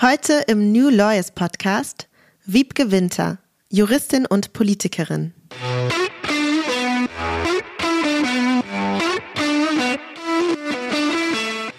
Heute 0.00 0.44
im 0.46 0.70
New 0.70 0.90
Lawyers 0.90 1.32
Podcast 1.32 2.06
Wiebke 2.44 2.92
Winter, 2.92 3.38
Juristin 3.68 4.26
und 4.26 4.52
Politikerin. 4.52 5.34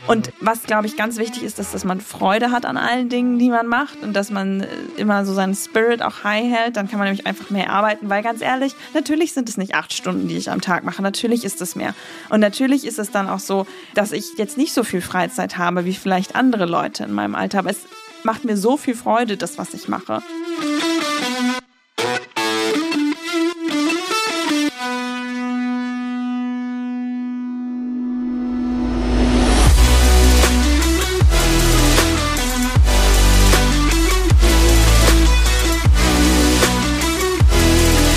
Und 0.05 0.33
was, 0.41 0.63
glaube 0.63 0.87
ich, 0.87 0.97
ganz 0.97 1.17
wichtig 1.17 1.43
ist, 1.43 1.59
ist, 1.59 1.73
dass 1.73 1.85
man 1.85 2.01
Freude 2.01 2.51
hat 2.51 2.65
an 2.65 2.75
allen 2.75 3.07
Dingen, 3.07 3.39
die 3.39 3.49
man 3.49 3.67
macht 3.67 4.01
und 4.01 4.13
dass 4.13 4.31
man 4.31 4.61
äh, 4.61 4.67
immer 4.97 5.23
so 5.23 5.33
seinen 5.33 5.55
Spirit 5.55 6.01
auch 6.01 6.25
high 6.25 6.51
hält. 6.51 6.75
Dann 6.75 6.89
kann 6.89 6.97
man 6.97 7.07
nämlich 7.07 7.25
einfach 7.25 7.51
mehr 7.51 7.69
arbeiten, 7.69 8.09
weil 8.09 8.21
ganz 8.21 8.41
ehrlich, 8.41 8.73
natürlich 8.93 9.33
sind 9.33 9.47
es 9.47 9.55
nicht 9.55 9.75
acht 9.75 9.93
Stunden, 9.93 10.27
die 10.27 10.35
ich 10.35 10.51
am 10.51 10.59
Tag 10.59 10.83
mache. 10.83 11.01
Natürlich 11.01 11.45
ist 11.45 11.61
es 11.61 11.75
mehr. 11.75 11.93
Und 12.29 12.41
natürlich 12.41 12.85
ist 12.85 12.99
es 12.99 13.11
dann 13.11 13.29
auch 13.29 13.39
so, 13.39 13.65
dass 13.93 14.11
ich 14.11 14.37
jetzt 14.37 14.57
nicht 14.57 14.73
so 14.73 14.83
viel 14.83 15.01
Freizeit 15.01 15.57
habe 15.57 15.85
wie 15.85 15.93
vielleicht 15.93 16.35
andere 16.35 16.65
Leute 16.65 17.03
in 17.03 17.13
meinem 17.13 17.35
Alter. 17.35 17.59
Aber 17.59 17.69
es 17.69 17.85
macht 18.23 18.45
mir 18.45 18.57
so 18.57 18.77
viel 18.77 18.95
Freude, 18.95 19.37
das, 19.37 19.57
was 19.57 19.73
ich 19.73 19.87
mache. 19.87 20.21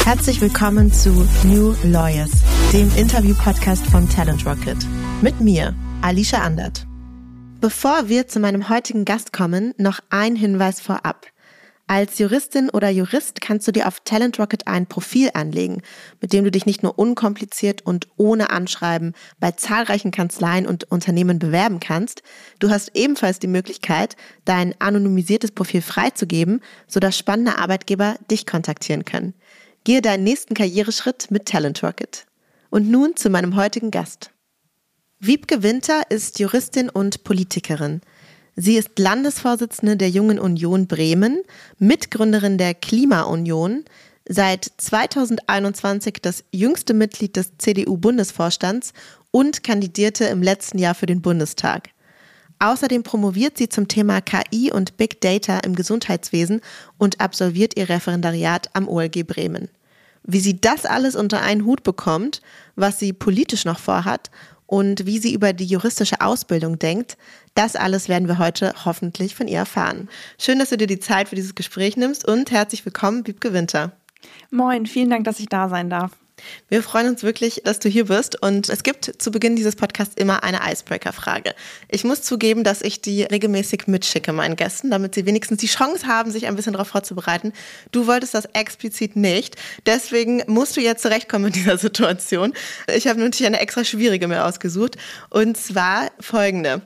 Herzlich 0.05 0.41
willkommen 0.41 0.93
zu 0.93 1.27
New 1.45 1.75
Lawyers, 1.85 2.31
dem 2.73 2.95
Interview-Podcast 2.97 3.85
von 3.87 4.09
Talent 4.09 4.47
Rocket. 4.47 4.77
Mit 5.21 5.41
mir, 5.41 5.75
Alicia 6.01 6.43
Andert. 6.43 6.87
Bevor 7.63 8.09
wir 8.09 8.27
zu 8.27 8.41
meinem 8.41 8.69
heutigen 8.69 9.05
Gast 9.05 9.33
kommen, 9.33 9.73
noch 9.79 10.01
ein 10.11 10.35
Hinweis 10.35 10.81
vorab. 10.81 11.29
Als 11.87 12.19
Juristin 12.19 12.71
oder 12.71 12.91
Jurist 12.91 13.41
kannst 13.41 13.69
du 13.69 13.71
dir 13.71 13.87
auf 13.87 14.01
Talent 14.01 14.41
Rocket 14.41 14.67
ein 14.67 14.89
Profil 14.89 15.31
anlegen, 15.35 15.81
mit 16.21 16.33
dem 16.33 16.43
du 16.43 16.51
dich 16.51 16.67
nicht 16.67 16.83
nur 16.83 16.99
unkompliziert 16.99 17.81
und 17.83 18.09
ohne 18.17 18.51
Anschreiben 18.51 19.15
bei 19.39 19.53
zahlreichen 19.53 20.11
Kanzleien 20.11 20.67
und 20.67 20.91
Unternehmen 20.91 21.39
bewerben 21.39 21.79
kannst, 21.79 22.25
du 22.59 22.69
hast 22.69 22.97
ebenfalls 22.97 23.39
die 23.39 23.47
Möglichkeit, 23.47 24.17
dein 24.45 24.75
anonymisiertes 24.81 25.53
Profil 25.53 25.83
freizugeben, 25.83 26.63
sodass 26.89 27.17
spannende 27.17 27.59
Arbeitgeber 27.59 28.17
dich 28.29 28.45
kontaktieren 28.45 29.05
können. 29.05 29.35
Gehe 29.85 30.03
deinen 30.03 30.25
nächsten 30.25 30.55
Karriereschritt 30.55 31.31
mit 31.31 31.47
Talent 31.47 31.81
Rocket. 31.85 32.27
Und 32.71 32.91
nun 32.91 33.15
zu 33.15 33.31
meinem 33.31 33.55
heutigen 33.55 33.93
Gast. 33.93 34.32
Wiebke 35.25 35.63
Winter 35.63 36.03
ist 36.09 36.41
Juristin 36.41 36.89
und 36.89 37.23
Politikerin. 37.23 38.01
Sie 38.57 38.77
ist 38.77 38.99
Landesvorsitzende 38.99 39.97
der 39.97 40.11
Jungen 40.11 40.41
Union 40.41 40.89
Bremen, 40.89 41.43
Mitgründerin 41.79 42.59
der 42.59 42.75
Klimaunion, 42.75 43.85
seit 44.29 44.73
2021 44.79 46.15
das 46.21 46.43
jüngste 46.51 46.93
Mitglied 46.93 47.37
des 47.37 47.57
CDU-Bundesvorstands 47.57 48.95
und 49.31 49.63
kandidierte 49.63 50.25
im 50.25 50.43
letzten 50.43 50.79
Jahr 50.79 50.97
für 50.97 51.07
den 51.07 51.23
Bundestag. 51.23 51.91
Außerdem 52.59 53.05
promoviert 53.05 53.57
sie 53.57 53.69
zum 53.69 53.87
Thema 53.87 54.23
KI 54.23 54.73
und 54.73 54.97
Big 54.97 55.21
Data 55.21 55.61
im 55.61 55.77
Gesundheitswesen 55.77 56.63
und 56.99 57.21
absolviert 57.21 57.79
ihr 57.79 57.89
Referendariat 57.89 58.71
am 58.73 58.89
OLG 58.89 59.23
Bremen. 59.25 59.69
Wie 60.25 60.41
sie 60.41 60.61
das 60.61 60.85
alles 60.85 61.15
unter 61.15 61.43
einen 61.43 61.65
Hut 61.65 61.85
bekommt, 61.85 62.43
was 62.75 62.99
sie 62.99 63.13
politisch 63.13 63.65
noch 63.65 63.79
vorhat 63.79 64.31
und 64.73 65.05
wie 65.05 65.19
sie 65.19 65.35
über 65.35 65.53
die 65.53 65.67
juristische 65.67 66.23
Ausbildung 66.23 66.79
denkt, 66.79 67.19
das 67.55 67.77
alles 67.77 68.09
werden 68.09 68.27
wir 68.27 68.39
heute 68.39 68.73
hoffentlich 68.87 69.35
von 69.35 69.47
ihr 69.47 69.59
erfahren. 69.59 70.09
Schön, 70.39 70.59
dass 70.59 70.71
du 70.71 70.79
dir 70.79 70.87
die 70.87 70.99
Zeit 70.99 71.29
für 71.29 71.37
dieses 71.37 71.55
Gespräch 71.55 71.99
nimmst 71.99 72.27
und 72.27 72.51
herzlich 72.51 72.83
willkommen, 72.87 73.27
Wiebke 73.27 73.53
Winter. 73.53 73.93
Moin, 74.51 74.87
vielen 74.87 75.11
Dank, 75.11 75.25
dass 75.25 75.41
ich 75.41 75.47
da 75.51 75.69
sein 75.69 75.91
darf. 75.91 76.13
Wir 76.69 76.83
freuen 76.83 77.09
uns 77.09 77.23
wirklich, 77.23 77.63
dass 77.65 77.79
du 77.79 77.89
hier 77.89 78.07
bist. 78.07 78.41
Und 78.43 78.69
es 78.69 78.83
gibt 78.83 79.13
zu 79.21 79.31
Beginn 79.31 79.57
dieses 79.57 79.77
Podcasts 79.77 80.15
immer 80.17 80.43
eine 80.43 80.61
Icebreaker-Frage. 80.71 81.55
Ich 81.89 82.05
muss 82.05 82.23
zugeben, 82.23 82.65
dass 82.65 82.83
ich 82.83 83.01
die 83.01 83.23
regelmäßig 83.23 83.87
mitschicke 83.87 84.33
meinen 84.33 84.57
Gästen, 84.57 84.91
damit 84.91 85.15
sie 85.15 85.27
wenigstens 85.27 85.61
die 85.61 85.67
Chance 85.67 86.07
haben, 86.07 86.31
sich 86.31 86.47
ein 86.47 86.57
bisschen 86.57 86.73
darauf 86.73 86.89
vorzubereiten. 86.89 87.53
Du 87.91 88.07
wolltest 88.07 88.35
das 88.35 88.47
explizit 88.53 89.17
nicht. 89.17 89.57
Deswegen 89.87 90.43
musst 90.47 90.77
du 90.77 90.81
jetzt 90.81 91.03
zurechtkommen 91.03 91.47
mit 91.47 91.57
dieser 91.57 91.79
Situation. 91.79 92.53
Ich 92.95 93.07
habe 93.07 93.21
natürlich 93.21 93.47
eine 93.47 93.61
extra 93.61 93.85
schwierige 93.85 94.29
mir 94.29 94.45
ausgesucht. 94.45 94.97
Und 95.31 95.57
zwar 95.57 96.11
folgende. 96.21 96.83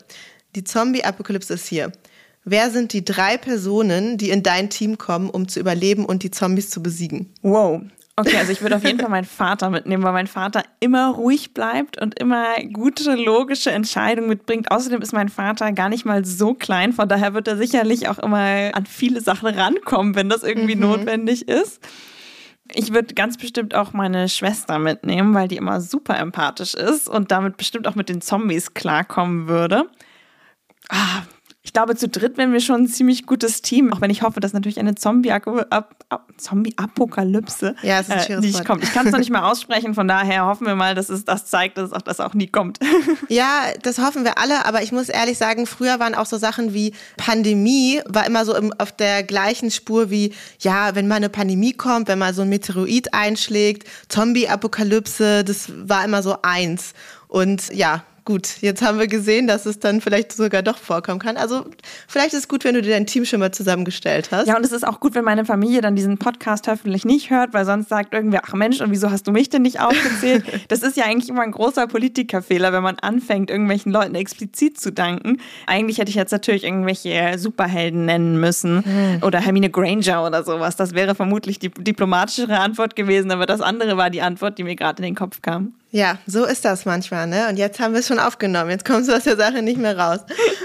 Die 0.55 0.65
Zombie-Apokalypse 0.65 1.55
ist 1.55 1.67
hier. 1.67 1.93
Wer 2.49 2.71
sind 2.71 2.93
die 2.93 3.05
drei 3.05 3.37
Personen, 3.39 4.19
die 4.19 4.31
in 4.31 4.45
dein 4.45 4.71
Team 4.71 4.99
kommen, 4.99 5.29
um 5.29 5.49
zu 5.49 5.59
überleben 5.59 6.05
und 6.05 6.23
die 6.23 6.31
Zombies 6.31 6.71
zu 6.71 6.81
besiegen? 6.81 7.33
Wow, 7.43 7.83
Okay, 8.19 8.39
also 8.39 8.51
ich 8.51 8.63
würde 8.63 8.77
auf 8.77 8.85
jeden 8.85 8.99
Fall 8.99 9.11
meinen 9.11 9.27
Vater 9.27 9.69
mitnehmen, 9.69 10.03
weil 10.03 10.15
mein 10.15 10.27
Vater 10.27 10.63
immer 10.81 11.09
ruhig 11.09 11.53
bleibt 11.53 12.01
und 12.01 12.19
immer 12.19 12.57
gute, 12.73 13.15
logische 13.15 13.71
Entscheidungen 13.71 14.31
mitbringt. 14.31 14.71
Außerdem 14.71 15.03
ist 15.03 15.13
mein 15.13 15.29
Vater 15.29 15.71
gar 15.73 15.91
nicht 15.91 16.07
mal 16.07 16.25
so 16.25 16.55
klein, 16.55 16.95
von 16.95 17.11
daher 17.11 17.35
wird 17.35 17.47
er 17.47 17.59
sicherlich 17.59 18.09
auch 18.09 18.19
immer 18.19 18.71
an 18.73 18.87
viele 18.87 19.21
Sachen 19.21 19.49
rankommen, 19.49 20.15
wenn 20.15 20.31
das 20.31 20.45
irgendwie 20.45 20.77
mhm. 20.77 20.83
notwendig 20.83 21.47
ist. 21.47 21.87
Ich 22.73 22.95
würde 22.95 23.13
ganz 23.15 23.37
bestimmt 23.37 23.75
auch 23.75 23.93
meine 23.93 24.31
Schwester 24.31 24.79
mitnehmen, 24.79 25.35
weil 25.35 25.49
die 25.49 25.59
immer 25.59 25.83
super 25.83 26.19
empathisch 26.19 26.73
ist 26.73 27.11
und 27.11 27.31
damit 27.31 27.59
bestimmt 27.59 27.87
auch 27.87 27.97
mit 27.97 28.09
den 28.09 28.23
Zombies 28.23 28.73
klarkommen 28.73 29.47
würde. 29.47 29.85
Ah, 30.89 31.23
ich 31.67 31.73
glaube, 31.73 31.97
zu 31.97 32.09
dritt 32.09 32.39
wären 32.39 32.53
wir 32.53 32.61
schon 32.61 32.85
ein 32.85 32.87
ziemlich 32.87 33.27
gutes 33.27 33.61
Team, 33.61 33.93
auch 33.93 34.01
wenn 34.01 34.09
ich 34.09 34.23
hoffe, 34.23 34.39
dass 34.39 34.53
natürlich 34.53 34.79
eine 34.79 34.95
Zombie-Apokalypse 34.95 37.75
ja, 37.83 37.99
äh, 37.99 38.39
nicht 38.39 38.65
kommt. 38.65 38.85
Ich 38.85 38.95
kann 38.95 39.07
es 39.07 39.13
noch 39.13 39.19
nicht 39.19 39.31
mal 39.31 39.43
aussprechen, 39.51 39.93
von 39.93 40.07
daher 40.07 40.47
hoffen 40.47 40.65
wir 40.65 40.77
mal, 40.77 40.95
dass 40.95 41.09
es 41.09 41.25
das 41.25 41.47
zeigt, 41.47 41.77
dass 41.77 41.91
es 41.91 41.93
auch, 41.93 42.03
das 42.03 42.21
auch 42.21 42.35
nie 42.35 42.47
kommt. 42.47 42.79
Ja, 43.29 43.63
das 43.83 43.99
hoffen 43.99 44.23
wir 44.23 44.39
alle, 44.39 44.65
aber 44.67 44.83
ich 44.83 44.93
muss 44.93 45.09
ehrlich 45.09 45.39
sagen, 45.39 45.67
früher 45.67 45.99
waren 45.99 46.15
auch 46.15 46.27
so 46.27 46.37
Sachen 46.37 46.73
wie 46.73 46.93
Pandemie, 47.17 48.01
war 48.07 48.25
immer 48.27 48.45
so 48.45 48.55
im, 48.55 48.73
auf 48.79 48.93
der 48.93 49.25
gleichen 49.25 49.73
Spur 49.73 50.11
wie, 50.11 50.33
ja, 50.61 50.95
wenn 50.95 51.09
mal 51.09 51.17
eine 51.17 51.29
Pandemie 51.29 51.73
kommt, 51.73 52.07
wenn 52.07 52.21
mal 52.21 52.33
so 52.33 52.43
ein 52.43 52.49
Meteorit 52.49 53.13
einschlägt, 53.13 53.89
Zombie-Apokalypse, 54.09 55.43
das 55.43 55.73
war 55.89 56.05
immer 56.05 56.23
so 56.23 56.37
eins. 56.43 56.93
Und 57.27 57.75
ja, 57.75 58.05
gut, 58.27 58.61
jetzt 58.61 58.83
haben 58.83 58.99
wir 58.99 59.07
gesehen, 59.07 59.47
dass 59.47 59.65
es 59.65 59.79
dann 59.79 60.03
vielleicht 60.03 60.33
sogar 60.33 60.63
doch 60.63 60.77
vorkommen 60.77 61.21
kann. 61.21 61.39
Also 61.39 61.65
vielleicht 62.09 62.35
ist 62.35 62.41
es 62.41 62.49
gut, 62.49 62.65
wenn 62.65 62.75
du 62.75 62.83
dir 62.83 62.91
dein 62.91 63.07
Team 63.07 63.25
schon 63.25 63.41
mal 63.41 63.53
zusammengestellt 63.53 64.31
hast. 64.33 64.49
Ja, 64.49 64.57
und 64.57 64.65
es 64.65 64.73
ist 64.73 64.87
auch 64.87 65.01
gut, 65.01 65.15
wenn 65.15 65.25
meine 65.25 65.45
Familie 65.45 65.81
dann 65.81 65.97
diesen 65.97 66.19
Podcast 66.19 66.69
hoffentlich 66.69 67.05
nicht 67.05 67.31
hört, 67.31 67.55
weil 67.55 67.65
sonst 67.65 67.89
sagt 67.89 68.13
irgendwer, 68.13 68.43
ach 68.45 68.53
Mensch, 68.53 68.81
und 68.81 68.91
wieso 68.91 69.11
hast 69.11 69.27
du 69.29 69.33
mich 69.33 69.49
denn 69.49 69.63
nicht 69.63 69.81
aufgezählt? 69.81 70.45
das 70.69 70.83
ist 70.83 70.97
ja 70.97 71.05
eigentlich 71.05 71.31
immer 71.31 71.43
ein 71.43 71.53
großer 71.53 71.87
Politikerfehler, 71.87 72.73
wenn 72.73 72.83
man 72.83 72.99
anfängt, 72.99 73.49
irgendwelchen 73.49 73.93
Leuten 73.93 74.17
explizit 74.17 74.79
zu 74.79 74.93
danken. 74.93 75.39
Eigentlich 75.67 75.99
hätte 75.99 76.11
ich 76.11 76.17
jetzt 76.17 76.33
natürlich 76.33 76.65
irgendwelche 76.65 77.39
Superhelden 77.39 78.07
nennen 78.07 78.41
müssen 78.41 78.85
hm. 78.85 79.23
oder 79.23 79.41
Hermine 79.41 79.71
Granger 79.71 80.27
oder 80.27 80.43
sowas. 80.43 80.75
Das 80.75 80.95
wäre 80.95 81.15
vermutlich 81.15 81.61
die 81.61 81.71
diplomatischere 81.71 82.59
Antwort 82.59 82.97
gewesen, 82.97 83.31
aber 83.31 83.47
das 83.47 83.61
andere 83.61 83.97
war 83.97 84.11
die 84.11 84.21
Antwort, 84.21 84.59
die 84.59 84.65
mir 84.65 84.75
gerade 84.75 84.99
in 84.99 85.05
den 85.05 85.15
Kopf 85.15 85.43
kam. 85.43 85.75
Ja, 85.97 86.19
so 86.27 86.45
ist 86.45 86.67
das 86.67 86.85
manchmal, 86.85 87.27
ne? 87.27 87.49
Und 87.49 87.57
jetzt 87.57 87.81
haben 87.81 87.95
wir 87.95 88.01
es 88.01 88.07
schon 88.07 88.19
aufgenommen. 88.19 88.69
Jetzt 88.69 88.85
kommst 88.85 89.09
du 89.09 89.17
aus 89.17 89.25
der 89.25 89.39
Sache 89.39 89.63
nicht 89.63 89.79
mehr 89.79 89.97
raus. 89.97 90.21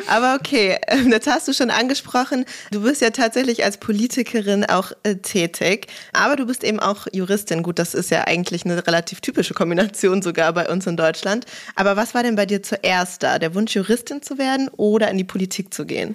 Aber 0.08 0.36
okay, 0.38 0.78
jetzt 1.10 1.26
hast 1.26 1.48
du 1.48 1.54
schon 1.54 1.70
angesprochen, 1.70 2.44
du 2.72 2.82
bist 2.82 3.02
ja 3.02 3.12
tatsächlich 3.12 3.64
als 3.64 3.78
Politikerin 3.78 4.66
auch 4.66 4.92
äh, 5.04 5.16
tätig, 5.16 5.88
aber 6.12 6.36
du 6.36 6.46
bist 6.46 6.66
eben 6.66 6.82
auch 6.82 7.08
Juristin. 7.14 7.64
Gut, 7.64 7.80
das 7.80 7.94
ist 7.94 8.12
ja 8.12 8.26
eigentlich 8.28 8.66
eine 8.66 8.86
relativ 8.86 9.22
typische 9.22 9.54
Kombination 9.54 10.22
sogar 10.22 10.52
bei 10.52 10.68
uns 10.68 10.86
in 10.86 10.98
Deutschland. 10.98 11.46
Aber 11.78 11.96
was 11.96 12.14
war 12.14 12.24
denn 12.24 12.36
bei 12.36 12.46
dir 12.46 12.62
zuerst 12.62 13.24
da? 13.24 13.40
Der 13.40 13.56
Wunsch, 13.56 13.74
Juristin 13.74 14.22
zu 14.22 14.38
werden 14.38 14.68
oder 14.76 15.10
in 15.10 15.18
die 15.18 15.24
Politik 15.24 15.74
zu 15.74 15.86
gehen? 15.86 16.14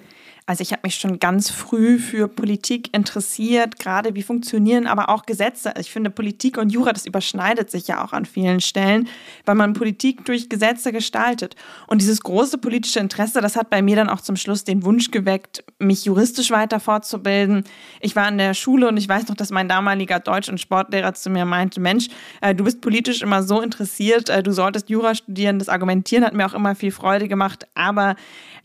Also 0.49 0.63
ich 0.63 0.71
habe 0.71 0.83
mich 0.85 0.95
schon 0.95 1.19
ganz 1.19 1.51
früh 1.51 1.99
für 1.99 2.29
Politik 2.29 2.95
interessiert, 2.95 3.81
gerade 3.81 4.15
wie 4.15 4.23
funktionieren 4.23 4.87
aber 4.87 5.09
auch 5.09 5.27
Gesetze. 5.27 5.75
Ich 5.81 5.91
finde 5.91 6.09
Politik 6.09 6.57
und 6.57 6.71
Jura, 6.71 6.93
das 6.93 7.05
überschneidet 7.05 7.69
sich 7.69 7.89
ja 7.89 8.05
auch 8.05 8.13
an 8.13 8.25
vielen 8.27 8.61
Stellen, 8.61 9.09
weil 9.45 9.57
man 9.57 9.73
Politik 9.73 10.25
durch 10.25 10.49
Gesetze 10.49 10.93
gestaltet. 10.93 11.57
Und 11.89 12.01
dieses 12.01 12.21
große 12.21 12.59
politische 12.59 13.01
Interesse, 13.01 13.41
das 13.41 13.57
hat 13.57 13.71
bei 13.71 13.83
mir 13.83 13.97
dann 13.97 14.09
auch 14.09 14.21
zum 14.21 14.37
Schluss 14.37 14.63
den 14.63 14.85
Wunsch 14.85 15.11
geweckt, 15.11 15.65
mich 15.81 16.05
juristisch 16.05 16.53
weiter 16.53 16.79
fortzubilden. 16.79 17.65
Ich 18.01 18.15
war 18.15 18.29
in 18.29 18.39
der 18.39 18.55
Schule 18.55 18.87
und 18.87 18.97
ich 18.99 19.09
weiß 19.09 19.27
noch, 19.27 19.35
dass 19.35 19.51
mein 19.51 19.69
damaliger 19.69 20.21
Deutsch- 20.21 20.49
und 20.49 20.61
Sportlehrer 20.61 21.13
zu 21.15 21.29
mir 21.29 21.45
meinte, 21.45 21.81
Mensch, 21.81 22.07
äh, 22.41 22.55
du 22.55 22.63
bist 22.63 22.81
politisch 22.83 23.21
immer 23.21 23.43
so 23.43 23.61
interessiert, 23.61 24.29
äh, 24.29 24.45
du 24.45 24.53
solltest 24.53 24.91
Jura 24.91 25.17
studieren. 25.17 25.59
Das 25.59 25.69
Argumentieren 25.69 26.25
hat 26.25 26.35
mir 26.35 26.47
auch 26.47 26.55
immer 26.55 26.77
viel 26.77 26.93
Freude 26.93 27.27
gemacht. 27.27 27.67
Aber 27.75 28.15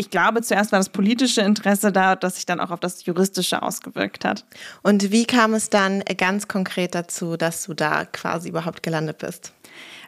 ich 0.02 0.10
glaube, 0.10 0.42
zuerst 0.42 0.72
war 0.72 0.80
das 0.80 0.90
politische 0.90 1.42
Interesse 1.42 1.92
da, 1.92 2.16
das 2.16 2.34
sich 2.36 2.48
dann 2.48 2.60
auch 2.60 2.72
auf 2.72 2.80
das 2.80 3.06
Juristische 3.06 3.62
ausgewirkt 3.62 4.26
hat. 4.26 4.46
Und 4.82 5.12
wie 5.12 5.26
kam 5.26 5.54
es 5.54 5.70
dann 5.70 6.04
ganz 6.18 6.48
konkret 6.48 6.96
dazu, 6.96 7.38
dass 7.38 7.66
du 7.66 7.76
da 7.76 8.06
quasi 8.06 8.50
überhaupt 8.50 8.82
gelandet 8.82 9.20
bist? 9.20 9.54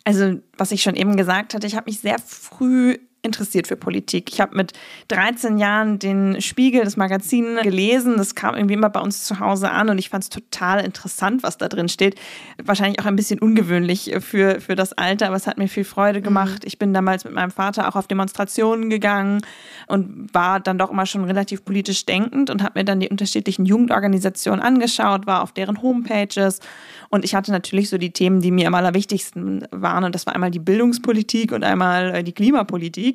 Also, 0.04 0.40
was 0.58 0.72
ich 0.72 0.82
schon 0.82 0.96
eben 0.96 1.16
gesagt 1.16 1.54
hatte, 1.54 1.68
ich 1.68 1.76
habe 1.76 1.92
mich 1.92 2.00
sehr 2.00 2.18
früh 2.18 2.98
interessiert 3.24 3.68
für 3.68 3.78
Politik. 3.78 4.32
Ich 4.32 4.42
habe 4.42 4.56
mit 4.56 4.74
13 5.08 5.58
Jahren 5.58 5.98
den 5.98 6.42
Spiegel, 6.42 6.84
das 6.84 6.98
Magazin 6.98 7.58
gelesen. 7.64 8.18
Das 8.18 8.36
kam 8.36 8.56
irgendwie 8.56 8.76
immer 8.76 8.90
bei 8.90 9.00
uns 9.00 9.24
zu 9.24 9.40
Hause 9.40 9.72
an 9.72 9.90
und 9.90 9.98
ich 9.98 10.10
fand 10.10 10.26
es 10.26 10.30
total 10.30 10.84
interessant, 10.84 11.42
was 11.42 11.58
da 11.58 11.70
drin 11.70 11.88
steht. 11.88 12.20
Wahrscheinlich 12.64 13.00
auch 13.00 13.06
ein 13.06 13.16
bisschen 13.16 13.40
ungewöhnlich 13.40 14.14
für, 14.20 14.60
für 14.60 14.76
das 14.76 14.94
Alter, 14.94 15.28
aber 15.28 15.38
es 15.38 15.48
hat 15.48 15.58
mir 15.58 15.70
viel 15.70 15.86
Freude 15.86 16.20
mhm. 16.20 16.24
gemacht. 16.24 16.66
Ich 16.66 16.78
bin 16.78 16.94
damals 16.94 17.24
mit 17.24 17.34
meinem 17.34 17.52
Vater 17.52 17.88
auch 17.88 17.96
auf 17.96 18.08
Demonstrationen 18.08 18.90
gegangen 18.90 19.42
und 19.88 20.34
war 20.34 20.60
dann 20.60 20.78
doch 20.78 20.92
immer 20.92 21.06
schon 21.06 21.24
relativ 21.24 21.64
politisch 21.64 22.06
denkend 22.06 22.50
und 22.50 22.62
habe 22.62 22.80
mir 22.80 22.86
dann 22.86 23.00
die 23.00 23.10
unterschiedlichen 23.10 23.66
Jugendorganisationen 23.66 24.60
angeschaut, 24.60 25.26
war 25.26 25.44
auf 25.44 25.54
deren 25.54 25.82
Homepages 25.82 26.60
und 27.14 27.24
ich 27.24 27.36
hatte 27.36 27.52
natürlich 27.52 27.90
so 27.90 28.00
die 28.00 28.10
Themen, 28.10 28.42
die 28.42 28.50
mir 28.50 28.66
am 28.66 28.74
allerwichtigsten 28.74 29.68
waren 29.70 30.04
und 30.04 30.16
das 30.16 30.26
war 30.26 30.34
einmal 30.34 30.50
die 30.50 30.58
Bildungspolitik 30.58 31.52
und 31.52 31.64
einmal 31.64 32.16
äh, 32.16 32.24
die 32.24 32.32
Klimapolitik. 32.32 33.13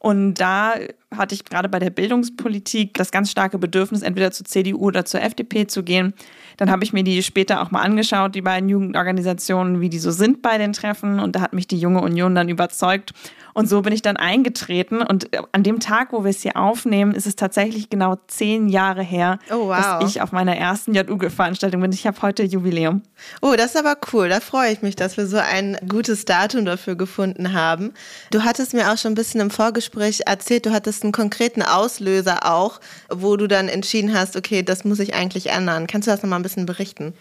Und 0.00 0.34
da 0.34 0.76
hatte 1.14 1.34
ich 1.34 1.44
gerade 1.44 1.68
bei 1.68 1.78
der 1.78 1.90
Bildungspolitik 1.90 2.94
das 2.94 3.10
ganz 3.10 3.30
starke 3.30 3.58
Bedürfnis, 3.58 4.00
entweder 4.00 4.30
zur 4.30 4.46
CDU 4.46 4.78
oder 4.78 5.04
zur 5.04 5.20
FDP 5.20 5.66
zu 5.66 5.82
gehen. 5.82 6.14
Dann 6.60 6.70
habe 6.70 6.84
ich 6.84 6.92
mir 6.92 7.02
die 7.02 7.22
später 7.22 7.62
auch 7.62 7.70
mal 7.70 7.80
angeschaut, 7.80 8.34
die 8.34 8.42
beiden 8.42 8.68
Jugendorganisationen, 8.68 9.80
wie 9.80 9.88
die 9.88 9.98
so 9.98 10.10
sind 10.10 10.42
bei 10.42 10.58
den 10.58 10.74
Treffen. 10.74 11.18
Und 11.18 11.34
da 11.34 11.40
hat 11.40 11.54
mich 11.54 11.66
die 11.66 11.78
Junge 11.78 12.02
Union 12.02 12.34
dann 12.34 12.50
überzeugt. 12.50 13.14
Und 13.54 13.68
so 13.68 13.80
bin 13.80 13.94
ich 13.94 14.02
dann 14.02 14.18
eingetreten. 14.18 15.00
Und 15.00 15.32
äh, 15.34 15.40
an 15.52 15.62
dem 15.62 15.80
Tag, 15.80 16.12
wo 16.12 16.22
wir 16.22 16.30
es 16.30 16.42
hier 16.42 16.58
aufnehmen, 16.58 17.12
ist 17.12 17.26
es 17.26 17.34
tatsächlich 17.34 17.88
genau 17.88 18.16
zehn 18.26 18.68
Jahre 18.68 19.02
her, 19.02 19.38
oh, 19.50 19.68
wow. 19.68 19.98
dass 20.00 20.10
ich 20.10 20.20
auf 20.20 20.32
meiner 20.32 20.54
ersten 20.54 20.94
JUG-Veranstaltung 20.94 21.80
bin. 21.80 21.92
Ich 21.92 22.06
habe 22.06 22.20
heute 22.20 22.42
Jubiläum. 22.42 23.00
Oh, 23.40 23.54
das 23.56 23.74
ist 23.74 23.76
aber 23.78 23.96
cool. 24.12 24.28
Da 24.28 24.40
freue 24.40 24.70
ich 24.70 24.82
mich, 24.82 24.96
dass 24.96 25.16
wir 25.16 25.26
so 25.26 25.38
ein 25.38 25.78
gutes 25.88 26.26
Datum 26.26 26.66
dafür 26.66 26.94
gefunden 26.94 27.54
haben. 27.54 27.92
Du 28.30 28.44
hattest 28.44 28.74
mir 28.74 28.92
auch 28.92 28.98
schon 28.98 29.12
ein 29.12 29.16
bisschen 29.16 29.40
im 29.40 29.50
Vorgespräch 29.50 30.20
erzählt, 30.26 30.66
du 30.66 30.72
hattest 30.72 31.04
einen 31.04 31.12
konkreten 31.12 31.62
Auslöser 31.62 32.50
auch, 32.50 32.80
wo 33.08 33.36
du 33.36 33.46
dann 33.46 33.68
entschieden 33.68 34.14
hast, 34.14 34.36
okay, 34.36 34.62
das 34.62 34.84
muss 34.84 34.98
ich 34.98 35.14
eigentlich 35.14 35.48
ändern. 35.48 35.86
Kannst 35.86 36.06
du 36.06 36.12
das 36.12 36.22
nochmal 36.22 36.38
ein 36.38 36.42
bisschen 36.42 36.49
berichten? 36.66 37.14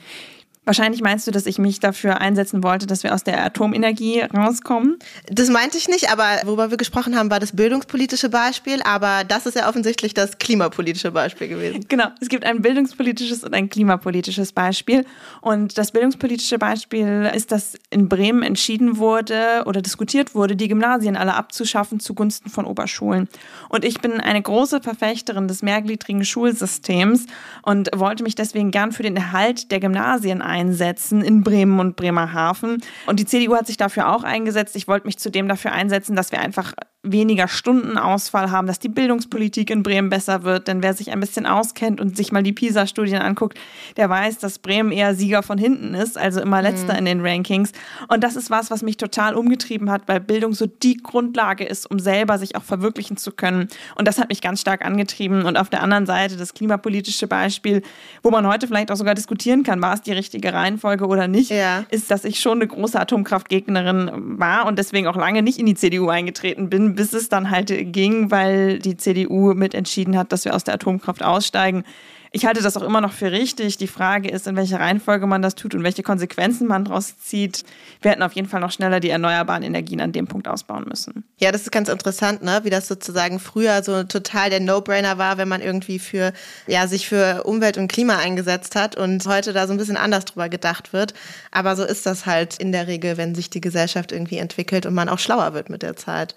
Wahrscheinlich 0.70 1.02
meinst 1.02 1.26
du, 1.26 1.32
dass 1.32 1.48
ich 1.48 1.58
mich 1.58 1.80
dafür 1.80 2.22
einsetzen 2.22 2.62
wollte, 2.62 2.86
dass 2.86 3.02
wir 3.02 3.16
aus 3.16 3.24
der 3.24 3.44
Atomenergie 3.44 4.22
rauskommen? 4.22 5.00
Das 5.28 5.50
meinte 5.50 5.80
ich 5.80 5.88
nicht, 5.88 6.12
aber 6.12 6.26
worüber 6.46 6.70
wir 6.70 6.78
gesprochen 6.78 7.18
haben, 7.18 7.32
war 7.32 7.40
das 7.40 7.56
bildungspolitische 7.56 8.30
Beispiel, 8.30 8.80
aber 8.84 9.24
das 9.28 9.48
ist 9.48 9.56
ja 9.56 9.68
offensichtlich 9.68 10.14
das 10.14 10.38
klimapolitische 10.38 11.10
Beispiel 11.10 11.48
gewesen. 11.48 11.86
Genau, 11.88 12.10
es 12.22 12.30
gibt 12.30 12.44
ein 12.44 12.62
bildungspolitisches 12.62 13.44
und 13.44 13.56
ein 13.56 13.72
klimapolitisches 13.72 14.52
Beispiel. 14.52 15.08
Und 15.42 15.76
das 15.80 15.92
bildungspolitische 15.92 16.60
Beispiel 16.60 17.32
ist, 17.34 17.52
dass 17.52 17.74
in 17.90 18.08
Bremen 18.08 18.44
entschieden 18.44 18.98
wurde 18.98 19.64
oder 19.66 19.82
diskutiert 19.82 20.36
wurde, 20.36 20.56
die 20.56 20.68
Gymnasien 20.68 21.18
alle 21.18 21.34
abzuschaffen 21.34 22.00
zugunsten 22.00 22.52
von 22.52 22.66
Oberschulen. 22.66 23.28
Und 23.70 23.84
ich 23.84 24.02
bin 24.02 24.22
eine 24.22 24.44
große 24.44 24.82
Verfechterin 24.82 25.48
des 25.48 25.64
mehrgliedrigen 25.64 26.24
Schulsystems 26.24 27.26
und 27.64 27.90
wollte 27.96 28.22
mich 28.22 28.36
deswegen 28.36 28.70
gern 28.70 28.92
für 28.92 29.02
den 29.02 29.16
Erhalt 29.16 29.72
der 29.72 29.80
Gymnasien 29.80 30.44
ein 30.44 30.59
einsetzen 30.60 31.22
in 31.22 31.44
Bremen 31.44 31.80
und 31.80 31.96
Bremerhaven. 31.96 32.84
Und 33.06 33.20
die 33.20 33.26
CDU 33.26 33.56
hat 33.56 33.68
sich 33.68 33.78
dafür 33.78 34.14
auch 34.14 34.24
eingesetzt. 34.24 34.76
Ich 34.76 34.88
wollte 34.88 35.08
mich 35.08 35.18
zudem 35.18 35.48
dafür 35.48 35.72
einsetzen, 35.72 36.16
dass 36.16 36.32
wir 36.32 36.40
einfach 36.40 36.74
weniger 37.02 37.48
Stundenausfall 37.48 38.52
haben, 38.52 38.68
dass 38.68 38.80
die 38.80 38.90
Bildungspolitik 38.90 39.70
in 39.70 39.84
Bremen 39.84 40.10
besser 40.10 40.44
wird. 40.44 40.68
Denn 40.68 40.84
wer 40.84 40.94
sich 40.94 41.12
ein 41.12 41.22
bisschen 41.22 41.46
auskennt 41.46 42.02
und 42.02 42.18
sich 42.18 42.34
mal 42.34 42.44
die 42.44 42.52
PISA-Studien 42.52 43.22
anguckt, 43.22 43.58
der 43.96 44.10
weiß, 44.10 44.40
dass 44.40 44.60
Bremen 44.60 44.92
eher 44.92 45.16
Sieger 45.16 45.42
von 45.42 45.58
hinten 45.58 45.94
ist, 45.94 46.18
also 46.18 46.42
immer 46.42 46.62
letzter 46.62 46.94
mhm. 46.94 47.00
in 47.00 47.06
den 47.06 47.26
Rankings. 47.26 47.72
Und 48.10 48.22
das 48.22 48.36
ist 48.36 48.50
was, 48.50 48.70
was 48.70 48.82
mich 48.82 48.98
total 48.98 49.36
umgetrieben 49.36 49.90
hat, 49.90 50.08
weil 50.08 50.20
Bildung 50.20 50.54
so 50.54 50.66
die 50.66 50.98
Grundlage 50.98 51.64
ist, 51.64 51.90
um 51.90 52.00
selber 52.00 52.38
sich 52.38 52.58
auch 52.58 52.64
verwirklichen 52.64 53.16
zu 53.16 53.32
können. 53.32 53.70
Und 53.96 54.06
das 54.06 54.18
hat 54.18 54.28
mich 54.28 54.42
ganz 54.42 54.60
stark 54.60 54.86
angetrieben. 54.86 55.46
Und 55.46 55.58
auf 55.58 55.70
der 55.70 55.82
anderen 55.82 56.06
Seite 56.06 56.36
das 56.36 56.54
klimapolitische 56.54 57.28
Beispiel, 57.28 57.82
wo 58.24 58.30
man 58.30 58.46
heute 58.46 58.68
vielleicht 58.68 58.92
auch 58.92 58.98
sogar 58.98 59.16
diskutieren 59.16 59.64
kann, 59.64 59.82
war 59.82 59.94
es 59.94 60.02
die 60.02 60.12
richtige 60.12 60.52
Reihenfolge 60.52 61.08
oder 61.08 61.30
nicht, 61.30 61.50
ja. 61.50 61.86
ist, 61.92 62.12
dass 62.12 62.26
ich 62.26 62.42
schon 62.42 62.58
eine 62.58 62.68
große 62.68 63.00
Atomkraftgegnerin 63.00 64.38
war 64.38 64.66
und 64.66 64.78
deswegen 64.78 65.08
auch 65.08 65.16
lange 65.16 65.42
nicht 65.44 65.60
in 65.60 65.66
die 65.66 65.76
CDU 65.76 66.10
eingetreten 66.10 66.70
bin 66.70 66.89
bis 66.96 67.14
es 67.14 67.30
dann 67.30 67.50
halt 67.50 67.72
ging, 67.92 68.32
weil 68.32 68.80
die 68.80 68.98
CDU 68.98 69.54
mit 69.54 69.74
entschieden 69.74 70.18
hat, 70.18 70.32
dass 70.32 70.46
wir 70.46 70.56
aus 70.56 70.64
der 70.64 70.76
Atomkraft 70.76 71.24
aussteigen. 71.24 71.84
Ich 72.32 72.46
halte 72.46 72.62
das 72.62 72.78
auch 72.78 72.84
immer 72.84 73.02
noch 73.02 73.14
für 73.14 73.32
richtig. 73.32 73.78
Die 73.78 73.88
Frage 73.88 74.30
ist, 74.30 74.46
in 74.46 74.56
welcher 74.56 74.80
Reihenfolge 74.80 75.26
man 75.26 75.42
das 75.42 75.56
tut 75.56 75.74
und 75.74 75.84
welche 75.84 76.04
Konsequenzen 76.04 76.68
man 76.68 76.86
daraus 76.86 77.18
zieht. 77.18 77.64
Wir 78.02 78.12
hätten 78.12 78.22
auf 78.22 78.34
jeden 78.34 78.48
Fall 78.48 78.60
noch 78.60 78.72
schneller 78.72 79.00
die 79.00 79.10
erneuerbaren 79.10 79.64
Energien 79.64 80.00
an 80.00 80.12
dem 80.12 80.28
Punkt 80.28 80.48
ausbauen 80.48 80.86
müssen. 80.88 81.24
Ja, 81.40 81.52
das 81.52 81.64
ist 81.64 81.72
ganz 81.72 81.90
interessant, 81.90 82.44
ne? 82.44 82.60
wie 82.64 82.70
das 82.70 82.88
sozusagen 82.88 83.40
früher 83.40 83.82
so 83.82 84.04
total 84.04 84.52
der 84.52 84.60
No-Brainer 84.60 85.18
war, 85.18 85.40
wenn 85.40 85.48
man 85.48 85.62
irgendwie 85.62 85.98
für, 85.98 86.34
ja, 86.68 86.86
sich 86.86 87.08
für 87.08 87.44
Umwelt 87.46 87.80
und 87.80 87.88
Klima 87.88 88.18
eingesetzt 88.18 88.76
hat 88.76 88.96
und 88.96 89.26
heute 89.26 89.52
da 89.52 89.66
so 89.66 89.74
ein 89.74 89.78
bisschen 89.78 89.98
anders 89.98 90.26
drüber 90.26 90.50
gedacht 90.50 90.94
wird. 90.94 91.16
Aber 91.50 91.76
so 91.76 91.84
ist 91.84 92.06
das 92.06 92.28
halt 92.28 92.58
in 92.58 92.72
der 92.72 92.86
Regel, 92.86 93.18
wenn 93.18 93.34
sich 93.34 93.50
die 93.50 93.62
Gesellschaft 93.62 94.12
irgendwie 94.12 94.38
entwickelt 94.38 94.86
und 94.86 94.94
man 94.94 95.10
auch 95.10 95.20
schlauer 95.20 95.56
wird 95.56 95.72
mit 95.72 95.82
der 95.82 95.96
Zeit. 95.96 96.36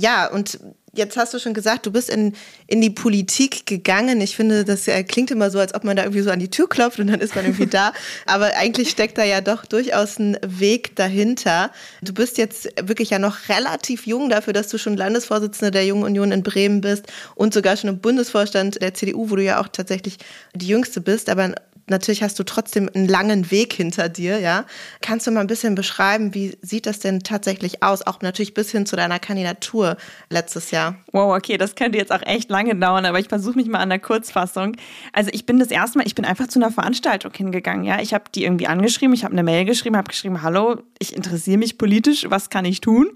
Ja, 0.00 0.30
und 0.30 0.60
jetzt 0.92 1.16
hast 1.16 1.34
du 1.34 1.40
schon 1.40 1.54
gesagt, 1.54 1.84
du 1.84 1.90
bist 1.90 2.08
in, 2.08 2.34
in 2.68 2.80
die 2.80 2.88
Politik 2.88 3.66
gegangen. 3.66 4.20
Ich 4.20 4.36
finde, 4.36 4.64
das 4.64 4.88
klingt 5.08 5.32
immer 5.32 5.50
so, 5.50 5.58
als 5.58 5.74
ob 5.74 5.82
man 5.82 5.96
da 5.96 6.04
irgendwie 6.04 6.22
so 6.22 6.30
an 6.30 6.38
die 6.38 6.50
Tür 6.50 6.68
klopft 6.68 7.00
und 7.00 7.08
dann 7.08 7.18
ist 7.18 7.34
man 7.34 7.44
irgendwie 7.44 7.66
da. 7.66 7.92
Aber 8.26 8.54
eigentlich 8.56 8.90
steckt 8.90 9.18
da 9.18 9.24
ja 9.24 9.40
doch 9.40 9.66
durchaus 9.66 10.20
ein 10.20 10.38
Weg 10.46 10.94
dahinter. 10.94 11.72
Du 12.00 12.14
bist 12.14 12.38
jetzt 12.38 12.68
wirklich 12.80 13.10
ja 13.10 13.18
noch 13.18 13.48
relativ 13.48 14.06
jung 14.06 14.28
dafür, 14.28 14.52
dass 14.52 14.68
du 14.68 14.78
schon 14.78 14.96
Landesvorsitzende 14.96 15.72
der 15.72 15.84
Jungen 15.84 16.04
Union 16.04 16.30
in 16.30 16.44
Bremen 16.44 16.80
bist 16.80 17.06
und 17.34 17.52
sogar 17.52 17.76
schon 17.76 17.90
im 17.90 17.98
Bundesvorstand 17.98 18.80
der 18.80 18.94
CDU, 18.94 19.30
wo 19.30 19.34
du 19.34 19.42
ja 19.42 19.60
auch 19.60 19.66
tatsächlich 19.66 20.18
die 20.54 20.68
Jüngste 20.68 21.00
bist. 21.00 21.28
Aber 21.28 21.56
natürlich 21.90 22.22
hast 22.22 22.38
du 22.38 22.44
trotzdem 22.44 22.90
einen 22.94 23.08
langen 23.08 23.50
Weg 23.50 23.72
hinter 23.72 24.08
dir, 24.08 24.38
ja. 24.38 24.64
Kannst 25.00 25.26
du 25.26 25.30
mal 25.30 25.40
ein 25.40 25.46
bisschen 25.46 25.74
beschreiben, 25.74 26.34
wie 26.34 26.56
sieht 26.62 26.86
das 26.86 26.98
denn 26.98 27.20
tatsächlich 27.20 27.82
aus? 27.82 28.06
Auch 28.06 28.20
natürlich 28.22 28.54
bis 28.54 28.70
hin 28.70 28.86
zu 28.86 28.96
deiner 28.96 29.18
Kandidatur 29.18 29.96
letztes 30.30 30.70
Jahr. 30.70 30.96
Wow, 31.12 31.36
okay, 31.36 31.56
das 31.56 31.74
könnte 31.74 31.98
jetzt 31.98 32.12
auch 32.12 32.22
echt 32.22 32.50
lange 32.50 32.74
dauern, 32.76 33.06
aber 33.06 33.18
ich 33.18 33.28
versuche 33.28 33.56
mich 33.56 33.68
mal 33.68 33.78
an 33.78 33.88
der 33.88 33.98
Kurzfassung. 33.98 34.76
Also 35.12 35.30
ich 35.32 35.46
bin 35.46 35.58
das 35.58 35.68
erste 35.68 35.98
Mal, 35.98 36.06
ich 36.06 36.14
bin 36.14 36.24
einfach 36.24 36.48
zu 36.48 36.58
einer 36.58 36.70
Veranstaltung 36.70 37.32
hingegangen, 37.32 37.84
ja. 37.84 38.00
Ich 38.00 38.14
habe 38.14 38.24
die 38.34 38.44
irgendwie 38.44 38.66
angeschrieben, 38.66 39.14
ich 39.14 39.24
habe 39.24 39.32
eine 39.32 39.42
Mail 39.42 39.64
geschrieben, 39.64 39.96
habe 39.96 40.08
geschrieben, 40.08 40.42
hallo, 40.42 40.82
ich 40.98 41.14
interessiere 41.16 41.58
mich 41.58 41.78
politisch, 41.78 42.26
was 42.28 42.50
kann 42.50 42.64
ich 42.64 42.80
tun? 42.80 43.10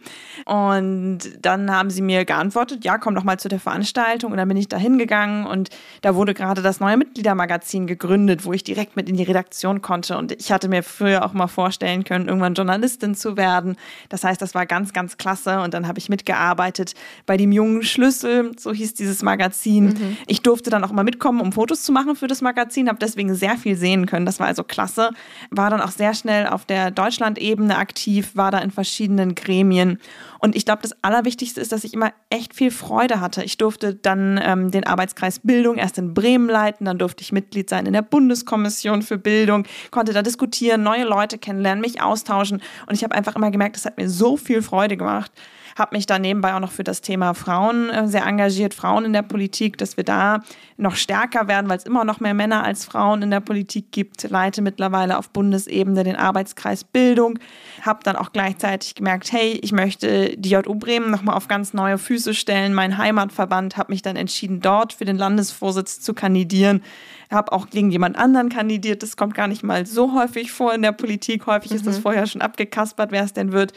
Und 0.44 1.20
dann 1.40 1.70
haben 1.70 1.90
sie 1.90 2.02
mir 2.02 2.24
geantwortet, 2.24 2.84
ja, 2.84 2.98
komm 2.98 3.14
doch 3.14 3.24
mal 3.24 3.38
zu 3.38 3.48
der 3.48 3.60
Veranstaltung. 3.60 4.32
Und 4.32 4.38
dann 4.38 4.48
bin 4.48 4.56
ich 4.56 4.68
da 4.68 4.76
hingegangen 4.76 5.46
und 5.46 5.70
da 6.00 6.14
wurde 6.14 6.34
gerade 6.34 6.62
das 6.62 6.80
neue 6.80 6.96
Mitgliedermagazin 6.96 7.86
gegründet, 7.86 8.44
wo 8.44 8.52
ich 8.52 8.61
direkt 8.64 8.96
mit 8.96 9.08
in 9.08 9.16
die 9.16 9.22
Redaktion 9.22 9.82
konnte. 9.82 10.16
Und 10.16 10.32
ich 10.32 10.52
hatte 10.52 10.68
mir 10.68 10.82
früher 10.82 11.24
auch 11.24 11.32
mal 11.32 11.46
vorstellen 11.46 12.04
können, 12.04 12.28
irgendwann 12.28 12.54
Journalistin 12.54 13.14
zu 13.14 13.36
werden. 13.36 13.76
Das 14.08 14.24
heißt, 14.24 14.40
das 14.40 14.54
war 14.54 14.66
ganz, 14.66 14.92
ganz 14.92 15.16
klasse. 15.16 15.60
Und 15.60 15.74
dann 15.74 15.86
habe 15.86 15.98
ich 15.98 16.08
mitgearbeitet 16.08 16.94
bei 17.26 17.36
dem 17.36 17.52
jungen 17.52 17.82
Schlüssel, 17.82 18.52
so 18.58 18.72
hieß 18.72 18.94
dieses 18.94 19.22
Magazin. 19.22 19.86
Mhm. 19.86 20.16
Ich 20.26 20.42
durfte 20.42 20.70
dann 20.70 20.84
auch 20.84 20.92
mal 20.92 21.04
mitkommen, 21.04 21.40
um 21.40 21.52
Fotos 21.52 21.82
zu 21.82 21.92
machen 21.92 22.16
für 22.16 22.26
das 22.26 22.40
Magazin, 22.40 22.88
habe 22.88 22.98
deswegen 22.98 23.34
sehr 23.34 23.56
viel 23.56 23.76
sehen 23.76 24.06
können. 24.06 24.26
Das 24.26 24.40
war 24.40 24.46
also 24.46 24.64
klasse. 24.64 25.10
War 25.50 25.70
dann 25.70 25.80
auch 25.80 25.90
sehr 25.90 26.14
schnell 26.14 26.46
auf 26.46 26.64
der 26.64 26.90
Deutschland-Ebene 26.90 27.76
aktiv, 27.76 28.30
war 28.34 28.50
da 28.50 28.58
in 28.58 28.70
verschiedenen 28.70 29.34
Gremien. 29.34 29.98
Und 30.44 30.56
ich 30.56 30.64
glaube, 30.64 30.82
das 30.82 30.96
Allerwichtigste 31.02 31.60
ist, 31.60 31.70
dass 31.70 31.84
ich 31.84 31.94
immer 31.94 32.12
echt 32.28 32.52
viel 32.52 32.72
Freude 32.72 33.20
hatte. 33.20 33.44
Ich 33.44 33.58
durfte 33.58 33.94
dann 33.94 34.40
ähm, 34.42 34.72
den 34.72 34.84
Arbeitskreis 34.84 35.38
Bildung 35.38 35.76
erst 35.76 35.98
in 35.98 36.14
Bremen 36.14 36.48
leiten, 36.48 36.84
dann 36.84 36.98
durfte 36.98 37.22
ich 37.22 37.30
Mitglied 37.30 37.70
sein 37.70 37.86
in 37.86 37.92
der 37.92 38.02
Bundeskommission 38.02 39.02
für 39.02 39.18
Bildung, 39.18 39.68
konnte 39.92 40.12
da 40.12 40.20
diskutieren, 40.20 40.82
neue 40.82 41.04
Leute 41.04 41.38
kennenlernen, 41.38 41.80
mich 41.80 42.02
austauschen. 42.02 42.60
Und 42.86 42.94
ich 42.94 43.04
habe 43.04 43.14
einfach 43.14 43.36
immer 43.36 43.52
gemerkt, 43.52 43.76
das 43.76 43.84
hat 43.84 43.98
mir 43.98 44.10
so 44.10 44.36
viel 44.36 44.62
Freude 44.62 44.96
gemacht 44.96 45.30
habe 45.76 45.96
mich 45.96 46.06
da 46.06 46.18
nebenbei 46.18 46.54
auch 46.54 46.60
noch 46.60 46.70
für 46.70 46.84
das 46.84 47.00
Thema 47.00 47.34
Frauen 47.34 47.90
äh, 47.90 48.06
sehr 48.06 48.26
engagiert, 48.26 48.74
Frauen 48.74 49.04
in 49.04 49.12
der 49.12 49.22
Politik, 49.22 49.78
dass 49.78 49.96
wir 49.96 50.04
da 50.04 50.40
noch 50.76 50.96
stärker 50.96 51.48
werden, 51.48 51.68
weil 51.68 51.78
es 51.78 51.84
immer 51.84 52.04
noch 52.04 52.20
mehr 52.20 52.34
Männer 52.34 52.64
als 52.64 52.84
Frauen 52.84 53.22
in 53.22 53.30
der 53.30 53.40
Politik 53.40 53.92
gibt. 53.92 54.28
Leite 54.28 54.62
mittlerweile 54.62 55.18
auf 55.18 55.30
Bundesebene 55.30 56.04
den 56.04 56.16
Arbeitskreis 56.16 56.84
Bildung, 56.84 57.38
habe 57.82 58.00
dann 58.02 58.16
auch 58.16 58.32
gleichzeitig 58.32 58.94
gemerkt, 58.94 59.32
hey, 59.32 59.58
ich 59.62 59.72
möchte 59.72 60.36
die 60.36 60.50
JU 60.50 60.74
Bremen 60.74 61.10
nochmal 61.10 61.36
auf 61.36 61.48
ganz 61.48 61.72
neue 61.72 61.98
Füße 61.98 62.34
stellen. 62.34 62.74
Mein 62.74 62.98
Heimatverband 62.98 63.76
habe 63.76 63.92
mich 63.92 64.02
dann 64.02 64.16
entschieden, 64.16 64.60
dort 64.60 64.92
für 64.92 65.04
den 65.04 65.16
Landesvorsitz 65.16 66.00
zu 66.00 66.14
kandidieren 66.14 66.82
habe 67.30 67.52
auch 67.52 67.70
gegen 67.70 67.90
jemand 67.90 68.16
anderen 68.16 68.50
kandidiert. 68.50 69.02
Das 69.02 69.16
kommt 69.16 69.34
gar 69.34 69.48
nicht 69.48 69.62
mal 69.62 69.86
so 69.86 70.12
häufig 70.12 70.52
vor 70.52 70.74
in 70.74 70.82
der 70.82 70.92
Politik. 70.92 71.46
Häufig 71.46 71.70
mhm. 71.70 71.76
ist 71.78 71.86
das 71.86 71.96
mhm. 71.96 72.02
vorher 72.02 72.26
schon 72.26 72.42
abgekaspert, 72.42 73.10
wer 73.10 73.24
es 73.24 73.32
denn 73.32 73.52
wird 73.52 73.72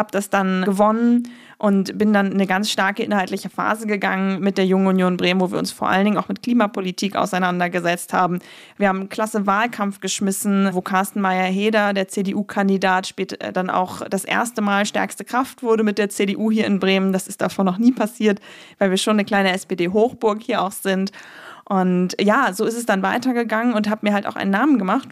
habe 0.00 0.10
das 0.10 0.30
dann 0.30 0.64
gewonnen 0.64 1.28
und 1.60 1.98
bin 1.98 2.14
dann 2.14 2.28
in 2.28 2.32
eine 2.32 2.46
ganz 2.46 2.70
starke 2.70 3.02
inhaltliche 3.02 3.50
Phase 3.50 3.86
gegangen 3.86 4.40
mit 4.40 4.56
der 4.56 4.64
Jungen 4.64 4.86
Union 4.86 5.18
Bremen, 5.18 5.42
wo 5.42 5.52
wir 5.52 5.58
uns 5.58 5.70
vor 5.70 5.90
allen 5.90 6.06
Dingen 6.06 6.16
auch 6.16 6.28
mit 6.28 6.42
Klimapolitik 6.42 7.16
auseinandergesetzt 7.16 8.14
haben. 8.14 8.38
Wir 8.78 8.88
haben 8.88 9.00
einen 9.00 9.08
klasse 9.10 9.46
Wahlkampf 9.46 10.00
geschmissen, 10.00 10.70
wo 10.72 10.80
Carsten 10.80 11.20
Meyer-Heder, 11.20 11.92
der 11.92 12.08
CDU-Kandidat, 12.08 13.08
später 13.08 13.38
äh, 13.40 13.52
dann 13.52 13.68
auch 13.68 14.00
das 14.08 14.24
erste 14.24 14.62
Mal 14.62 14.86
stärkste 14.86 15.22
Kraft 15.22 15.62
wurde 15.62 15.84
mit 15.84 15.98
der 15.98 16.08
CDU 16.08 16.50
hier 16.50 16.66
in 16.66 16.80
Bremen. 16.80 17.12
Das 17.12 17.28
ist 17.28 17.42
davor 17.42 17.66
noch 17.66 17.76
nie 17.76 17.92
passiert, 17.92 18.40
weil 18.78 18.88
wir 18.88 18.96
schon 18.96 19.16
eine 19.16 19.26
kleine 19.26 19.52
SPD-Hochburg 19.52 20.40
hier 20.40 20.62
auch 20.62 20.72
sind. 20.72 21.12
Und 21.66 22.16
ja, 22.18 22.54
so 22.54 22.64
ist 22.64 22.76
es 22.76 22.86
dann 22.86 23.02
weitergegangen 23.02 23.74
und 23.74 23.90
habe 23.90 24.06
mir 24.08 24.14
halt 24.14 24.26
auch 24.26 24.34
einen 24.34 24.50
Namen 24.50 24.78
gemacht. 24.78 25.08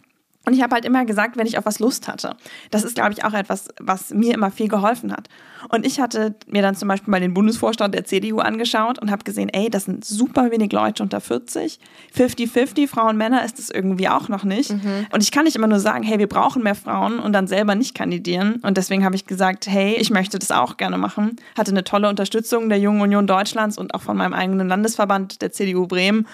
Und 0.48 0.54
ich 0.54 0.62
habe 0.62 0.74
halt 0.74 0.86
immer 0.86 1.04
gesagt, 1.04 1.36
wenn 1.36 1.46
ich 1.46 1.58
auf 1.58 1.66
was 1.66 1.78
Lust 1.78 2.08
hatte. 2.08 2.34
Das 2.70 2.82
ist, 2.82 2.94
glaube 2.94 3.12
ich, 3.12 3.22
auch 3.22 3.34
etwas, 3.34 3.68
was 3.78 4.14
mir 4.14 4.32
immer 4.32 4.50
viel 4.50 4.68
geholfen 4.68 5.12
hat. 5.12 5.28
Und 5.68 5.84
ich 5.84 6.00
hatte 6.00 6.36
mir 6.46 6.62
dann 6.62 6.74
zum 6.74 6.88
Beispiel 6.88 7.10
mal 7.10 7.20
den 7.20 7.34
Bundesvorstand 7.34 7.94
der 7.94 8.06
CDU 8.06 8.38
angeschaut 8.38 8.98
und 8.98 9.10
habe 9.10 9.24
gesehen, 9.24 9.50
ey, 9.50 9.68
das 9.68 9.84
sind 9.84 10.06
super 10.06 10.50
wenig 10.50 10.72
Leute 10.72 11.02
unter 11.02 11.20
40. 11.20 11.78
50-50, 12.16 12.88
Frauen, 12.88 13.18
Männer 13.18 13.44
ist 13.44 13.58
es 13.58 13.68
irgendwie 13.68 14.08
auch 14.08 14.30
noch 14.30 14.42
nicht. 14.42 14.70
Mhm. 14.70 15.06
Und 15.12 15.22
ich 15.22 15.32
kann 15.32 15.44
nicht 15.44 15.54
immer 15.54 15.66
nur 15.66 15.80
sagen, 15.80 16.02
hey, 16.02 16.18
wir 16.18 16.28
brauchen 16.28 16.62
mehr 16.62 16.74
Frauen 16.74 17.18
und 17.18 17.34
dann 17.34 17.46
selber 17.46 17.74
nicht 17.74 17.94
kandidieren. 17.94 18.54
Und 18.62 18.78
deswegen 18.78 19.04
habe 19.04 19.16
ich 19.16 19.26
gesagt, 19.26 19.66
hey, 19.66 19.96
ich 19.96 20.08
möchte 20.08 20.38
das 20.38 20.50
auch 20.50 20.78
gerne 20.78 20.96
machen. 20.96 21.36
Hatte 21.58 21.72
eine 21.72 21.84
tolle 21.84 22.08
Unterstützung 22.08 22.70
der 22.70 22.78
Jungen 22.78 23.02
Union 23.02 23.26
Deutschlands 23.26 23.76
und 23.76 23.92
auch 23.92 24.00
von 24.00 24.16
meinem 24.16 24.32
eigenen 24.32 24.66
Landesverband 24.66 25.42
der 25.42 25.52
CDU 25.52 25.86
Bremen. 25.86 26.26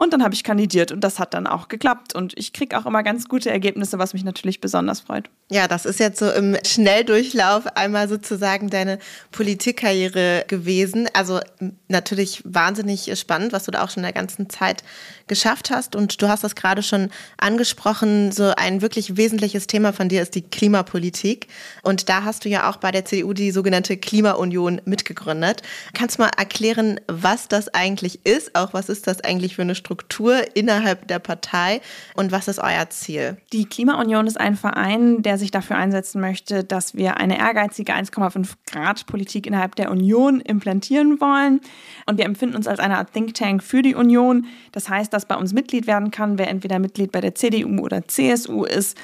Und 0.00 0.14
dann 0.14 0.24
habe 0.24 0.32
ich 0.32 0.44
kandidiert 0.44 0.92
und 0.92 1.02
das 1.02 1.18
hat 1.18 1.34
dann 1.34 1.46
auch 1.46 1.68
geklappt. 1.68 2.14
Und 2.14 2.32
ich 2.38 2.54
kriege 2.54 2.78
auch 2.78 2.86
immer 2.86 3.02
ganz 3.02 3.28
gute 3.28 3.50
Ergebnisse, 3.50 3.98
was 3.98 4.14
mich 4.14 4.24
natürlich 4.24 4.62
besonders 4.62 5.00
freut. 5.00 5.28
Ja, 5.52 5.66
das 5.66 5.84
ist 5.84 5.98
jetzt 5.98 6.20
so 6.20 6.30
im 6.30 6.56
Schnelldurchlauf 6.64 7.66
einmal 7.76 8.08
sozusagen 8.08 8.70
deine 8.70 9.00
Politikkarriere 9.32 10.44
gewesen. 10.46 11.08
Also 11.12 11.40
natürlich 11.88 12.42
wahnsinnig 12.44 13.18
spannend, 13.18 13.52
was 13.52 13.64
du 13.64 13.72
da 13.72 13.82
auch 13.82 13.90
schon 13.90 14.04
in 14.04 14.04
der 14.04 14.12
ganzen 14.12 14.48
Zeit 14.48 14.84
geschafft 15.26 15.70
hast. 15.70 15.96
Und 15.96 16.22
du 16.22 16.28
hast 16.28 16.44
das 16.44 16.54
gerade 16.54 16.84
schon 16.84 17.10
angesprochen, 17.36 18.30
so 18.30 18.52
ein 18.56 18.80
wirklich 18.80 19.16
wesentliches 19.16 19.66
Thema 19.66 19.92
von 19.92 20.08
dir 20.08 20.22
ist 20.22 20.36
die 20.36 20.42
Klimapolitik. 20.42 21.48
Und 21.82 22.08
da 22.08 22.22
hast 22.22 22.44
du 22.44 22.48
ja 22.48 22.70
auch 22.70 22.76
bei 22.76 22.92
der 22.92 23.04
CDU 23.04 23.32
die 23.32 23.50
sogenannte 23.50 23.96
Klimaunion 23.96 24.80
mitgegründet. 24.84 25.62
Kannst 25.94 26.18
du 26.18 26.22
mal 26.22 26.30
erklären, 26.36 27.00
was 27.08 27.48
das 27.48 27.74
eigentlich 27.74 28.24
ist? 28.24 28.54
Auch 28.54 28.72
was 28.72 28.88
ist 28.88 29.08
das 29.08 29.20
eigentlich 29.22 29.56
für 29.56 29.62
eine 29.62 29.74
Struktur? 29.74 30.44
Innerhalb 30.54 31.08
der 31.08 31.18
Partei 31.18 31.80
und 32.14 32.30
was 32.30 32.46
ist 32.46 32.60
euer 32.60 32.88
Ziel? 32.90 33.36
Die 33.52 33.64
Klimaunion 33.64 34.28
ist 34.28 34.38
ein 34.38 34.56
Verein, 34.56 35.22
der 35.22 35.39
sich 35.40 35.50
dafür 35.50 35.76
einsetzen 35.76 36.20
möchte, 36.20 36.62
dass 36.62 36.94
wir 36.94 37.16
eine 37.16 37.38
ehrgeizige 37.38 37.92
1,5 37.92 38.52
Grad 38.70 39.06
Politik 39.06 39.46
innerhalb 39.46 39.74
der 39.74 39.90
Union 39.90 40.40
implantieren 40.40 41.20
wollen. 41.20 41.60
Und 42.06 42.18
wir 42.18 42.24
empfinden 42.24 42.54
uns 42.54 42.68
als 42.68 42.78
eine 42.78 42.98
Art 42.98 43.12
Think 43.12 43.34
Tank 43.34 43.62
für 43.62 43.82
die 43.82 43.96
Union. 43.96 44.46
Das 44.70 44.88
heißt, 44.88 45.12
dass 45.12 45.26
bei 45.26 45.34
uns 45.34 45.52
Mitglied 45.52 45.88
werden 45.88 46.12
kann, 46.12 46.38
wer 46.38 46.48
entweder 46.48 46.78
Mitglied 46.78 47.10
bei 47.10 47.20
der 47.20 47.34
CDU 47.34 47.80
oder 47.80 48.06
CSU 48.06 48.64
ist. 48.64 48.96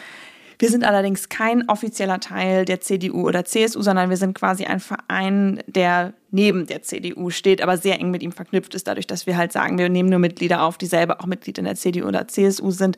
Wir 0.59 0.71
sind 0.71 0.85
allerdings 0.85 1.28
kein 1.28 1.69
offizieller 1.69 2.21
Teil 2.21 2.64
der 2.64 2.81
CDU 2.81 3.26
oder 3.26 3.45
CSU, 3.45 3.83
sondern 3.83 4.09
wir 4.09 4.16
sind 4.16 4.35
quasi 4.35 4.64
ein 4.64 4.81
Verein, 4.81 5.62
der 5.66 6.14
neben 6.31 6.66
der 6.66 6.83
CDU 6.83 7.31
steht, 7.31 7.61
aber 7.61 7.76
sehr 7.76 8.00
eng 8.00 8.11
mit 8.11 8.23
ihm 8.23 8.33
verknüpft 8.33 8.75
ist, 8.75 8.87
dadurch, 8.87 9.07
dass 9.07 9.26
wir 9.26 9.37
halt 9.37 9.52
sagen, 9.52 9.76
wir 9.78 9.88
nehmen 9.88 10.09
nur 10.09 10.19
Mitglieder 10.19 10.62
auf, 10.62 10.78
die 10.78 10.87
selber 10.87 11.21
auch 11.21 11.26
Mitglied 11.26 11.59
in 11.59 11.64
der 11.64 11.75
CDU 11.75 12.07
oder 12.07 12.28
CSU 12.28 12.71
sind. 12.71 12.97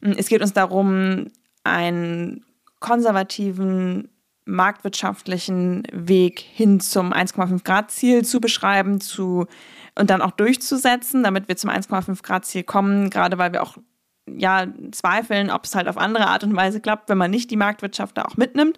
Es 0.00 0.28
geht 0.28 0.40
uns 0.40 0.52
darum, 0.52 1.26
einen 1.62 2.45
konservativen 2.80 4.10
marktwirtschaftlichen 4.44 5.82
Weg 5.92 6.40
hin 6.40 6.80
zum 6.80 7.12
1,5 7.12 7.64
Grad 7.64 7.90
Ziel 7.90 8.24
zu 8.24 8.40
beschreiben 8.40 9.00
zu, 9.00 9.46
und 9.98 10.10
dann 10.10 10.22
auch 10.22 10.30
durchzusetzen, 10.30 11.22
damit 11.22 11.48
wir 11.48 11.56
zum 11.56 11.70
1,5 11.70 12.22
Grad 12.22 12.44
Ziel 12.44 12.62
kommen, 12.62 13.10
gerade 13.10 13.38
weil 13.38 13.52
wir 13.52 13.62
auch 13.62 13.76
ja, 14.34 14.66
zweifeln, 14.90 15.50
ob 15.50 15.64
es 15.64 15.74
halt 15.74 15.86
auf 15.88 15.96
andere 15.96 16.26
Art 16.26 16.42
und 16.42 16.56
Weise 16.56 16.80
klappt, 16.80 17.08
wenn 17.08 17.18
man 17.18 17.30
nicht 17.30 17.50
die 17.50 17.56
Marktwirtschaft 17.56 18.16
da 18.18 18.24
auch 18.24 18.36
mitnimmt. 18.36 18.76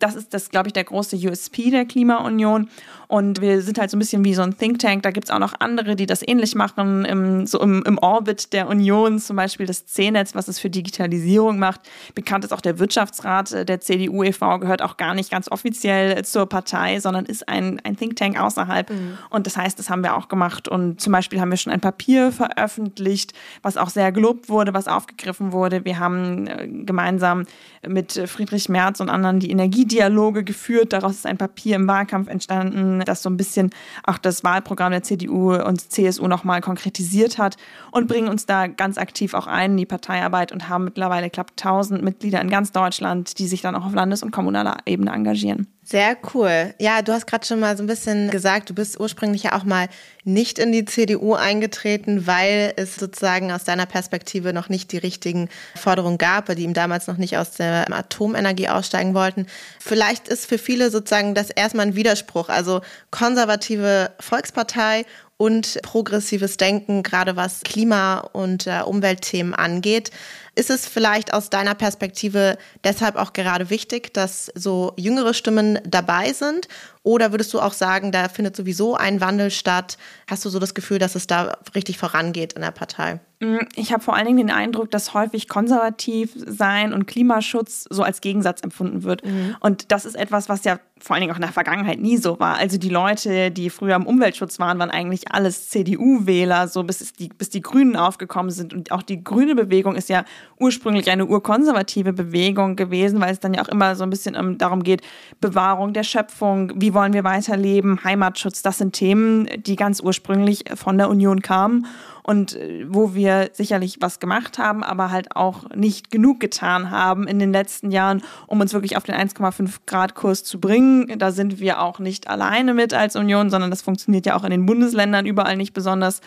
Das 0.00 0.16
ist 0.16 0.34
das, 0.34 0.50
glaube 0.50 0.68
ich, 0.68 0.72
der 0.72 0.84
große 0.84 1.16
USP 1.16 1.70
der 1.70 1.84
Klimaunion. 1.84 2.68
Und 3.06 3.40
wir 3.40 3.62
sind 3.62 3.78
halt 3.78 3.90
so 3.90 3.96
ein 3.96 4.00
bisschen 4.00 4.24
wie 4.24 4.34
so 4.34 4.42
ein 4.42 4.58
Think 4.58 4.80
Tank. 4.80 5.02
Da 5.02 5.10
gibt 5.10 5.28
es 5.28 5.30
auch 5.30 5.38
noch 5.38 5.54
andere, 5.60 5.96
die 5.96 6.04
das 6.04 6.26
ähnlich 6.26 6.54
machen, 6.54 7.06
im, 7.06 7.46
so 7.46 7.58
im, 7.60 7.82
im 7.86 7.96
Orbit 7.98 8.52
der 8.52 8.68
Union, 8.68 9.18
zum 9.18 9.36
Beispiel 9.36 9.66
das 9.66 9.86
C-Netz, 9.86 10.34
was 10.34 10.46
es 10.48 10.58
für 10.58 10.68
Digitalisierung 10.68 11.58
macht. 11.58 11.80
Bekannt 12.14 12.44
ist 12.44 12.52
auch 12.52 12.60
der 12.60 12.78
Wirtschaftsrat 12.78 13.68
der 13.68 13.80
CDU 13.80 14.24
e.V., 14.24 14.58
gehört 14.58 14.82
auch 14.82 14.98
gar 14.98 15.14
nicht 15.14 15.30
ganz 15.30 15.50
offiziell 15.50 16.22
zur 16.24 16.46
Partei, 16.46 17.00
sondern 17.00 17.24
ist 17.24 17.48
ein, 17.48 17.80
ein 17.84 17.96
Think 17.96 18.16
Tank 18.16 18.38
außerhalb. 18.38 18.90
Mhm. 18.90 19.16
Und 19.30 19.46
das 19.46 19.56
heißt, 19.56 19.78
das 19.78 19.88
haben 19.88 20.02
wir 20.02 20.14
auch 20.14 20.28
gemacht. 20.28 20.68
Und 20.68 21.00
zum 21.00 21.12
Beispiel 21.12 21.40
haben 21.40 21.50
wir 21.50 21.56
schon 21.56 21.72
ein 21.72 21.80
Papier 21.80 22.30
veröffentlicht, 22.30 23.32
was 23.62 23.78
auch 23.78 23.88
sehr 23.88 24.12
gelobt 24.12 24.50
wurde, 24.50 24.74
was 24.74 24.87
aufgegriffen 24.88 25.52
wurde. 25.52 25.84
Wir 25.84 25.98
haben 25.98 26.46
äh, 26.46 26.68
gemeinsam 26.68 27.44
mit 27.86 28.12
Friedrich 28.26 28.68
Merz 28.68 29.00
und 29.00 29.08
anderen 29.08 29.40
die 29.40 29.50
Energiedialoge 29.50 30.44
geführt. 30.44 30.92
Daraus 30.92 31.12
ist 31.12 31.26
ein 31.26 31.38
Papier 31.38 31.76
im 31.76 31.86
Wahlkampf 31.86 32.28
entstanden 32.28 33.02
das 33.08 33.22
so 33.22 33.30
ein 33.30 33.36
bisschen 33.36 33.70
auch 34.04 34.18
das 34.18 34.44
Wahlprogramm 34.44 34.92
der 34.92 35.02
CDU 35.02 35.54
und 35.54 35.90
CSU 35.90 36.28
nochmal 36.28 36.60
konkretisiert 36.60 37.38
hat 37.38 37.56
und 37.90 38.06
bringen 38.06 38.28
uns 38.28 38.46
da 38.46 38.66
ganz 38.66 38.98
aktiv 38.98 39.34
auch 39.34 39.46
ein 39.46 39.72
in 39.72 39.76
die 39.76 39.86
Parteiarbeit 39.86 40.52
und 40.52 40.68
haben 40.68 40.84
mittlerweile 40.84 41.30
knapp 41.30 41.52
1000 41.52 42.02
Mitglieder 42.02 42.40
in 42.40 42.50
ganz 42.50 42.72
Deutschland, 42.72 43.38
die 43.38 43.48
sich 43.48 43.62
dann 43.62 43.74
auch 43.74 43.86
auf 43.86 43.94
Landes- 43.94 44.22
und 44.22 44.30
kommunaler 44.30 44.78
Ebene 44.86 45.12
engagieren. 45.12 45.66
Sehr 45.90 46.18
cool. 46.34 46.74
Ja, 46.78 47.00
du 47.00 47.14
hast 47.14 47.26
gerade 47.26 47.46
schon 47.46 47.60
mal 47.60 47.74
so 47.74 47.82
ein 47.82 47.86
bisschen 47.86 48.30
gesagt, 48.30 48.68
du 48.68 48.74
bist 48.74 49.00
ursprünglich 49.00 49.44
ja 49.44 49.56
auch 49.56 49.64
mal 49.64 49.88
nicht 50.22 50.58
in 50.58 50.70
die 50.70 50.84
CDU 50.84 51.32
eingetreten, 51.32 52.26
weil 52.26 52.74
es 52.76 52.96
sozusagen 52.96 53.50
aus 53.52 53.64
deiner 53.64 53.86
Perspektive 53.86 54.52
noch 54.52 54.68
nicht 54.68 54.92
die 54.92 54.98
richtigen 54.98 55.48
Forderungen 55.76 56.18
gab, 56.18 56.54
die 56.54 56.64
ihm 56.64 56.74
damals 56.74 57.06
noch 57.06 57.16
nicht 57.16 57.38
aus 57.38 57.52
der 57.52 57.90
Atomenergie 57.90 58.68
aussteigen 58.68 59.14
wollten. 59.14 59.46
Vielleicht 59.80 60.28
ist 60.28 60.44
für 60.44 60.58
viele 60.58 60.90
sozusagen 60.90 61.34
das 61.34 61.48
erstmal 61.48 61.86
ein 61.86 61.96
Widerspruch. 61.96 62.50
Also 62.50 62.82
konservative 63.10 64.10
Volkspartei 64.20 65.06
und 65.38 65.78
progressives 65.82 66.56
Denken, 66.58 67.02
gerade 67.02 67.36
was 67.36 67.62
Klima- 67.62 68.18
und 68.32 68.66
äh, 68.66 68.80
Umweltthemen 68.84 69.54
angeht. 69.54 70.10
Ist 70.56 70.68
es 70.68 70.86
vielleicht 70.86 71.32
aus 71.32 71.48
deiner 71.48 71.76
Perspektive 71.76 72.58
deshalb 72.82 73.14
auch 73.14 73.32
gerade 73.32 73.70
wichtig, 73.70 74.12
dass 74.12 74.50
so 74.56 74.92
jüngere 74.96 75.32
Stimmen 75.32 75.78
dabei 75.84 76.32
sind? 76.32 76.66
Oder 77.08 77.32
würdest 77.32 77.54
du 77.54 77.60
auch 77.60 77.72
sagen, 77.72 78.12
da 78.12 78.28
findet 78.28 78.54
sowieso 78.54 78.94
ein 78.94 79.22
Wandel 79.22 79.50
statt? 79.50 79.96
Hast 80.28 80.44
du 80.44 80.50
so 80.50 80.58
das 80.58 80.74
Gefühl, 80.74 80.98
dass 80.98 81.14
es 81.14 81.26
da 81.26 81.56
richtig 81.74 81.96
vorangeht 81.96 82.52
in 82.52 82.60
der 82.60 82.70
Partei? 82.70 83.18
Mm, 83.40 83.60
ich 83.76 83.94
habe 83.94 84.02
vor 84.02 84.14
allen 84.14 84.26
Dingen 84.26 84.36
den 84.36 84.50
Eindruck, 84.50 84.90
dass 84.90 85.14
häufig 85.14 85.48
konservativ 85.48 86.32
sein 86.34 86.92
und 86.92 87.06
Klimaschutz 87.06 87.86
so 87.88 88.02
als 88.02 88.20
Gegensatz 88.20 88.60
empfunden 88.62 89.04
wird. 89.04 89.24
Mhm. 89.24 89.56
Und 89.60 89.90
das 89.90 90.04
ist 90.04 90.16
etwas, 90.16 90.50
was 90.50 90.64
ja 90.64 90.80
vor 91.00 91.14
allen 91.14 91.20
Dingen 91.20 91.32
auch 91.32 91.36
in 91.36 91.42
der 91.42 91.52
Vergangenheit 91.52 92.00
nie 92.00 92.16
so 92.16 92.40
war. 92.40 92.56
Also 92.56 92.78
die 92.78 92.88
Leute, 92.88 93.52
die 93.52 93.70
früher 93.70 93.94
im 93.94 94.06
Umweltschutz 94.06 94.58
waren, 94.58 94.78
waren 94.78 94.90
eigentlich 94.90 95.30
alles 95.32 95.68
CDU-Wähler, 95.68 96.66
so 96.66 96.82
bis 96.82 97.12
die, 97.12 97.28
bis 97.28 97.50
die 97.50 97.60
Grünen 97.60 97.96
aufgekommen 97.96 98.50
sind. 98.50 98.74
Und 98.74 98.90
auch 98.90 99.02
die 99.02 99.22
grüne 99.22 99.54
Bewegung 99.54 99.94
ist 99.94 100.08
ja 100.08 100.24
ursprünglich 100.58 101.10
eine 101.10 101.26
urkonservative 101.26 102.12
Bewegung 102.12 102.76
gewesen, 102.76 103.20
weil 103.20 103.32
es 103.32 103.40
dann 103.40 103.54
ja 103.54 103.62
auch 103.62 103.68
immer 103.68 103.94
so 103.94 104.02
ein 104.02 104.10
bisschen 104.10 104.58
darum 104.58 104.82
geht, 104.82 105.02
Bewahrung 105.40 105.92
der 105.92 106.02
Schöpfung, 106.02 106.72
wie 106.74 106.94
wollen 106.98 107.12
wir 107.12 107.22
weiterleben, 107.22 108.02
Heimatschutz, 108.02 108.60
das 108.60 108.78
sind 108.78 108.92
Themen, 108.92 109.46
die 109.56 109.76
ganz 109.76 110.00
ursprünglich 110.00 110.64
von 110.74 110.98
der 110.98 111.08
Union 111.08 111.42
kamen 111.42 111.86
und 112.24 112.56
äh, 112.56 112.86
wo 112.88 113.14
wir 113.14 113.50
sicherlich 113.52 113.98
was 114.00 114.18
gemacht 114.18 114.58
haben, 114.58 114.82
aber 114.82 115.12
halt 115.12 115.36
auch 115.36 115.70
nicht 115.76 116.10
genug 116.10 116.40
getan 116.40 116.90
haben 116.90 117.28
in 117.28 117.38
den 117.38 117.52
letzten 117.52 117.92
Jahren, 117.92 118.20
um 118.48 118.60
uns 118.60 118.72
wirklich 118.72 118.96
auf 118.96 119.04
den 119.04 119.14
1,5 119.14 119.76
Grad 119.86 120.16
Kurs 120.16 120.42
zu 120.42 120.58
bringen. 120.58 121.20
Da 121.20 121.30
sind 121.30 121.60
wir 121.60 121.80
auch 121.80 122.00
nicht 122.00 122.28
alleine 122.28 122.74
mit 122.74 122.92
als 122.92 123.14
Union, 123.14 123.48
sondern 123.48 123.70
das 123.70 123.82
funktioniert 123.82 124.26
ja 124.26 124.34
auch 124.34 124.42
in 124.42 124.50
den 124.50 124.66
Bundesländern 124.66 125.24
überall 125.24 125.56
nicht 125.56 125.74
besonders 125.74 126.20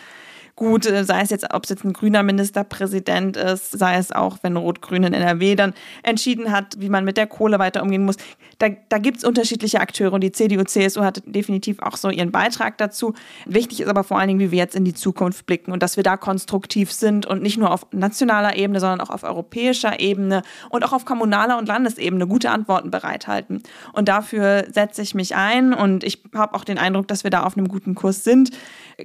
gut, 0.55 0.85
äh, 0.85 1.03
sei 1.03 1.21
es 1.21 1.29
jetzt, 1.29 1.53
ob 1.53 1.63
es 1.63 1.69
jetzt 1.69 1.83
ein 1.83 1.93
grüner 1.93 2.23
Ministerpräsident 2.23 3.37
ist, 3.37 3.71
sei 3.71 3.95
es 3.97 4.11
auch, 4.11 4.37
wenn 4.41 4.57
Rot-Grün 4.57 5.03
in 5.03 5.13
NRW 5.13 5.55
dann 5.55 5.73
entschieden 6.03 6.51
hat, 6.51 6.75
wie 6.79 6.89
man 6.89 7.05
mit 7.05 7.17
der 7.17 7.27
Kohle 7.27 7.59
weiter 7.59 7.83
umgehen 7.83 8.05
muss. 8.05 8.17
Da, 8.59 8.69
da 8.89 8.97
gibt 8.97 9.17
es 9.17 9.23
unterschiedliche 9.23 9.79
Akteure 9.79 10.13
und 10.13 10.21
die 10.21 10.31
CDU, 10.31 10.63
CSU 10.63 11.01
hat 11.01 11.23
definitiv 11.25 11.79
auch 11.81 11.97
so 11.97 12.09
ihren 12.09 12.31
Beitrag 12.31 12.77
dazu. 12.77 13.13
Wichtig 13.45 13.81
ist 13.81 13.87
aber 13.87 14.03
vor 14.03 14.19
allen 14.19 14.27
Dingen, 14.27 14.39
wie 14.39 14.51
wir 14.51 14.59
jetzt 14.59 14.75
in 14.75 14.85
die 14.85 14.93
Zukunft 14.93 15.45
blicken 15.45 15.71
und 15.71 15.81
dass 15.81 15.97
wir 15.97 16.03
da 16.03 16.17
konstruktiv 16.17 16.91
sind 16.91 17.25
und 17.25 17.41
nicht 17.41 17.57
nur 17.57 17.71
auf 17.71 17.87
nationaler 17.91 18.55
Ebene, 18.55 18.79
sondern 18.79 19.01
auch 19.01 19.09
auf 19.09 19.23
europäischer 19.23 19.99
Ebene 19.99 20.43
und 20.69 20.83
auch 20.83 20.93
auf 20.93 21.05
kommunaler 21.05 21.57
und 21.57 21.67
Landesebene 21.67 22.27
gute 22.27 22.51
Antworten 22.51 22.91
bereithalten. 22.91 23.63
Und 23.93 24.07
dafür 24.07 24.65
setze 24.71 25.01
ich 25.01 25.15
mich 25.15 25.35
ein 25.35 25.73
und 25.73 26.03
ich 26.03 26.21
habe 26.35 26.53
auch 26.55 26.63
den 26.63 26.77
Eindruck, 26.77 27.07
dass 27.07 27.23
wir 27.23 27.31
da 27.31 27.43
auf 27.43 27.57
einem 27.57 27.67
guten 27.67 27.95
Kurs 27.95 28.23
sind. 28.23 28.51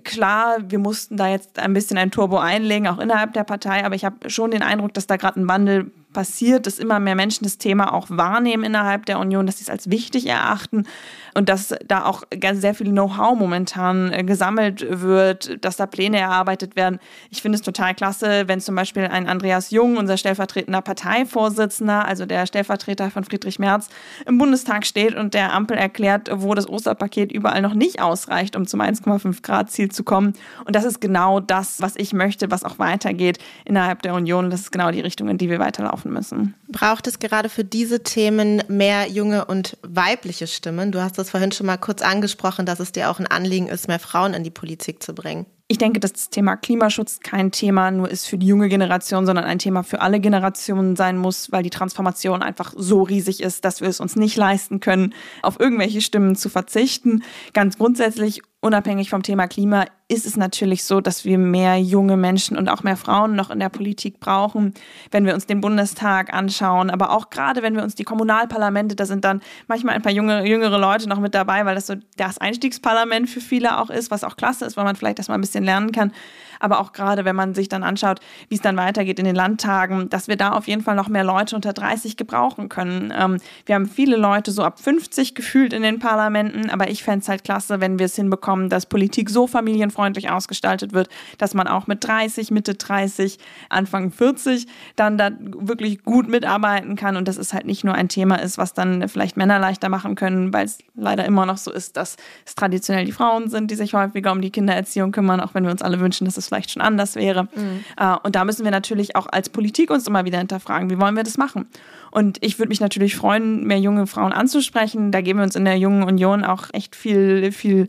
Klar, 0.04 0.58
wir 0.68 0.78
mussten 0.78 1.16
da 1.16 1.28
jetzt 1.28 1.35
ein 1.56 1.72
bisschen 1.72 1.98
ein 1.98 2.10
Turbo 2.10 2.38
einlegen, 2.38 2.86
auch 2.88 2.98
innerhalb 2.98 3.32
der 3.32 3.44
Partei, 3.44 3.84
aber 3.84 3.94
ich 3.94 4.04
habe 4.04 4.30
schon 4.30 4.50
den 4.50 4.62
Eindruck, 4.62 4.94
dass 4.94 5.06
da 5.06 5.16
gerade 5.16 5.40
ein 5.40 5.48
Wandel 5.48 5.90
passiert, 6.12 6.66
dass 6.66 6.78
immer 6.78 6.98
mehr 6.98 7.14
Menschen 7.14 7.44
das 7.44 7.58
Thema 7.58 7.92
auch 7.92 8.06
wahrnehmen 8.08 8.64
innerhalb 8.64 9.06
der 9.06 9.18
Union, 9.18 9.46
dass 9.46 9.58
sie 9.58 9.64
es 9.64 9.70
als 9.70 9.90
wichtig 9.90 10.26
erachten 10.26 10.86
und 11.34 11.50
dass 11.50 11.74
da 11.86 12.06
auch 12.06 12.22
sehr 12.54 12.74
viel 12.74 12.90
Know-how 12.90 13.38
momentan 13.38 14.10
äh, 14.12 14.24
gesammelt 14.24 14.86
wird, 14.88 15.62
dass 15.62 15.76
da 15.76 15.86
Pläne 15.86 16.18
erarbeitet 16.18 16.74
werden. 16.76 16.98
Ich 17.30 17.42
finde 17.42 17.56
es 17.56 17.62
total 17.62 17.94
klasse, 17.94 18.48
wenn 18.48 18.60
zum 18.60 18.74
Beispiel 18.74 19.04
ein 19.04 19.28
Andreas 19.28 19.70
Jung, 19.70 19.98
unser 19.98 20.16
stellvertretender 20.16 20.80
Parteivorsitzender, 20.80 22.06
also 22.06 22.24
der 22.24 22.46
Stellvertreter 22.46 23.10
von 23.10 23.24
Friedrich 23.24 23.58
Merz, 23.58 23.88
im 24.24 24.38
Bundestag 24.38 24.86
steht 24.86 25.14
und 25.14 25.34
der 25.34 25.52
Ampel 25.52 25.76
erklärt, 25.76 26.30
wo 26.32 26.54
das 26.54 26.66
Osterpaket 26.66 27.30
überall 27.30 27.60
noch 27.60 27.74
nicht 27.74 28.00
ausreicht, 28.00 28.56
um 28.56 28.66
zum 28.66 28.80
1,5 28.80 29.42
Grad 29.42 29.70
Ziel 29.70 29.90
zu 29.90 30.04
kommen. 30.04 30.32
Und 30.64 30.74
das 30.74 30.84
ist 30.84 31.02
genau 31.02 31.40
das, 31.40 31.82
was 31.82 31.96
ich 31.96 32.14
möchte, 32.14 32.50
was 32.50 32.64
auch 32.64 32.78
weitergeht 32.78 33.38
innerhalb 33.66 34.00
der 34.00 34.14
Union. 34.14 34.48
Das 34.48 34.60
ist 34.60 34.72
genau 34.72 34.90
die 34.90 35.00
Richtung, 35.00 35.28
in 35.28 35.36
die 35.36 35.50
wir 35.50 35.58
weiterlaufen 35.58 36.05
müssen. 36.10 36.54
Braucht 36.68 37.06
es 37.06 37.18
gerade 37.18 37.48
für 37.48 37.64
diese 37.64 38.02
Themen 38.02 38.62
mehr 38.68 39.08
junge 39.08 39.44
und 39.44 39.76
weibliche 39.82 40.46
Stimmen? 40.46 40.92
Du 40.92 41.02
hast 41.02 41.18
das 41.18 41.30
vorhin 41.30 41.52
schon 41.52 41.66
mal 41.66 41.76
kurz 41.76 42.02
angesprochen, 42.02 42.66
dass 42.66 42.80
es 42.80 42.92
dir 42.92 43.10
auch 43.10 43.18
ein 43.18 43.26
Anliegen 43.26 43.68
ist, 43.68 43.88
mehr 43.88 43.98
Frauen 43.98 44.34
in 44.34 44.44
die 44.44 44.50
Politik 44.50 45.02
zu 45.02 45.14
bringen. 45.14 45.46
Ich 45.68 45.78
denke, 45.78 45.98
dass 45.98 46.12
das 46.12 46.30
Thema 46.30 46.56
Klimaschutz 46.56 47.18
kein 47.18 47.50
Thema 47.50 47.90
nur 47.90 48.08
ist 48.08 48.26
für 48.26 48.38
die 48.38 48.46
junge 48.46 48.68
Generation, 48.68 49.26
sondern 49.26 49.44
ein 49.44 49.58
Thema 49.58 49.82
für 49.82 50.00
alle 50.00 50.20
Generationen 50.20 50.94
sein 50.94 51.18
muss, 51.18 51.50
weil 51.50 51.64
die 51.64 51.70
Transformation 51.70 52.40
einfach 52.40 52.72
so 52.76 53.02
riesig 53.02 53.42
ist, 53.42 53.64
dass 53.64 53.80
wir 53.80 53.88
es 53.88 53.98
uns 53.98 54.14
nicht 54.14 54.36
leisten 54.36 54.78
können, 54.78 55.12
auf 55.42 55.58
irgendwelche 55.58 56.02
Stimmen 56.02 56.36
zu 56.36 56.50
verzichten. 56.50 57.24
Ganz 57.52 57.78
grundsätzlich 57.78 58.42
unabhängig 58.60 59.10
vom 59.10 59.22
Thema 59.22 59.46
Klima 59.46 59.86
ist 60.08 60.26
es 60.26 60.36
natürlich 60.36 60.84
so, 60.84 61.00
dass 61.00 61.24
wir 61.24 61.38
mehr 61.38 61.78
junge 61.78 62.16
Menschen 62.16 62.56
und 62.56 62.68
auch 62.68 62.82
mehr 62.82 62.96
Frauen 62.96 63.34
noch 63.34 63.50
in 63.50 63.58
der 63.58 63.68
Politik 63.68 64.20
brauchen, 64.20 64.74
wenn 65.10 65.24
wir 65.24 65.34
uns 65.34 65.46
den 65.46 65.60
Bundestag 65.60 66.32
anschauen, 66.32 66.90
aber 66.90 67.10
auch 67.10 67.30
gerade 67.30 67.62
wenn 67.62 67.74
wir 67.74 67.82
uns 67.82 67.94
die 67.94 68.04
Kommunalparlamente, 68.04 68.94
da 68.94 69.04
sind 69.04 69.24
dann 69.24 69.40
manchmal 69.66 69.94
ein 69.94 70.02
paar 70.02 70.12
junge, 70.12 70.46
jüngere 70.46 70.78
Leute 70.78 71.08
noch 71.08 71.18
mit 71.18 71.34
dabei, 71.34 71.64
weil 71.64 71.74
das 71.74 71.86
so 71.86 71.94
das 72.16 72.38
Einstiegsparlament 72.38 73.28
für 73.28 73.40
viele 73.40 73.78
auch 73.78 73.90
ist, 73.90 74.10
was 74.10 74.24
auch 74.24 74.36
klasse 74.36 74.64
ist, 74.64 74.76
weil 74.76 74.84
man 74.84 74.96
vielleicht 74.96 75.18
erstmal 75.18 75.38
ein 75.38 75.42
bisschen 75.42 75.55
lernen 75.64 75.92
kann 75.92 76.12
aber 76.60 76.80
auch 76.80 76.92
gerade, 76.92 77.24
wenn 77.24 77.36
man 77.36 77.54
sich 77.54 77.68
dann 77.68 77.82
anschaut, 77.82 78.20
wie 78.48 78.54
es 78.54 78.60
dann 78.60 78.76
weitergeht 78.76 79.18
in 79.18 79.24
den 79.24 79.36
Landtagen, 79.36 80.08
dass 80.08 80.28
wir 80.28 80.36
da 80.36 80.52
auf 80.52 80.68
jeden 80.68 80.82
Fall 80.82 80.96
noch 80.96 81.08
mehr 81.08 81.24
Leute 81.24 81.56
unter 81.56 81.72
30 81.72 82.16
gebrauchen 82.16 82.68
können. 82.68 83.12
Ähm, 83.16 83.38
wir 83.66 83.74
haben 83.74 83.86
viele 83.86 84.16
Leute 84.16 84.50
so 84.50 84.62
ab 84.62 84.80
50 84.80 85.34
gefühlt 85.34 85.72
in 85.72 85.82
den 85.82 85.98
Parlamenten, 85.98 86.70
aber 86.70 86.90
ich 86.90 87.02
fände 87.02 87.22
es 87.22 87.28
halt 87.28 87.44
klasse, 87.44 87.80
wenn 87.80 87.98
wir 87.98 88.06
es 88.06 88.16
hinbekommen, 88.16 88.68
dass 88.68 88.86
Politik 88.86 89.30
so 89.30 89.46
familienfreundlich 89.46 90.30
ausgestaltet 90.30 90.92
wird, 90.92 91.08
dass 91.38 91.54
man 91.54 91.66
auch 91.68 91.86
mit 91.86 92.04
30, 92.04 92.50
Mitte 92.50 92.74
30, 92.74 93.38
Anfang 93.68 94.10
40 94.10 94.66
dann 94.96 95.18
da 95.18 95.30
wirklich 95.40 96.02
gut 96.04 96.28
mitarbeiten 96.28 96.96
kann 96.96 97.16
und 97.16 97.28
dass 97.28 97.36
es 97.36 97.52
halt 97.52 97.66
nicht 97.66 97.84
nur 97.84 97.94
ein 97.94 98.08
Thema 98.08 98.36
ist, 98.36 98.58
was 98.58 98.72
dann 98.72 99.08
vielleicht 99.08 99.36
Männer 99.36 99.58
leichter 99.58 99.88
machen 99.88 100.14
können, 100.14 100.52
weil 100.52 100.66
es 100.66 100.78
leider 100.94 101.24
immer 101.24 101.46
noch 101.46 101.58
so 101.58 101.72
ist, 101.72 101.96
dass 101.96 102.16
es 102.44 102.54
traditionell 102.54 103.04
die 103.04 103.12
Frauen 103.12 103.48
sind, 103.48 103.70
die 103.70 103.74
sich 103.74 103.94
häufiger 103.94 104.32
um 104.32 104.40
die 104.40 104.50
Kindererziehung 104.50 105.12
kümmern, 105.12 105.40
auch 105.40 105.54
wenn 105.54 105.64
wir 105.64 105.70
uns 105.70 105.82
alle 105.82 106.00
wünschen, 106.00 106.24
dass 106.24 106.36
es 106.36 106.45
es 106.46 106.48
vielleicht 106.48 106.70
schon 106.70 106.82
anders 106.82 107.16
wäre. 107.16 107.44
Mhm. 107.44 107.84
Äh, 107.96 108.16
und 108.22 108.34
da 108.34 108.44
müssen 108.44 108.64
wir 108.64 108.70
natürlich 108.70 109.16
auch 109.16 109.26
als 109.26 109.48
Politik 109.48 109.90
uns 109.90 110.06
immer 110.06 110.24
wieder 110.24 110.38
hinterfragen, 110.38 110.90
wie 110.90 111.00
wollen 111.00 111.16
wir 111.16 111.22
das 111.22 111.36
machen? 111.36 111.66
Und 112.10 112.38
ich 112.42 112.58
würde 112.58 112.68
mich 112.68 112.80
natürlich 112.80 113.16
freuen, 113.16 113.64
mehr 113.64 113.78
junge 113.78 114.06
Frauen 114.06 114.32
anzusprechen. 114.32 115.12
Da 115.12 115.20
geben 115.20 115.40
wir 115.40 115.44
uns 115.44 115.56
in 115.56 115.64
der 115.64 115.76
Jungen 115.76 116.04
Union 116.04 116.44
auch 116.44 116.68
echt 116.72 116.96
viel, 116.96 117.52
viel 117.52 117.88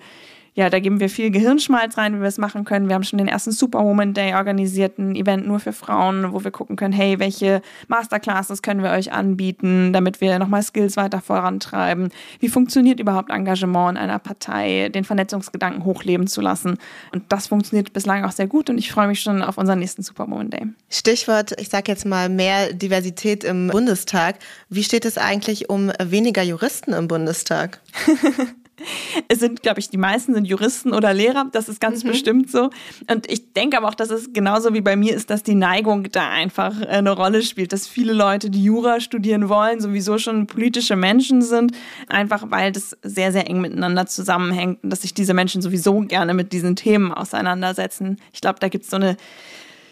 ja, 0.57 0.71
da 0.71 0.79
geben 0.79 0.99
wir 0.99 1.07
viel 1.07 1.29
Gehirnschmalz 1.29 1.99
rein, 1.99 2.15
wie 2.15 2.21
wir 2.21 2.27
es 2.27 2.39
machen 2.39 2.65
können. 2.65 2.87
Wir 2.87 2.95
haben 2.95 3.03
schon 3.03 3.19
den 3.19 3.27
ersten 3.27 3.51
Superwoman 3.51 4.15
Day 4.15 4.33
organisiert, 4.33 4.97
ein 4.97 5.15
Event 5.15 5.45
nur 5.45 5.59
für 5.59 5.71
Frauen, 5.71 6.33
wo 6.33 6.43
wir 6.43 6.49
gucken 6.49 6.75
können, 6.75 6.95
hey, 6.95 7.19
welche 7.19 7.61
Masterclasses 7.89 8.63
können 8.63 8.81
wir 8.81 8.89
euch 8.89 9.11
anbieten, 9.11 9.93
damit 9.93 10.19
wir 10.19 10.39
nochmal 10.39 10.63
Skills 10.63 10.97
weiter 10.97 11.21
vorantreiben. 11.21 12.09
Wie 12.39 12.47
funktioniert 12.47 12.99
überhaupt 12.99 13.29
Engagement 13.29 13.91
in 13.91 14.03
einer 14.03 14.17
Partei, 14.17 14.89
den 14.89 15.03
Vernetzungsgedanken 15.03 15.85
hochleben 15.85 16.25
zu 16.25 16.41
lassen? 16.41 16.79
Und 17.13 17.25
das 17.29 17.45
funktioniert 17.45 17.93
bislang 17.93 18.25
auch 18.25 18.31
sehr 18.31 18.47
gut 18.47 18.71
und 18.71 18.79
ich 18.79 18.91
freue 18.91 19.07
mich 19.07 19.19
schon 19.19 19.43
auf 19.43 19.59
unseren 19.59 19.77
nächsten 19.77 20.01
Superwoman 20.01 20.49
Day. 20.49 20.65
Stichwort, 20.89 21.53
ich 21.61 21.69
sage 21.69 21.91
jetzt 21.91 22.07
mal 22.07 22.29
mehr 22.29 22.73
Diversität 22.73 23.43
im 23.43 23.67
Bundestag. 23.67 24.37
Wie 24.69 24.83
steht 24.83 25.05
es 25.05 25.19
eigentlich 25.19 25.69
um 25.69 25.91
weniger 26.03 26.41
Juristen 26.41 26.93
im 26.93 27.07
Bundestag? 27.07 27.79
Es 29.27 29.39
sind, 29.39 29.61
glaube 29.61 29.79
ich, 29.79 29.89
die 29.89 29.97
meisten 29.97 30.33
sind 30.33 30.45
Juristen 30.45 30.93
oder 30.93 31.13
Lehrer, 31.13 31.47
das 31.51 31.69
ist 31.69 31.79
ganz 31.79 32.03
mhm. 32.03 32.09
bestimmt 32.09 32.51
so. 32.51 32.69
Und 33.09 33.29
ich 33.29 33.53
denke 33.53 33.77
aber 33.77 33.87
auch, 33.87 33.95
dass 33.95 34.09
es 34.09 34.33
genauso 34.33 34.73
wie 34.73 34.81
bei 34.81 34.95
mir 34.95 35.15
ist, 35.15 35.29
dass 35.29 35.43
die 35.43 35.55
Neigung 35.55 36.03
da 36.11 36.29
einfach 36.29 36.81
äh, 36.81 36.85
eine 36.85 37.11
Rolle 37.11 37.41
spielt, 37.41 37.73
dass 37.73 37.87
viele 37.87 38.13
Leute, 38.13 38.49
die 38.49 38.63
Jura 38.63 38.99
studieren 38.99 39.49
wollen, 39.49 39.79
sowieso 39.79 40.17
schon 40.17 40.47
politische 40.47 40.95
Menschen 40.95 41.41
sind, 41.41 41.73
einfach 42.07 42.45
weil 42.49 42.71
das 42.71 42.97
sehr, 43.03 43.31
sehr 43.31 43.49
eng 43.49 43.61
miteinander 43.61 44.05
zusammenhängt 44.05 44.83
und 44.83 44.89
dass 44.89 45.01
sich 45.01 45.13
diese 45.13 45.33
Menschen 45.33 45.61
sowieso 45.61 46.01
gerne 46.01 46.33
mit 46.33 46.53
diesen 46.53 46.75
Themen 46.75 47.13
auseinandersetzen. 47.13 48.17
Ich 48.33 48.41
glaube, 48.41 48.59
da 48.59 48.69
gibt 48.69 48.85
es 48.85 48.89
so 48.89 48.97
eine 48.97 49.17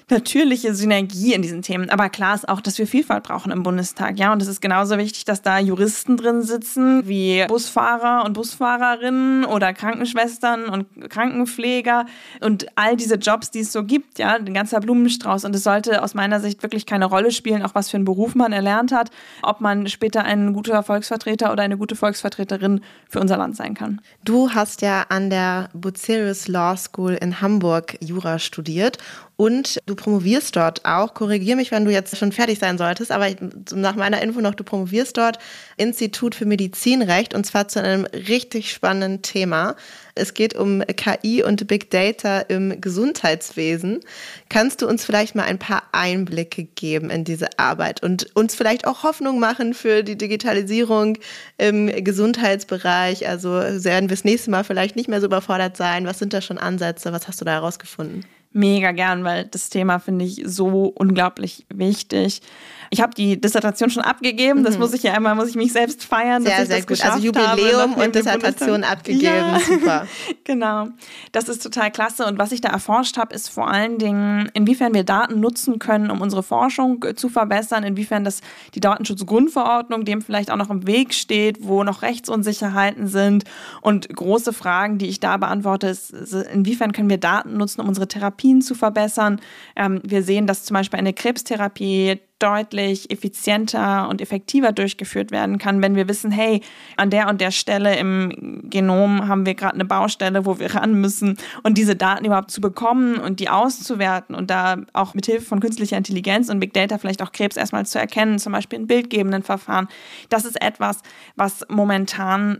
natürliche 0.09 0.75
Synergie 0.75 1.33
in 1.33 1.41
diesen 1.41 1.61
Themen. 1.61 1.89
Aber 1.89 2.09
klar 2.09 2.35
ist 2.35 2.47
auch, 2.47 2.61
dass 2.61 2.77
wir 2.77 2.85
Vielfalt 2.85 3.23
brauchen 3.23 3.51
im 3.51 3.63
Bundestag. 3.63 4.19
Ja, 4.19 4.31
und 4.31 4.41
es 4.41 4.47
ist 4.47 4.61
genauso 4.61 4.97
wichtig, 4.97 5.25
dass 5.25 5.41
da 5.41 5.59
Juristen 5.59 6.17
drin 6.17 6.43
sitzen, 6.43 7.07
wie 7.07 7.45
Busfahrer 7.47 8.23
und 8.25 8.33
Busfahrerinnen 8.33 9.45
oder 9.45 9.73
Krankenschwestern 9.73 10.69
und 10.69 11.09
Krankenpfleger 11.09 12.05
und 12.41 12.67
all 12.75 12.95
diese 12.95 13.15
Jobs, 13.15 13.51
die 13.51 13.61
es 13.61 13.71
so 13.71 13.83
gibt. 13.83 14.19
Ja, 14.19 14.35
ein 14.35 14.53
ganzer 14.53 14.79
Blumenstrauß. 14.79 15.45
Und 15.45 15.55
es 15.55 15.63
sollte 15.63 16.03
aus 16.03 16.13
meiner 16.13 16.39
Sicht 16.39 16.61
wirklich 16.61 16.85
keine 16.85 17.05
Rolle 17.05 17.31
spielen, 17.31 17.63
auch 17.63 17.73
was 17.73 17.89
für 17.89 17.97
einen 17.97 18.05
Beruf 18.05 18.35
man 18.35 18.53
erlernt 18.53 18.91
hat, 18.91 19.09
ob 19.41 19.61
man 19.61 19.87
später 19.87 20.23
ein 20.23 20.53
guter 20.53 20.83
Volksvertreter 20.83 21.51
oder 21.51 21.63
eine 21.63 21.77
gute 21.77 21.95
Volksvertreterin 21.95 22.81
für 23.09 23.19
unser 23.19 23.37
Land 23.37 23.55
sein 23.55 23.73
kann. 23.73 24.01
Du 24.23 24.51
hast 24.51 24.81
ja 24.81 25.05
an 25.09 25.29
der 25.29 25.69
Bucerius 25.73 26.47
Law 26.47 26.77
School 26.77 27.13
in 27.13 27.41
Hamburg 27.41 27.97
Jura 28.01 28.37
studiert 28.39 28.99
und 29.37 29.81
du 29.85 29.95
promovierst 29.95 30.55
dort 30.55 30.85
auch. 30.85 31.13
Korrigier 31.13 31.55
mich, 31.55 31.71
wenn 31.71 31.85
du 31.85 31.91
jetzt 31.91 32.15
schon 32.17 32.31
fertig 32.31 32.59
sein 32.59 32.77
solltest, 32.77 33.11
aber 33.11 33.27
nach 33.73 33.95
meiner 33.95 34.21
Info 34.21 34.39
noch, 34.39 34.55
du 34.55 34.63
promovierst 34.63 35.17
dort 35.17 35.39
Institut 35.77 36.35
für 36.35 36.45
Medizinrecht 36.45 37.33
und 37.33 37.45
zwar 37.45 37.67
zu 37.67 37.81
einem 37.81 38.05
richtig 38.05 38.71
spannenden 38.71 39.21
Thema. 39.21 39.75
Es 40.15 40.33
geht 40.33 40.55
um 40.55 40.81
KI 40.81 41.43
und 41.43 41.67
Big 41.67 41.91
Data 41.91 42.39
im 42.39 42.79
Gesundheitswesen. 42.79 43.99
Kannst 44.47 44.81
du 44.81 44.87
uns 44.87 45.03
vielleicht 45.03 45.35
mal 45.35 45.43
ein 45.43 45.59
paar 45.59 45.83
Einblicke 45.91 46.63
geben 46.63 47.09
in 47.09 47.25
diese 47.25 47.59
Arbeit 47.59 48.01
und 48.01 48.33
uns 48.35 48.55
vielleicht 48.55 48.87
auch 48.87 49.03
Hoffnung 49.03 49.39
machen 49.39 49.73
für 49.73 50.03
die 50.03 50.17
Digitalisierung 50.17 51.17
im 51.57 51.87
Gesundheitsbereich? 51.87 53.27
Also 53.27 53.49
werden 53.49 54.09
wir 54.09 54.15
das 54.15 54.23
nächste 54.23 54.51
Mal 54.51 54.63
vielleicht 54.63 54.95
nicht 54.95 55.09
mehr 55.09 55.19
so 55.19 55.27
überfordert 55.27 55.75
sein? 55.75 56.05
Was 56.05 56.19
sind 56.19 56.33
da 56.33 56.39
schon 56.39 56.57
Ansätze? 56.57 57.11
Was 57.11 57.27
hast 57.27 57.41
du 57.41 57.45
da 57.45 57.51
herausgefunden? 57.51 58.23
Mega 58.55 58.91
gern, 58.91 59.23
weil 59.23 59.45
das 59.45 59.69
Thema 59.69 59.99
finde 59.99 60.25
ich 60.25 60.41
so 60.45 60.93
unglaublich 60.95 61.65
wichtig. 61.73 62.41
Ich 62.89 63.01
habe 63.01 63.13
die 63.13 63.39
Dissertation 63.39 63.89
schon 63.89 64.03
abgegeben. 64.03 64.63
Das 64.63 64.75
mhm. 64.75 64.81
muss 64.81 64.93
ich 64.93 65.03
ja 65.03 65.13
einmal, 65.13 65.35
muss 65.35 65.49
ich 65.49 65.55
mich 65.55 65.73
selbst 65.73 66.03
feiern. 66.03 66.43
Sehr, 66.43 66.51
dass 66.51 66.63
ich 66.63 66.67
sehr 66.69 66.77
das 66.77 66.87
gut. 66.87 67.03
Also 67.03 67.25
Jubiläum 67.25 67.93
und 67.95 68.15
Dissertation 68.15 68.83
abgegeben. 68.83 69.25
Ja. 69.25 69.59
Super. 69.59 70.07
genau. 70.43 70.87
Das 71.31 71.49
ist 71.49 71.63
total 71.63 71.91
klasse. 71.91 72.25
Und 72.25 72.37
was 72.37 72.51
ich 72.51 72.61
da 72.61 72.69
erforscht 72.69 73.17
habe, 73.17 73.33
ist 73.33 73.49
vor 73.49 73.69
allen 73.69 73.97
Dingen, 73.97 74.49
inwiefern 74.53 74.93
wir 74.93 75.03
Daten 75.03 75.39
nutzen 75.39 75.79
können, 75.79 76.11
um 76.11 76.21
unsere 76.21 76.43
Forschung 76.43 77.03
zu 77.15 77.29
verbessern, 77.29 77.83
inwiefern 77.83 78.23
das 78.23 78.41
die 78.73 78.79
Datenschutzgrundverordnung 78.79 80.05
dem 80.05 80.21
vielleicht 80.21 80.51
auch 80.51 80.57
noch 80.57 80.69
im 80.69 80.87
Weg 80.87 81.13
steht, 81.13 81.63
wo 81.63 81.83
noch 81.83 82.01
Rechtsunsicherheiten 82.01 83.07
sind. 83.07 83.43
Und 83.81 84.07
große 84.07 84.53
Fragen, 84.53 84.97
die 84.97 85.07
ich 85.07 85.19
da 85.19 85.37
beantworte, 85.37 85.87
ist, 85.87 86.11
inwiefern 86.11 86.91
können 86.91 87.09
wir 87.09 87.17
Daten 87.17 87.57
nutzen, 87.57 87.81
um 87.81 87.87
unsere 87.87 88.07
Therapien 88.45 88.61
zu 88.61 88.75
verbessern. 88.75 89.39
Ähm, 89.75 90.01
wir 90.03 90.23
sehen, 90.23 90.47
dass 90.47 90.63
zum 90.63 90.75
Beispiel 90.75 90.99
eine 90.99 91.13
Krebstherapie 91.13 92.19
deutlich 92.37 93.09
effizienter 93.11 94.09
und 94.09 94.21
effektiver 94.21 94.73
durchgeführt 94.73 95.31
werden 95.31 95.57
kann, 95.57 95.81
wenn 95.81 95.95
wir 95.95 96.09
wissen, 96.09 96.31
hey, 96.31 96.61
an 96.97 97.09
der 97.09 97.29
und 97.29 97.39
der 97.39 97.51
Stelle 97.51 97.97
im 97.97 98.61
Genom 98.69 99.29
haben 99.29 99.45
wir 99.45 99.55
gerade 99.55 99.75
eine 99.75 99.85
Baustelle, 99.85 100.45
wo 100.45 100.59
wir 100.59 100.75
ran 100.75 100.99
müssen 100.99 101.37
und 101.63 101.77
diese 101.77 101.95
Daten 101.95 102.25
überhaupt 102.25 102.51
zu 102.51 102.59
bekommen 102.59 103.19
und 103.19 103.39
die 103.39 103.47
auszuwerten 103.47 104.35
und 104.35 104.49
da 104.49 104.77
auch 104.91 105.13
mit 105.13 105.25
Hilfe 105.25 105.45
von 105.45 105.61
künstlicher 105.61 105.95
Intelligenz 105.95 106.49
und 106.49 106.59
Big 106.59 106.73
Data 106.73 106.97
vielleicht 106.97 107.23
auch 107.23 107.31
Krebs 107.31 107.55
erstmal 107.55 107.85
zu 107.85 107.99
erkennen, 107.99 108.37
zum 108.37 108.51
Beispiel 108.51 108.79
in 108.79 108.87
bildgebenden 108.87 109.41
Verfahren. 109.41 109.87
Das 110.27 110.43
ist 110.43 110.61
etwas, 110.61 110.99
was 111.37 111.65
momentan 111.69 112.59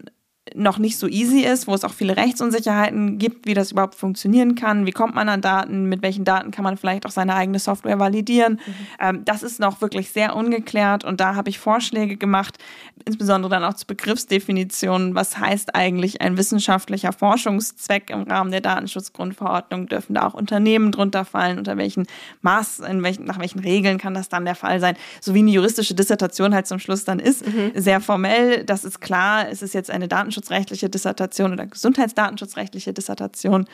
noch 0.53 0.77
nicht 0.77 0.99
so 0.99 1.07
easy 1.07 1.39
ist, 1.39 1.67
wo 1.67 1.73
es 1.73 1.83
auch 1.83 1.93
viele 1.93 2.17
Rechtsunsicherheiten 2.17 3.17
gibt, 3.17 3.47
wie 3.47 3.55
das 3.55 3.71
überhaupt 3.71 3.95
funktionieren 3.95 4.53
kann, 4.53 4.85
wie 4.85 4.91
kommt 4.91 5.15
man 5.15 5.27
an 5.27 5.41
Daten, 5.41 5.85
mit 5.85 6.03
welchen 6.03 6.23
Daten 6.23 6.51
kann 6.51 6.63
man 6.63 6.77
vielleicht 6.77 7.07
auch 7.07 7.11
seine 7.11 7.33
eigene 7.33 7.57
Software 7.57 7.97
validieren. 7.97 8.53
Mhm. 8.53 8.73
Ähm, 8.99 9.25
das 9.25 9.41
ist 9.41 9.59
noch 9.59 9.81
wirklich 9.81 10.11
sehr 10.11 10.35
ungeklärt 10.35 11.03
und 11.03 11.19
da 11.19 11.33
habe 11.33 11.49
ich 11.49 11.57
Vorschläge 11.57 12.15
gemacht, 12.15 12.59
insbesondere 13.05 13.49
dann 13.49 13.63
auch 13.63 13.73
zu 13.73 13.87
Begriffsdefinitionen. 13.87 15.15
Was 15.15 15.39
heißt 15.39 15.73
eigentlich 15.73 16.21
ein 16.21 16.37
wissenschaftlicher 16.37 17.11
Forschungszweck 17.11 18.11
im 18.11 18.23
Rahmen 18.23 18.51
der 18.51 18.61
Datenschutzgrundverordnung? 18.61 19.87
Dürfen 19.87 20.13
da 20.13 20.27
auch 20.27 20.35
Unternehmen 20.35 20.91
drunter 20.91 21.25
fallen? 21.25 21.57
Unter 21.57 21.75
welchen 21.77 22.05
Maß, 22.43 22.79
in 22.79 23.01
welchen, 23.01 23.25
nach 23.25 23.39
welchen 23.39 23.59
Regeln 23.59 23.97
kann 23.97 24.13
das 24.13 24.29
dann 24.29 24.45
der 24.45 24.55
Fall 24.55 24.79
sein? 24.79 24.95
So 25.21 25.33
wie 25.33 25.39
eine 25.39 25.51
juristische 25.51 25.95
Dissertation 25.95 26.53
halt 26.53 26.67
zum 26.67 26.77
Schluss 26.77 27.03
dann 27.03 27.17
ist. 27.17 27.47
Mhm. 27.47 27.71
Sehr 27.73 27.99
formell, 27.99 28.63
das 28.63 28.85
ist 28.85 29.01
klar. 29.01 29.49
Es 29.49 29.63
ist 29.63 29.73
jetzt 29.73 29.89
eine 29.89 30.07
Datenschutz 30.07 30.34
datenschutzrechtliche 30.35 30.89
Dissertation 30.89 31.53
oder 31.53 31.65
gesundheitsdatenschutzrechtliche 31.65 32.93
Dissertation 32.93 33.65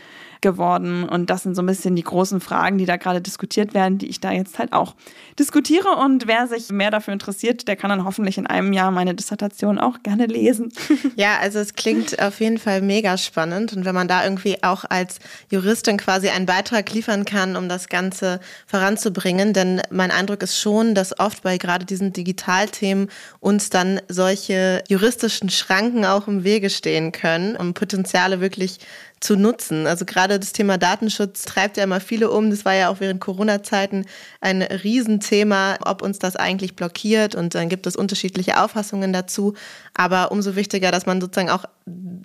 geworden. 0.41 1.08
Und 1.08 1.30
das 1.30 1.43
sind 1.43 1.56
so 1.56 1.62
ein 1.62 1.65
bisschen 1.65 1.95
die 1.95 2.04
großen 2.04 2.39
Fragen, 2.41 2.78
die 2.78 2.86
da 2.86 2.97
gerade 2.97 3.21
diskutiert 3.21 3.74
werden, 3.74 3.97
die 3.97 4.08
ich 4.08 4.19
da 4.19 4.32
jetzt 4.32 4.60
halt 4.60 4.74
auch 4.74 4.95
diskutiere. 5.39 5.89
Und 5.97 6.28
wer 6.28 6.47
sich 6.47 6.69
mehr 6.69 6.91
dafür 6.91 7.13
interessiert, 7.13 7.67
der 7.67 7.76
kann 7.76 7.89
dann 7.89 8.06
hoffentlich 8.06 8.38
in 8.38 8.47
einem 8.47 8.74
Jahr 8.74 8.91
meine 8.91 9.15
Dissertation 9.15 9.80
auch 9.80 10.04
gerne 10.04 10.26
lesen. 10.26 10.71
Ja, 11.15 11.39
also 11.39 11.60
es 11.60 11.76
klingt 11.76 12.21
auf 12.21 12.39
jeden 12.39 12.58
Fall 12.58 12.82
mega 12.82 13.17
spannend. 13.17 13.74
Und 13.74 13.86
wenn 13.86 13.93
man 13.93 14.08
da 14.08 14.24
irgendwie 14.24 14.63
auch 14.63 14.86
als 14.88 15.19
Juristin 15.50 15.97
quasi 15.97 16.30
einen 16.30 16.45
Beitrag 16.45 16.91
liefern 16.93 17.26
kann, 17.26 17.56
um 17.56 17.69
das 17.69 17.89
Ganze 17.89 18.39
voranzubringen, 18.65 19.54
denn 19.54 19.82
mein 19.89 20.10
Eindruck 20.10 20.41
ist 20.41 20.58
schon, 20.58 20.95
dass 20.95 21.19
oft 21.19 21.43
bei 21.43 21.58
gerade 21.58 21.86
diesen 21.86 22.13
Digitalthemen 22.13 23.10
uns 23.39 23.69
dann 23.69 24.02
solche 24.08 24.84
juristischen 24.88 25.50
Schranken 25.50 26.06
auch 26.06 26.28
im 26.28 26.43
Wege 26.51 26.69
stehen 26.69 27.13
können, 27.13 27.55
um 27.55 27.73
Potenziale 27.73 28.41
wirklich 28.41 28.79
zu 29.21 29.37
nutzen. 29.37 29.87
Also 29.87 30.03
gerade 30.03 30.39
das 30.39 30.51
Thema 30.51 30.77
Datenschutz 30.77 31.43
treibt 31.43 31.77
ja 31.77 31.83
immer 31.83 32.01
viele 32.01 32.29
um. 32.29 32.49
Das 32.49 32.65
war 32.65 32.73
ja 32.73 32.89
auch 32.89 32.99
während 32.99 33.21
Corona-Zeiten 33.21 34.05
ein 34.41 34.61
Riesenthema, 34.63 35.77
ob 35.85 36.01
uns 36.01 36.19
das 36.19 36.35
eigentlich 36.35 36.75
blockiert. 36.75 37.35
Und 37.35 37.55
dann 37.55 37.69
gibt 37.69 37.87
es 37.87 37.95
unterschiedliche 37.95 38.61
Auffassungen 38.61 39.13
dazu. 39.13 39.53
Aber 39.93 40.32
umso 40.32 40.56
wichtiger, 40.56 40.91
dass 40.91 41.06
man 41.06 41.19
sozusagen 41.19 41.49
auch 41.49 41.65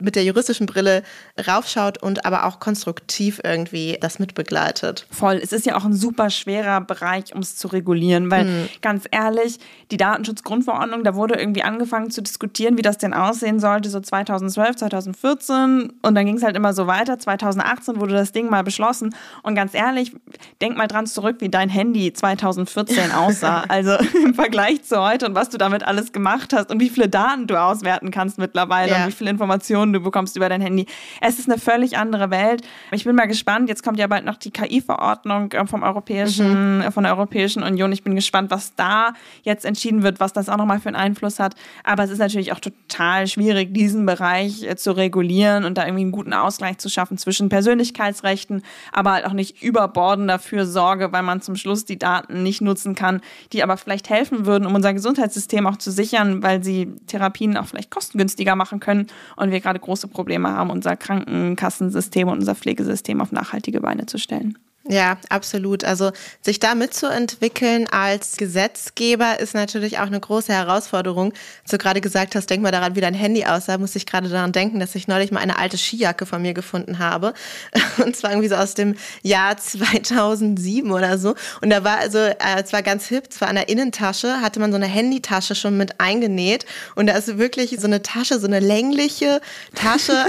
mit 0.01 0.15
der 0.17 0.25
juristischen 0.25 0.67
Brille 0.67 1.03
raufschaut 1.47 2.03
und 2.03 2.27
aber 2.27 2.45
auch 2.45 2.61
konstruktiv 2.61 3.41
irgendwie 3.43 3.97
das 4.01 4.19
mitbegleitet. 4.19 5.07
Voll. 5.11 5.41
Es 5.43 5.53
ist 5.53 5.67
ja 5.67 5.77
auch 5.77 5.85
ein 5.85 5.95
super 5.95 6.31
schwerer 6.31 6.81
Bereich, 6.81 7.35
um 7.35 7.41
es 7.41 7.57
zu 7.57 7.69
regulieren, 7.69 8.31
weil 8.31 8.45
mhm. 8.45 8.69
ganz 8.83 9.05
ehrlich, 9.11 9.59
die 9.91 9.97
Datenschutzgrundverordnung, 9.97 11.05
da 11.05 11.15
wurde 11.15 11.35
irgendwie 11.39 11.63
angefangen 11.63 12.11
zu 12.11 12.23
diskutieren, 12.23 12.77
wie 12.77 12.83
das 12.83 12.99
denn 12.99 13.15
aussehen 13.15 13.59
sollte, 13.59 13.89
so 13.89 14.01
2012, 14.01 14.77
2014. 14.77 15.93
Und 16.03 16.15
dann 16.15 16.27
ging 16.27 16.37
es 16.37 16.43
halt 16.43 16.57
immer 16.57 16.73
so 16.73 16.87
weiter. 16.87 17.19
2018 17.19 18.01
wurde 18.01 18.15
das 18.15 18.33
Ding 18.33 18.51
mal 18.51 18.63
beschlossen. 18.63 19.15
Und 19.43 19.55
ganz 19.55 19.75
ehrlich, 19.75 20.15
denk 20.61 20.77
mal 20.77 20.89
dran 20.89 21.07
zurück, 21.07 21.37
wie 21.41 21.49
dein 21.49 21.69
Handy 21.69 22.13
2014 22.13 23.13
aussah. 23.13 23.65
also 23.69 23.97
im 24.23 24.35
Vergleich 24.35 24.85
zu 24.85 25.01
heute 25.01 25.27
und 25.27 25.35
was 25.35 25.49
du 25.49 25.59
damit 25.59 25.83
alles 25.85 26.13
gemacht 26.13 26.53
hast 26.53 26.71
und 26.71 26.81
wie 26.81 26.91
viele 26.91 27.09
Daten 27.09 27.47
du 27.47 27.57
auswerten 27.67 28.11
kannst 28.11 28.39
mittlerweile 28.39 28.93
ja. 28.93 28.97
und 28.99 29.09
wie 29.09 29.13
viele 29.13 29.31
Informationen 29.31 29.93
du 29.93 30.01
bekommst 30.01 30.37
über 30.37 30.49
dein 30.49 30.61
Handy. 30.61 30.87
Es 31.21 31.39
ist 31.39 31.49
eine 31.49 31.59
völlig 31.59 31.99
andere 31.99 32.31
Welt. 32.31 32.63
Ich 32.93 33.05
bin 33.05 33.17
mal 33.17 33.27
gespannt. 33.27 33.69
Jetzt 33.69 33.83
kommt 33.83 33.99
ja 33.99 34.07
bald 34.07 34.25
noch 34.25 34.37
die 34.37 34.51
KI-Verordnung 34.51 35.53
äh, 35.53 35.67
vom 35.67 35.83
Europäischen, 35.83 36.79
mhm. 36.79 36.93
Von 36.93 37.05
der 37.05 37.13
Europäischen 37.15 37.63
Union. 37.63 37.93
Ich 37.93 38.03
bin 38.03 38.15
gespannt, 38.15 38.51
was 38.51 38.75
da 38.75 39.13
jetzt 39.43 39.65
entschieden 39.65 40.03
wird, 40.03 40.21
was 40.21 40.33
das 40.33 40.49
auch 40.49 40.57
nochmal 40.57 40.81
für 40.81 40.89
einen 40.89 40.97
Einfluss 40.97 41.39
hat. 41.39 41.55
Aber 41.85 42.05
es 42.05 42.11
ist 42.11 42.19
natürlich 42.19 42.53
auch 42.53 42.61
total 42.61 43.27
schwierig, 43.27 43.75
diesen 43.75 44.07
Bereich 44.07 44.63
äh, 44.63 44.77
zu 44.77 44.93
regulieren 44.93 45.65
und 45.65 45.79
da 45.79 45.85
irgendwie 45.85 46.03
einen 46.03 46.13
guten 46.13 46.33
Ausgleich 46.33 46.67
Ausgleich 46.67 46.79
zu 46.79 46.89
schaffen 46.89 47.19
zwischen 47.19 47.49
Persönlichkeitsrechten, 47.49 48.63
aber 48.93 49.13
halt 49.13 49.27
auch 49.27 49.33
nicht 49.33 49.63
überborden 49.63 50.27
dafür 50.27 50.67
Sorge, 50.67 51.13
weil 51.13 51.23
man 51.23 51.41
zum 51.41 51.57
Schluss 51.57 51.85
die 51.85 51.99
Daten 51.99 52.43
nicht 52.43 52.61
nutzen 52.61 52.95
kann, 52.95 53.21
die 53.53 53.63
aber 53.63 53.77
vielleicht 53.77 54.11
helfen 54.11 54.47
würden, 54.47 54.67
um 54.67 54.75
unser 54.75 54.95
Gesundheitssystem 54.95 55.67
auch 55.67 55.77
zu 55.77 55.91
sichern, 55.91 56.43
weil 56.43 56.63
sie 56.65 56.95
Therapien 57.07 57.46
auch 57.55 57.67
vielleicht 57.67 57.91
kostengünstiger 57.91 58.57
machen 58.57 58.81
können 58.81 59.09
und 59.37 59.51
wir 59.51 59.61
gerade 59.61 59.79
große 59.79 60.09
Probleme 60.09 60.49
haben, 60.49 60.71
unser 60.71 60.97
Krankenkassensystem 60.97 62.29
und 62.29 62.39
unser 62.39 62.55
Pflegesystem 62.55 63.21
auf 63.21 63.33
nachhaltige 63.33 63.81
Beine 63.81 64.07
zu 64.07 64.19
stellen. 64.19 64.57
Ja, 64.89 65.19
absolut. 65.31 65.83
Also 65.83 66.13
sich 66.43 66.61
da 66.61 66.77
mitzuentwickeln 66.77 67.89
als 67.89 68.37
Gesetzgeber 68.37 69.41
ist 69.41 69.55
natürlich 69.55 69.99
auch 69.99 70.07
eine 70.07 70.21
große 70.21 70.53
Herausforderung. 70.53 71.33
Als 71.63 71.73
du 71.73 71.79
gerade 71.79 72.01
gesagt 72.01 72.37
hast, 72.37 72.49
denk 72.49 72.63
mal 72.63 72.71
daran, 72.71 72.95
wie 72.95 73.01
dein 73.01 73.15
Handy 73.15 73.45
aussah, 73.45 73.79
muss 73.79 73.97
ich 73.97 74.07
gerade 74.07 74.29
daran 74.29 74.53
denken, 74.53 74.79
dass 74.79 74.95
ich 74.95 75.09
neulich 75.09 75.33
mal 75.33 75.41
eine 75.41 75.59
alte 75.59 75.77
Skijacke 75.77 76.25
von 76.25 76.41
mir 76.41 76.55
gefunden 76.55 77.01
habe. 77.01 77.35
Und 78.05 78.15
zwar 78.17 78.31
irgendwie 78.31 78.49
so 78.49 78.55
aus 78.55 78.75
dem 78.75 78.95
Jahr 79.23 79.57
2007 79.57 80.89
oder 80.93 81.19
so. 81.19 81.35
Und 81.61 81.71
da 81.71 81.83
war 81.83 81.99
also, 81.99 82.19
äh, 82.19 82.37
es 82.63 82.73
war 82.73 82.83
ganz 82.83 83.07
hip, 83.07 83.33
zwar 83.33 83.49
an 83.49 83.57
der 83.57 83.69
Innentasche 83.69 84.41
hatte 84.41 84.61
man 84.61 84.71
so 84.71 84.77
eine 84.77 84.87
Handytasche 84.87 85.57
schon 85.57 85.77
mit 85.77 86.01
eingenäht. 86.01 86.65
Und 86.95 87.09
da 87.09 87.15
ist 87.15 87.39
wirklich 87.39 87.77
so 87.81 87.87
eine 87.87 88.03
Tasche, 88.03 88.39
so 88.39 88.47
eine 88.47 88.61
längliche 88.61 89.41
Tasche 89.75 90.13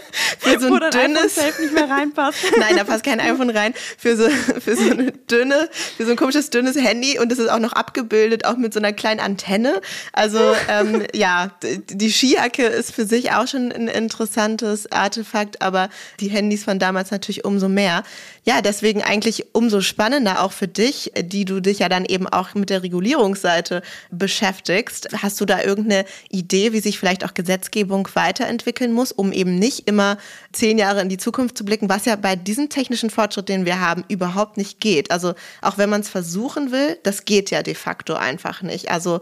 für 0.38 0.60
so 0.60 0.74
ein 0.74 0.90
dünnes. 0.90 1.36
nicht 1.36 1.74
mehr 1.74 1.90
reinpasst. 1.90 2.38
Nein, 2.56 2.76
da 2.76 2.84
passt 2.84 3.02
kein 3.02 3.18
iPhone 3.18 3.50
rein 3.50 3.74
für 3.98 4.16
so, 4.16 4.28
für 4.60 4.76
so 4.76 4.90
eine 4.90 5.12
dünne, 5.12 5.68
für 5.96 6.04
so 6.04 6.12
ein 6.12 6.16
komisches 6.16 6.50
dünnes 6.50 6.76
Handy 6.76 7.18
und 7.18 7.30
das 7.30 7.38
ist 7.38 7.50
auch 7.50 7.58
noch 7.58 7.72
abgebildet, 7.72 8.44
auch 8.44 8.56
mit 8.56 8.72
so 8.72 8.80
einer 8.80 8.92
kleinen 8.92 9.20
Antenne. 9.20 9.80
Also 10.12 10.38
ähm, 10.68 11.04
ja, 11.14 11.52
die 11.88 12.10
Skijacke 12.10 12.64
ist 12.64 12.92
für 12.92 13.06
sich 13.06 13.32
auch 13.32 13.46
schon 13.46 13.72
ein 13.72 13.88
interessantes 13.88 14.90
Artefakt, 14.92 15.62
aber 15.62 15.88
die 16.20 16.28
Handys 16.28 16.64
von 16.64 16.78
damals 16.78 17.10
natürlich 17.10 17.44
umso 17.44 17.68
mehr. 17.68 18.02
Ja, 18.44 18.62
deswegen 18.62 19.02
eigentlich 19.02 19.54
umso 19.54 19.80
spannender 19.80 20.42
auch 20.42 20.52
für 20.52 20.68
dich, 20.68 21.12
die 21.20 21.44
du 21.44 21.60
dich 21.60 21.80
ja 21.80 21.88
dann 21.88 22.04
eben 22.04 22.26
auch 22.26 22.54
mit 22.54 22.70
der 22.70 22.82
Regulierungsseite 22.82 23.82
beschäftigst. 24.10 25.08
Hast 25.22 25.40
du 25.40 25.44
da 25.44 25.62
irgendeine 25.62 26.06
Idee, 26.30 26.72
wie 26.72 26.80
sich 26.80 26.98
vielleicht 26.98 27.24
auch 27.24 27.34
Gesetzgebung 27.34 28.08
weiterentwickeln 28.14 28.92
muss, 28.92 29.12
um 29.12 29.32
eben 29.32 29.56
nicht 29.56 29.86
immer 29.86 30.16
zehn 30.52 30.78
Jahre 30.78 31.02
in 31.02 31.08
die 31.08 31.18
Zukunft 31.18 31.58
zu 31.58 31.64
blicken, 31.64 31.88
was 31.88 32.06
ja 32.06 32.16
bei 32.16 32.34
diesem 32.34 32.70
technischen 32.70 33.10
Fortschritt, 33.10 33.48
den 33.48 33.66
wir 33.66 33.69
wir 33.70 33.80
haben, 33.80 34.04
überhaupt 34.08 34.56
nicht 34.56 34.80
geht. 34.80 35.12
Also 35.12 35.34
auch 35.62 35.78
wenn 35.78 35.88
man 35.88 36.00
es 36.00 36.08
versuchen 36.08 36.72
will, 36.72 36.98
das 37.04 37.24
geht 37.24 37.52
ja 37.52 37.62
de 37.62 37.74
facto 37.74 38.14
einfach 38.14 38.62
nicht. 38.62 38.90
Also 38.90 39.20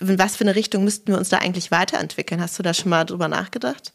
in 0.00 0.18
was 0.18 0.34
für 0.34 0.42
eine 0.42 0.56
Richtung 0.56 0.82
müssten 0.82 1.12
wir 1.12 1.18
uns 1.18 1.28
da 1.28 1.38
eigentlich 1.38 1.70
weiterentwickeln? 1.70 2.40
Hast 2.40 2.58
du 2.58 2.64
da 2.64 2.74
schon 2.74 2.90
mal 2.90 3.04
drüber 3.04 3.28
nachgedacht? 3.28 3.92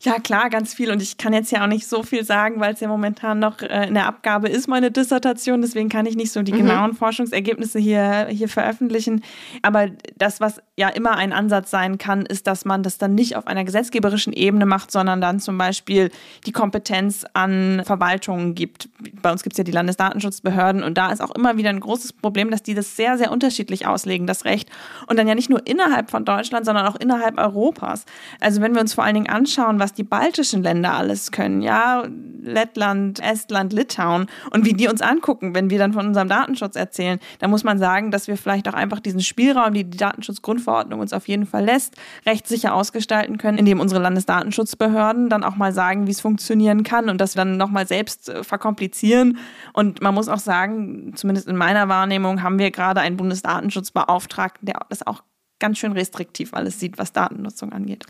Ja, 0.00 0.18
klar, 0.18 0.50
ganz 0.50 0.74
viel. 0.74 0.90
Und 0.90 1.02
ich 1.02 1.16
kann 1.16 1.32
jetzt 1.32 1.50
ja 1.50 1.62
auch 1.62 1.68
nicht 1.68 1.86
so 1.86 2.02
viel 2.02 2.24
sagen, 2.24 2.60
weil 2.60 2.74
es 2.74 2.80
ja 2.80 2.88
momentan 2.88 3.38
noch 3.38 3.62
äh, 3.62 3.88
in 3.88 3.94
der 3.94 4.06
Abgabe 4.06 4.48
ist, 4.48 4.68
meine 4.68 4.90
Dissertation. 4.90 5.62
Deswegen 5.62 5.88
kann 5.88 6.06
ich 6.06 6.16
nicht 6.16 6.32
so 6.32 6.42
die 6.42 6.52
mhm. 6.52 6.58
genauen 6.58 6.94
Forschungsergebnisse 6.94 7.78
hier, 7.78 8.26
hier 8.30 8.48
veröffentlichen. 8.48 9.22
Aber 9.62 9.88
das, 10.16 10.40
was 10.40 10.60
ja 10.76 10.88
immer 10.88 11.16
ein 11.16 11.32
Ansatz 11.32 11.70
sein 11.70 11.98
kann, 11.98 12.26
ist, 12.26 12.46
dass 12.46 12.64
man 12.64 12.82
das 12.82 12.98
dann 12.98 13.14
nicht 13.14 13.36
auf 13.36 13.46
einer 13.46 13.64
gesetzgeberischen 13.64 14.32
Ebene 14.32 14.66
macht, 14.66 14.90
sondern 14.90 15.20
dann 15.20 15.40
zum 15.40 15.56
Beispiel 15.56 16.10
die 16.46 16.52
Kompetenz 16.52 17.24
an 17.32 17.82
Verwaltungen 17.84 18.54
gibt. 18.54 18.88
Bei 19.22 19.32
uns 19.32 19.42
gibt 19.42 19.54
es 19.54 19.58
ja 19.58 19.64
die 19.64 19.72
Landesdatenschutzbehörden 19.72 20.82
und 20.82 20.98
da 20.98 21.10
ist 21.10 21.22
auch 21.22 21.34
immer 21.34 21.56
wieder 21.56 21.70
ein 21.70 21.80
großes 21.80 22.12
Problem, 22.12 22.50
dass 22.50 22.62
die 22.62 22.74
das 22.74 22.96
sehr, 22.96 23.16
sehr 23.16 23.32
unterschiedlich 23.32 23.86
auslegen, 23.86 24.26
das 24.26 24.44
Recht. 24.44 24.70
Und 25.06 25.18
dann 25.18 25.26
ja 25.26 25.34
nicht 25.34 25.48
nur 25.48 25.66
innerhalb 25.66 26.10
von 26.10 26.24
Deutschland, 26.24 26.66
sondern 26.66 26.86
auch 26.86 26.96
innerhalb 26.96 27.38
Europas. 27.38 28.04
Also 28.40 28.60
wenn 28.60 28.74
wir 28.74 28.82
uns 28.82 28.92
vor 28.92 29.04
allen 29.04 29.14
Dingen 29.14 29.28
anschauen, 29.28 29.78
was 29.78 29.85
was 29.86 29.92
die 29.92 30.02
baltischen 30.02 30.64
Länder 30.64 30.94
alles 30.94 31.30
können, 31.30 31.62
ja, 31.62 32.02
Lettland, 32.42 33.22
Estland, 33.22 33.72
Litauen 33.72 34.26
und 34.50 34.64
wie 34.64 34.72
die 34.72 34.88
uns 34.88 35.00
angucken, 35.00 35.54
wenn 35.54 35.70
wir 35.70 35.78
dann 35.78 35.92
von 35.92 36.08
unserem 36.08 36.28
Datenschutz 36.28 36.74
erzählen, 36.74 37.20
da 37.38 37.46
muss 37.46 37.62
man 37.62 37.78
sagen, 37.78 38.10
dass 38.10 38.26
wir 38.26 38.36
vielleicht 38.36 38.68
auch 38.68 38.74
einfach 38.74 38.98
diesen 38.98 39.20
Spielraum, 39.20 39.74
die 39.74 39.84
die 39.84 39.96
Datenschutzgrundverordnung 39.96 40.98
uns 40.98 41.12
auf 41.12 41.28
jeden 41.28 41.46
Fall 41.46 41.64
lässt, 41.64 41.94
rechtssicher 42.26 42.74
ausgestalten 42.74 43.38
können, 43.38 43.58
indem 43.58 43.78
unsere 43.78 44.02
Landesdatenschutzbehörden 44.02 45.28
dann 45.28 45.44
auch 45.44 45.54
mal 45.54 45.72
sagen, 45.72 46.08
wie 46.08 46.12
es 46.12 46.20
funktionieren 46.20 46.82
kann 46.82 47.08
und 47.08 47.20
das 47.20 47.34
dann 47.34 47.56
nochmal 47.56 47.86
selbst 47.86 48.28
äh, 48.28 48.42
verkomplizieren. 48.42 49.38
Und 49.72 50.02
man 50.02 50.16
muss 50.16 50.26
auch 50.26 50.40
sagen, 50.40 51.12
zumindest 51.14 51.46
in 51.46 51.54
meiner 51.54 51.88
Wahrnehmung 51.88 52.42
haben 52.42 52.58
wir 52.58 52.72
gerade 52.72 53.02
einen 53.02 53.16
Bundesdatenschutzbeauftragten, 53.16 54.66
der 54.66 54.80
das 54.88 55.06
auch 55.06 55.22
ganz 55.58 55.78
schön 55.78 55.92
restriktiv 55.92 56.54
alles 56.54 56.80
sieht, 56.80 56.98
was 56.98 57.12
Datennutzung 57.12 57.72
angeht. 57.72 58.04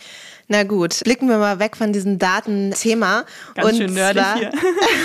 Na 0.48 0.62
gut, 0.62 1.00
blicken 1.04 1.28
wir 1.28 1.38
mal 1.38 1.58
weg 1.58 1.76
von 1.76 1.92
diesem 1.92 2.18
Datenthema. 2.18 3.24
Ganz 3.54 3.70
und 3.70 3.76
schön 3.76 3.94
nerdig 3.94 4.22
zwar, 4.22 4.38
hier. 4.38 4.52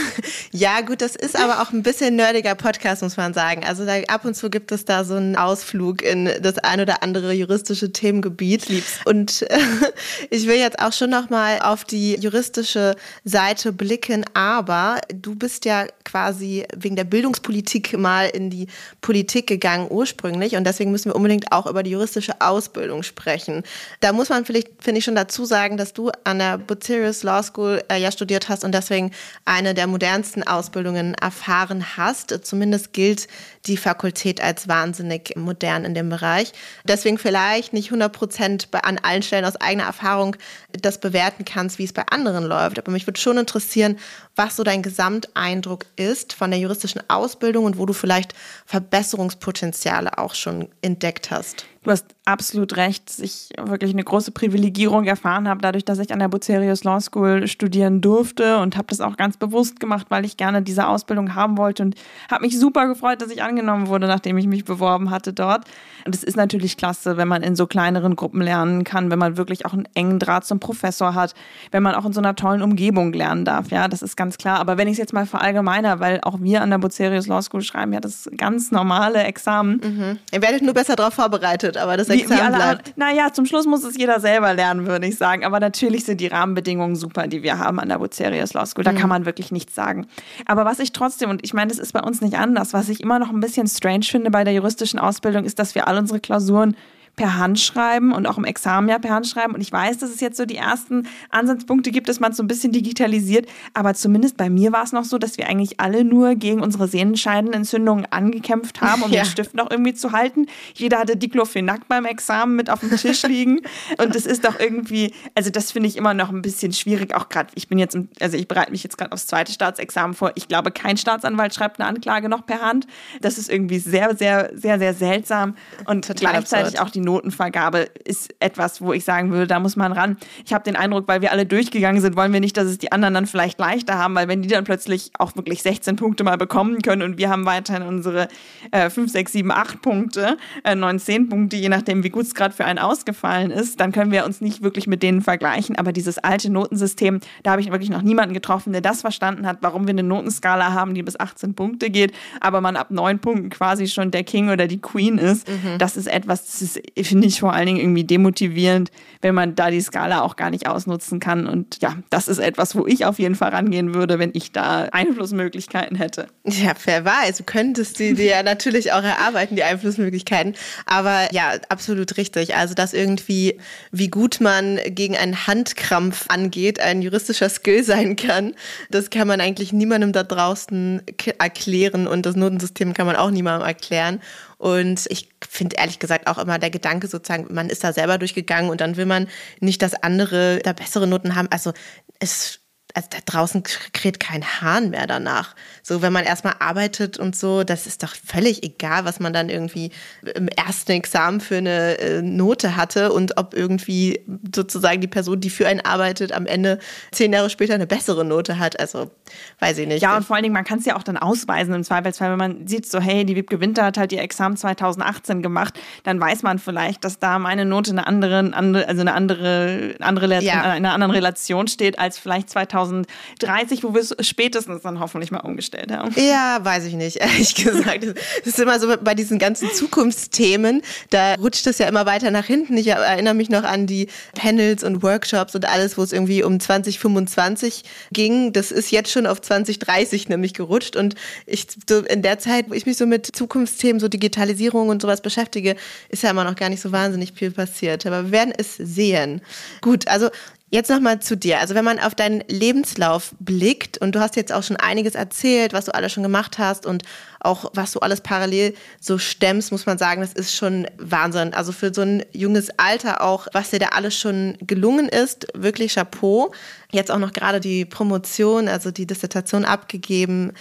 ja, 0.52 0.82
gut, 0.82 1.02
das 1.02 1.16
ist 1.16 1.36
aber 1.36 1.62
auch 1.62 1.72
ein 1.72 1.84
bisschen 1.84 2.16
nerdiger 2.16 2.56
Podcast, 2.56 3.02
muss 3.02 3.18
man 3.18 3.34
sagen. 3.34 3.64
Also 3.66 3.86
da, 3.86 3.94
ab 4.08 4.24
und 4.26 4.36
zu 4.36 4.50
gibt 4.50 4.72
es 4.72 4.86
da 4.86 5.04
so 5.04 5.16
einen 5.16 5.36
Ausflug 5.36 6.04
in 6.04 6.30
das 6.42 6.58
ein 6.60 6.80
oder 6.80 7.02
andere 7.04 7.34
juristische 7.34 7.92
Themengebiet. 7.92 8.70
Lieb's. 8.70 9.00
Und 9.06 9.44
äh, 9.50 9.60
ich 10.30 10.48
will 10.48 10.58
jetzt 10.58 10.80
auch 10.80 10.94
schon 10.94 11.10
nochmal 11.10 11.60
auf 11.60 11.86
die 11.86 12.16
juristische 12.16 12.96
Seite 13.24 13.74
blicken, 13.74 14.26
aber 14.34 15.02
du 15.14 15.36
bist 15.36 15.66
ja 15.66 15.88
quasi 16.06 16.66
wegen 16.76 16.96
der 16.96 17.04
Bildungspolitik 17.04 17.98
mal 17.98 18.28
in 18.28 18.50
die 18.50 18.68
Politik 19.02 19.48
gegangen 19.48 19.88
ursprünglich 19.90 20.56
und 20.56 20.66
deswegen 20.66 20.92
müssen 20.92 21.10
wir 21.10 21.16
unbedingt 21.16 21.52
auch 21.52 21.66
über 21.66 21.84
die 21.84 21.92
juristische 21.92 22.22
juristische 22.22 22.42
Ausbildung 22.42 23.04
sprechen. 23.04 23.64
Da 24.00 24.14
muss 24.14 24.30
man 24.30 24.46
vielleicht, 24.46 24.70
finde 24.80 25.00
ich, 25.00 25.06
schon 25.06 25.16
dazu 25.16 25.31
sagen, 25.46 25.78
dass 25.78 25.94
du 25.94 26.12
an 26.24 26.40
der 26.40 26.58
Bucerius 26.58 27.24
Law 27.24 27.42
School 27.44 27.84
äh, 27.90 28.00
ja 28.00 28.12
studiert 28.12 28.50
hast 28.50 28.64
und 28.64 28.74
deswegen 28.74 29.12
eine 29.46 29.74
der 29.74 29.88
modernsten 29.88 30.44
Ausbildungen 30.44 31.14
erfahren 31.16 31.98
hast. 31.98 32.46
Zumindest 32.46 32.94
gilt 32.94 33.28
die 33.66 33.78
Fakultät 33.78 34.42
als 34.42 34.68
wahnsinnig 34.68 35.34
modern 35.36 35.86
in 35.86 35.94
dem 35.94 36.10
Bereich. 36.10 36.52
Deswegen 36.84 37.18
vielleicht 37.18 37.74
nicht 37.74 37.88
100 37.88 38.12
Prozent 38.12 38.68
an 38.72 39.00
allen 39.00 39.22
Stellen 39.22 39.46
aus 39.46 39.56
eigener 39.56 39.86
Erfahrung 39.86 40.36
das 40.82 41.00
bewerten 41.00 41.46
kannst, 41.46 41.80
wie 41.80 41.84
es 41.84 41.94
bei 41.94 42.06
anderen 42.10 42.46
läuft. 42.46 42.80
Aber 42.80 42.92
mich 42.92 43.08
würde 43.08 43.20
schon 43.20 43.38
interessieren, 43.38 43.98
was 44.36 44.56
so 44.56 44.64
dein 44.64 44.82
Gesamteindruck 44.82 45.86
ist 45.96 46.34
von 46.34 46.52
der 46.52 46.60
juristischen 46.60 47.02
Ausbildung 47.10 47.66
und 47.66 47.78
wo 47.78 47.86
du 47.86 47.94
vielleicht 47.94 48.34
Verbesserungspotenziale 48.66 50.18
auch 50.18 50.36
schon 50.36 50.70
entdeckt 50.82 51.32
hast. 51.32 51.66
Du 51.84 51.90
hast 51.90 52.06
absolut 52.26 52.78
recht, 52.78 53.10
dass 53.10 53.18
ich 53.20 53.50
wirklich 53.60 53.92
eine 53.92 54.04
große 54.04 54.32
Privilegierung 54.32 55.06
erfahren 55.06 55.48
habe, 55.48 55.62
dadurch, 55.62 55.84
dass 55.84 55.98
ich 55.98 56.14
an 56.14 56.20
der 56.20 56.28
Bucerius 56.28 56.84
Law 56.84 57.02
School 57.02 57.48
studieren 57.48 58.02
durfte 58.02 58.60
und 58.60 58.78
habe 58.78 58.86
das 58.90 59.02
auch 59.02 59.18
ganz 59.18 59.38
bewusst 59.38 59.80
gemacht, 59.80 60.06
weil 60.10 60.24
ich 60.24 60.38
gerne 60.38 60.62
diese 60.62 60.88
Ausbildung 60.88 61.34
haben 61.34 61.58
wollte 61.58 61.82
und 61.82 61.96
habe 62.30 62.46
mich 62.46 62.60
super 62.60 62.88
gefreut, 62.88 63.24
dass 63.24 63.32
ich 63.32 63.42
angenommen 63.42 63.88
wurde, 63.88 64.06
nachdem 64.06 64.38
ich 64.38 64.46
mich 64.46 64.64
beworben 64.64 65.10
hatte 65.10 65.34
dort. 65.34 65.66
Und 66.06 66.16
es 66.16 66.24
ist 66.24 66.38
natürlich 66.38 66.78
klasse, 66.78 67.18
wenn 67.18 67.28
man 67.28 67.44
in 67.44 67.56
so 67.56 67.68
kleineren 67.68 68.16
Gruppen 68.16 68.42
lernen 68.42 68.84
kann, 68.84 69.12
wenn 69.12 69.20
man 69.20 69.38
wirklich 69.38 69.66
auch 69.66 69.74
einen 69.74 69.88
engen 69.94 70.20
Draht 70.20 70.46
zum 70.46 70.60
Professor 70.60 71.16
hat, 71.16 71.34
wenn 71.72 71.84
man 71.84 71.96
auch 71.96 72.06
in 72.06 72.14
so 72.14 72.22
einer 72.22 72.36
tollen 72.36 72.62
Umgebung 72.62 73.14
lernen 73.14 73.46
darf. 73.46 73.72
Ja, 73.72 73.88
das 73.88 74.02
ist 74.02 74.16
ganz 74.18 74.38
klar. 74.38 74.60
Aber 74.60 74.78
wenn 74.78 74.88
ich 74.88 74.94
es 74.94 74.98
jetzt 74.98 75.14
mal 75.14 75.26
verallgemeiner, 75.26 76.00
weil 76.00 76.20
auch 76.22 76.42
wir 76.42 76.62
an 76.62 76.70
der 76.70 76.78
Bucerius 76.78 77.28
Law 77.28 77.42
School 77.42 77.62
schreiben 77.62 77.94
ja 77.94 78.00
das 78.00 78.30
ganz 78.38 78.72
normale 78.72 79.24
Examen. 79.24 79.82
Mhm. 79.84 80.20
Ihr 80.32 80.42
werdet 80.42 80.62
nur 80.62 80.74
besser 80.74 80.96
darauf 80.96 81.14
vorbereitet, 81.14 81.78
aber 81.78 81.98
das 81.98 82.10
Examen 82.10 82.40
wie, 82.40 82.54
wie 82.54 82.56
bleibt. 82.56 82.98
Naja, 82.98 83.34
zum 83.34 83.46
Schluss 83.46 83.66
muss 83.66 83.84
es 83.84 83.98
jeder 83.98 84.20
selber 84.20 84.54
lernen, 84.54 84.86
würde 84.86 85.08
ich 85.08 85.18
sagen. 85.18 85.46
Aber 85.46 85.60
natürlich 85.60 86.06
sind 86.06 86.22
die 86.22 86.28
Rahmenbedingungen 86.28 86.96
super, 86.96 87.28
die 87.28 87.44
wir 87.44 87.60
haben 87.60 87.80
an 87.80 87.90
der 87.90 88.00
Bucerius 88.00 88.54
Law 88.54 88.66
School. 88.66 88.84
Da 88.84 88.92
mhm. 88.92 88.98
kann 88.98 89.10
man 89.10 89.26
wirklich 89.26 89.52
nichts 89.52 89.76
sagen. 89.76 90.08
Aber 90.46 90.66
was 90.66 90.80
ich 90.80 90.92
trotzdem, 90.92 91.30
und 91.30 91.44
ich 91.44 91.54
meine, 91.54 91.70
das 91.70 91.80
ist 91.80 91.94
bei 91.94 92.02
uns 92.02 92.22
nicht 92.22 92.36
anders, 92.38 92.74
was 92.74 92.90
ich 92.90 93.02
immer 93.02 93.20
noch 93.20 93.30
ein 93.30 93.40
bisschen 93.40 93.68
strange 93.68 94.04
finde 94.04 94.32
bei 94.32 94.44
der 94.44 94.54
juristischen 94.54 95.00
Ausbildung, 95.00 95.46
ist, 95.46 95.60
dass 95.60 95.76
wir 95.76 95.88
all 95.92 95.98
unsere 95.98 96.20
Klausuren 96.20 96.76
per 97.16 97.38
Hand 97.38 97.60
schreiben 97.60 98.14
und 98.14 98.26
auch 98.26 98.38
im 98.38 98.46
Examen 98.46 98.90
ja 98.90 98.98
per 98.98 99.12
Hand 99.12 99.28
schreiben. 99.28 99.54
Und 99.54 99.62
ich 99.62 99.72
weiß, 99.72 99.98
dass 100.00 100.10
es 100.10 100.22
jetzt 100.22 100.38
so 100.38 100.46
die 100.46 100.56
ersten 100.56 101.08
Ansatzpunkte 101.30 101.92
gibt, 101.92 102.10
dass 102.10 102.20
man 102.20 102.32
es 102.32 102.38
so 102.38 102.44
ein 102.44 102.48
bisschen 102.48 102.72
digitalisiert. 102.72 103.48
Aber 103.74 103.94
zumindest 103.94 104.38
bei 104.38 104.50
mir 104.50 104.72
war 104.72 104.84
es 104.84 104.92
noch 104.92 105.04
so, 105.04 105.18
dass 105.18 105.38
wir 105.38 105.48
eigentlich 105.48 105.80
alle 105.80 106.04
nur 106.04 106.36
gegen 106.36 106.62
unsere 106.62 106.88
Sehnenscheidenentzündungen 106.88 108.08
angekämpft 108.10 108.82
haben, 108.82 109.04
um 109.04 109.12
ja. 109.12 109.24
den 109.24 109.30
Stift 109.30 109.56
noch 109.56 109.70
irgendwie 109.70 109.94
zu 109.94 110.14
halten. 110.14 110.48
Jeder 110.74 111.00
hatte 111.00 111.18
Diclofenac 111.18 111.88
beim 111.88 112.06
Examen 112.06 112.56
mit 112.56 112.70
auf 112.70 112.80
dem 112.80 112.96
Tisch 112.96 113.24
liegen. 113.24 113.62
und 113.98 114.16
das 114.16 114.26
ist 114.26 114.46
doch 114.46 114.60
irgendwie, 114.60 115.14
also 115.36 115.50
das 115.50 115.72
finde 115.72 115.90
ich 115.90 115.98
immer 115.98 116.14
noch 116.14 116.30
ein 116.30 116.42
bisschen 116.42 116.72
schwierig. 116.74 117.14
Auch 117.14 117.30
gerade, 117.30 117.50
ich 117.56 117.68
bin 117.68 117.78
jetzt, 117.78 117.98
also 118.20 118.38
ich 118.38 118.48
bereite 118.48 118.72
mich 118.72 118.84
jetzt 118.84 118.98
gerade 118.98 119.12
aufs 119.12 119.28
zweite 119.28 119.52
Staatsexamen 119.52 120.16
vor. 120.16 120.32
Ich 120.36 120.48
glaube, 120.48 120.72
kein 120.72 120.98
Staatsanwalt 120.98 121.54
schreibt 121.54 121.80
eine 121.80 121.90
Anklage 121.90 122.30
noch 122.30 122.46
per 122.46 122.62
Hand. 122.62 122.88
Das 123.22 123.38
ist 123.38 123.50
irgendwie 123.50 123.80
sehr, 123.80 124.16
sehr, 124.16 124.52
sehr, 124.56 124.80
sehr 124.80 124.94
seltsam. 124.94 125.56
Und 125.86 126.08
Total 126.08 126.32
gleichzeitig 126.32 126.80
absurd. 126.80 126.88
auch 126.88 126.90
die 126.90 127.01
die 127.02 127.06
Notenvergabe 127.06 127.88
ist 128.06 128.34
etwas, 128.40 128.82
wo 128.82 128.94
ich 128.94 129.04
sagen 129.04 129.32
würde, 129.32 129.48
da 129.48 129.60
muss 129.60 129.76
man 129.76 129.92
ran. 129.92 130.18
Ich 130.46 130.54
habe 130.54 130.64
den 130.64 130.76
Eindruck, 130.76 131.08
weil 131.08 131.22
wir 131.22 131.32
alle 131.32 131.46
durchgegangen 131.46 132.02
sind, 132.02 132.16
wollen 132.16 132.34
wir 132.34 132.40
nicht, 132.40 132.56
dass 132.58 132.66
es 132.66 132.78
die 132.78 132.92
anderen 132.92 133.14
dann 133.14 133.28
vielleicht 133.28 133.60
leichter 133.60 133.98
haben, 133.98 134.16
weil 134.16 134.28
wenn 134.28 134.42
die 134.42 134.48
dann 134.48 134.64
plötzlich 134.64 135.12
auch 135.18 135.36
wirklich 135.36 135.62
16 135.62 135.96
Punkte 135.96 136.24
mal 136.24 136.38
bekommen 136.38 136.82
können 136.82 137.02
und 137.02 137.18
wir 137.18 137.30
haben 137.30 137.46
weiterhin 137.46 137.84
unsere 137.84 138.28
äh, 138.72 138.90
5, 138.90 139.12
6, 139.12 139.32
7, 139.32 139.52
8 139.52 139.82
Punkte, 139.82 140.38
äh, 140.64 140.76
9, 140.76 141.00
10 141.00 141.30
Punkte, 141.30 141.58
je 141.58 141.70
nachdem, 141.70 142.04
wie 142.04 142.10
gut 142.10 142.26
es 142.26 142.36
gerade 142.36 142.54
für 142.54 142.66
einen 142.66 142.80
ausgefallen 142.80 143.52
ist, 143.52 143.80
dann 143.80 143.92
können 143.92 144.12
wir 144.12 144.26
uns 144.26 144.42
nicht 144.42 144.62
wirklich 144.62 144.88
mit 144.88 145.04
denen 145.04 145.22
vergleichen. 145.22 145.78
Aber 145.78 145.92
dieses 145.92 146.18
alte 146.18 146.52
Notensystem, 146.52 147.20
da 147.44 147.52
habe 147.52 147.62
ich 147.62 147.72
wirklich 147.72 147.90
noch 147.90 148.02
niemanden 148.02 148.34
getroffen, 148.34 148.72
der 148.74 148.82
das 148.82 149.02
verstanden 149.02 149.48
hat, 149.48 149.58
warum 149.62 149.88
wir 149.88 149.92
eine 149.92 150.04
Notenskala 150.04 150.74
haben, 150.74 150.94
die 150.94 151.04
bis 151.04 151.20
18 151.20 151.56
Punkte 151.56 151.90
geht, 151.90 152.14
aber 152.40 152.62
man 152.62 152.76
ab 152.76 152.92
9 152.92 153.20
Punkten 153.20 153.50
quasi 153.50 153.88
schon 153.88 154.12
der 154.12 154.24
King 154.24 154.50
oder 154.50 154.68
die 154.68 154.80
Queen 154.80 155.18
ist. 155.18 155.48
Mhm. 155.48 155.78
Das 155.78 155.98
ist 155.98 156.08
etwas, 156.08 156.46
das 156.46 156.62
ist 156.62 156.80
finde 157.04 157.28
ich 157.28 157.40
vor 157.40 157.54
allen 157.54 157.66
Dingen 157.66 157.80
irgendwie 157.80 158.04
demotivierend, 158.04 158.92
wenn 159.22 159.36
man 159.36 159.56
da 159.56 159.72
die 159.72 159.82
Skala 159.82 160.22
auch 160.22 160.36
gar 160.36 160.50
nicht 160.50 160.68
ausnutzen 160.68 161.20
kann. 161.20 161.48
Und 161.48 161.82
ja, 161.82 161.98
das 162.10 162.28
ist 162.28 162.40
etwas, 162.40 162.76
wo 162.76 162.86
ich 162.88 163.06
auf 163.06 163.20
jeden 163.20 163.36
Fall 163.36 163.50
rangehen 163.50 163.94
würde, 163.94 164.20
wenn 164.20 164.32
ich 164.34 164.52
da 164.52 164.84
Einflussmöglichkeiten 164.92 165.98
hätte. 165.98 166.28
Ja, 166.46 166.74
wer 166.86 167.06
weiß, 167.06 167.38
du 167.38 167.44
könntest 167.44 168.00
die 168.00 168.14
dir 168.14 168.26
ja 168.26 168.44
natürlich 168.52 168.92
auch 168.94 169.04
erarbeiten, 169.04 169.56
die 169.56 169.64
Einflussmöglichkeiten. 169.64 170.56
Aber 170.86 171.34
ja, 171.34 171.54
absolut 171.70 172.18
richtig. 172.18 172.56
Also, 172.56 172.74
dass 172.74 172.94
irgendwie, 172.94 173.60
wie 173.92 174.10
gut 174.10 174.42
man 174.42 174.80
gegen 174.88 175.16
einen 175.16 175.48
Handkrampf 175.48 176.26
angeht, 176.30 176.80
ein 176.80 177.02
juristischer 177.02 177.50
Skill 177.50 177.84
sein 177.84 178.16
kann, 178.16 178.54
das 178.90 179.10
kann 179.10 179.28
man 179.28 179.42
eigentlich 179.42 179.74
niemandem 179.74 180.14
da 180.14 180.24
draußen 180.24 181.02
erklären 181.38 182.08
und 182.08 182.26
das 182.26 182.36
Notensystem 182.36 182.94
kann 182.94 183.06
man 183.06 183.16
auch 183.16 183.32
niemandem 183.32 183.68
erklären. 183.68 184.20
Und 184.62 185.08
ich 185.10 185.28
finde 185.50 185.78
ehrlich 185.78 185.98
gesagt 185.98 186.28
auch 186.28 186.38
immer 186.38 186.60
der 186.60 186.70
Gedanke 186.70 187.08
sozusagen, 187.08 187.52
man 187.52 187.72
ist 187.72 187.84
da 187.84 187.94
selber 187.94 188.20
durchgegangen 188.20 188.70
und 188.70 188.80
dann 188.80 188.96
will 188.96 189.08
man 189.08 189.28
nicht, 189.60 189.82
dass 189.82 189.96
andere 189.96 190.60
da 190.64 190.74
bessere 190.74 191.08
Noten 191.08 191.34
haben. 191.34 191.48
Also 191.50 191.74
es 192.20 192.61
also 192.94 193.08
da 193.12 193.18
draußen 193.26 193.64
kräht 193.94 194.20
kein 194.20 194.44
Hahn 194.44 194.90
mehr 194.90 195.08
danach. 195.08 195.56
So, 195.84 196.02
wenn 196.02 196.14
man 196.14 196.24
erstmal 196.24 196.56
arbeitet 196.60 197.18
und 197.18 197.36
so, 197.36 197.64
das 197.64 197.88
ist 197.88 198.04
doch 198.04 198.14
völlig 198.16 198.64
egal, 198.64 199.06
was 199.06 199.20
man 199.20 199.34
dann 199.34 199.50
irgendwie 199.50 199.92
im 200.36 200.48
ersten 200.48 200.92
Examen 200.92 201.42
für 201.42 201.58
eine 201.58 201.98
äh, 202.00 202.22
Note 202.22 202.76
hatte 202.76 203.14
und 203.14 203.38
ob 203.38 203.54
irgendwie 203.54 204.22
sozusagen 204.54 205.02
die 205.02 205.08
Person, 205.08 205.40
die 205.40 205.50
für 205.50 205.68
einen 205.68 205.82
arbeitet, 205.82 206.32
am 206.32 206.46
Ende 206.46 206.80
zehn 207.12 207.34
Jahre 207.34 207.50
später 207.50 207.74
eine 207.74 207.88
bessere 207.88 208.26
Note 208.26 208.60
hat. 208.60 208.80
Also, 208.80 209.12
weiß 209.60 209.78
ich 209.78 209.88
nicht. 209.88 210.02
Ja, 210.02 210.18
und 210.18 210.24
vor 210.24 210.36
allen 210.36 210.44
Dingen, 210.44 210.54
man 210.54 210.66
kann 210.66 210.80
es 210.80 210.86
ja 210.86 210.96
auch 210.96 211.04
dann 211.04 211.18
ausweisen 211.18 211.74
im 211.74 211.84
Zweifelsfall, 211.84 212.32
wenn 212.32 212.38
man 212.38 212.68
sieht, 212.68 212.86
so, 212.86 213.00
hey, 213.00 213.26
die 213.26 213.36
Wiebke 213.36 213.60
Winter 213.60 213.86
hat 213.86 213.98
halt 213.98 214.12
ihr 214.12 214.22
Examen 214.22 214.58
2018 214.58 215.42
gemacht, 215.42 215.80
dann 216.04 216.20
weiß 216.20 216.44
man 216.44 216.60
vielleicht, 216.60 217.04
dass 217.06 217.20
da 217.20 217.40
meine 217.40 217.66
Note 217.66 217.92
eine 217.92 218.08
andere, 218.08 218.40
andere 218.54 218.88
also 218.88 219.02
eine 219.02 219.14
andere, 219.14 219.96
andere 220.00 220.42
ja. 220.42 220.62
in 220.62 220.86
einer 220.86 220.94
anderen 220.94 221.12
Relation 221.12 221.68
steht 221.68 221.98
als 221.98 222.18
vielleicht 222.18 222.50
2018. 222.50 222.81
2030, 222.86 223.84
wo 223.84 223.94
wir 223.94 224.02
es 224.02 224.16
spätestens 224.22 224.82
dann 224.82 225.00
hoffentlich 225.00 225.32
mal 225.32 225.40
umgestellt 225.40 225.92
haben. 225.92 226.14
Ja, 226.16 226.60
weiß 226.62 226.86
ich 226.86 226.94
nicht, 226.94 227.16
ehrlich 227.22 227.56
gesagt. 227.56 228.06
Das 228.06 228.48
ist 228.48 228.60
immer 228.60 228.80
so 228.80 228.94
bei 229.02 229.14
diesen 229.14 229.40
ganzen 229.40 229.72
Zukunftsthemen, 229.72 230.82
da 231.10 231.36
rutscht 231.36 231.68
es 231.68 231.78
ja 231.78 231.88
immer 231.88 232.06
weiter 232.06 232.32
nach 232.32 232.46
hinten. 232.46 232.78
Ich 232.78 232.88
erinnere 232.88 233.34
mich 233.34 233.50
noch 233.50 233.64
an 233.64 233.88
die 233.88 234.08
Panels 234.36 234.84
und 234.84 235.04
Workshops 235.04 235.56
und 235.56 235.66
alles, 235.66 235.98
wo 235.98 236.04
es 236.04 236.14
irgendwie 236.14 236.44
um 236.44 236.60
2025 236.60 237.84
ging. 238.12 238.54
Das 238.54 238.72
ist 238.72 238.92
jetzt 238.92 239.12
schon 239.12 239.28
auf 239.28 239.42
2030 239.42 240.30
nämlich 240.30 240.54
gerutscht 240.54 240.96
und 240.96 241.16
ich 241.46 241.68
so 241.88 242.00
in 242.00 242.22
der 242.22 242.40
Zeit, 242.40 242.70
wo 242.70 242.74
ich 242.74 242.86
mich 242.86 242.98
so 242.98 243.06
mit 243.06 243.28
Zukunftsthemen, 243.36 244.00
so 244.00 244.08
Digitalisierung 244.08 244.90
und 244.90 245.02
sowas 245.02 245.22
beschäftige, 245.22 245.76
ist 246.10 246.24
ja 246.24 246.32
immer 246.32 246.44
noch 246.44 246.56
gar 246.56 246.70
nicht 246.70 246.82
so 246.82 246.92
wahnsinnig 246.92 247.34
viel 247.34 247.52
passiert. 247.52 248.06
Aber 248.06 248.26
wir 248.26 248.32
werden 248.32 248.54
es 248.56 248.76
sehen. 248.78 249.42
Gut, 249.82 250.08
also 250.08 250.30
Jetzt 250.74 250.90
nochmal 250.90 251.20
zu 251.20 251.36
dir. 251.36 251.60
Also 251.60 251.76
wenn 251.76 251.84
man 251.84 252.00
auf 252.00 252.16
deinen 252.16 252.46
Lebenslauf 252.48 253.34
blickt 253.42 253.98
und 253.98 254.16
du 254.16 254.22
hast 254.22 254.38
jetzt 254.38 254.54
auch 254.54 254.64
schon 254.64 254.78
einiges 254.78 255.16
erzählt, 255.16 255.74
was 255.74 255.84
du 255.84 255.94
alles 255.94 256.14
schon 256.14 256.24
gemacht 256.24 256.60
hast 256.60 256.86
und 256.86 257.04
auch 257.42 257.72
was 257.74 257.92
du 257.92 258.00
alles 258.00 258.22
parallel 258.22 258.74
so 259.02 259.18
stemmst, 259.18 259.74
muss 259.74 259.86
man 259.86 259.98
sagen, 259.98 260.22
das 260.22 260.32
ist 260.32 260.56
schon 260.56 260.88
Wahnsinn. 260.98 261.54
Also 261.54 261.74
für 261.74 261.94
so 261.94 262.04
ein 262.04 262.24
junges 262.32 262.70
Alter 262.80 263.22
auch, 263.22 263.48
was 263.52 263.72
dir 263.72 263.80
da 263.80 263.88
alles 263.88 264.18
schon 264.18 264.58
gelungen 264.62 265.10
ist, 265.10 265.46
wirklich 265.54 265.96
Chapeau. 265.96 266.54
Jetzt 266.90 267.12
auch 267.12 267.20
noch 267.20 267.34
gerade 267.34 267.60
die 267.60 267.84
Promotion, 267.84 268.70
also 268.70 268.92
die 268.92 269.06
Dissertation 269.06 269.66
abgegeben 269.66 270.54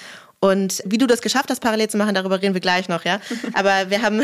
und 0.42 0.82
wie 0.86 0.96
du 0.96 1.06
das 1.06 1.20
geschafft 1.20 1.50
hast, 1.50 1.60
parallel 1.60 1.90
zu 1.90 1.98
machen, 1.98 2.14
darüber 2.14 2.40
reden 2.40 2.54
wir 2.54 2.62
gleich 2.62 2.88
noch, 2.88 3.04
ja. 3.04 3.20
Aber 3.52 3.90
wir 3.90 4.00
haben, 4.00 4.22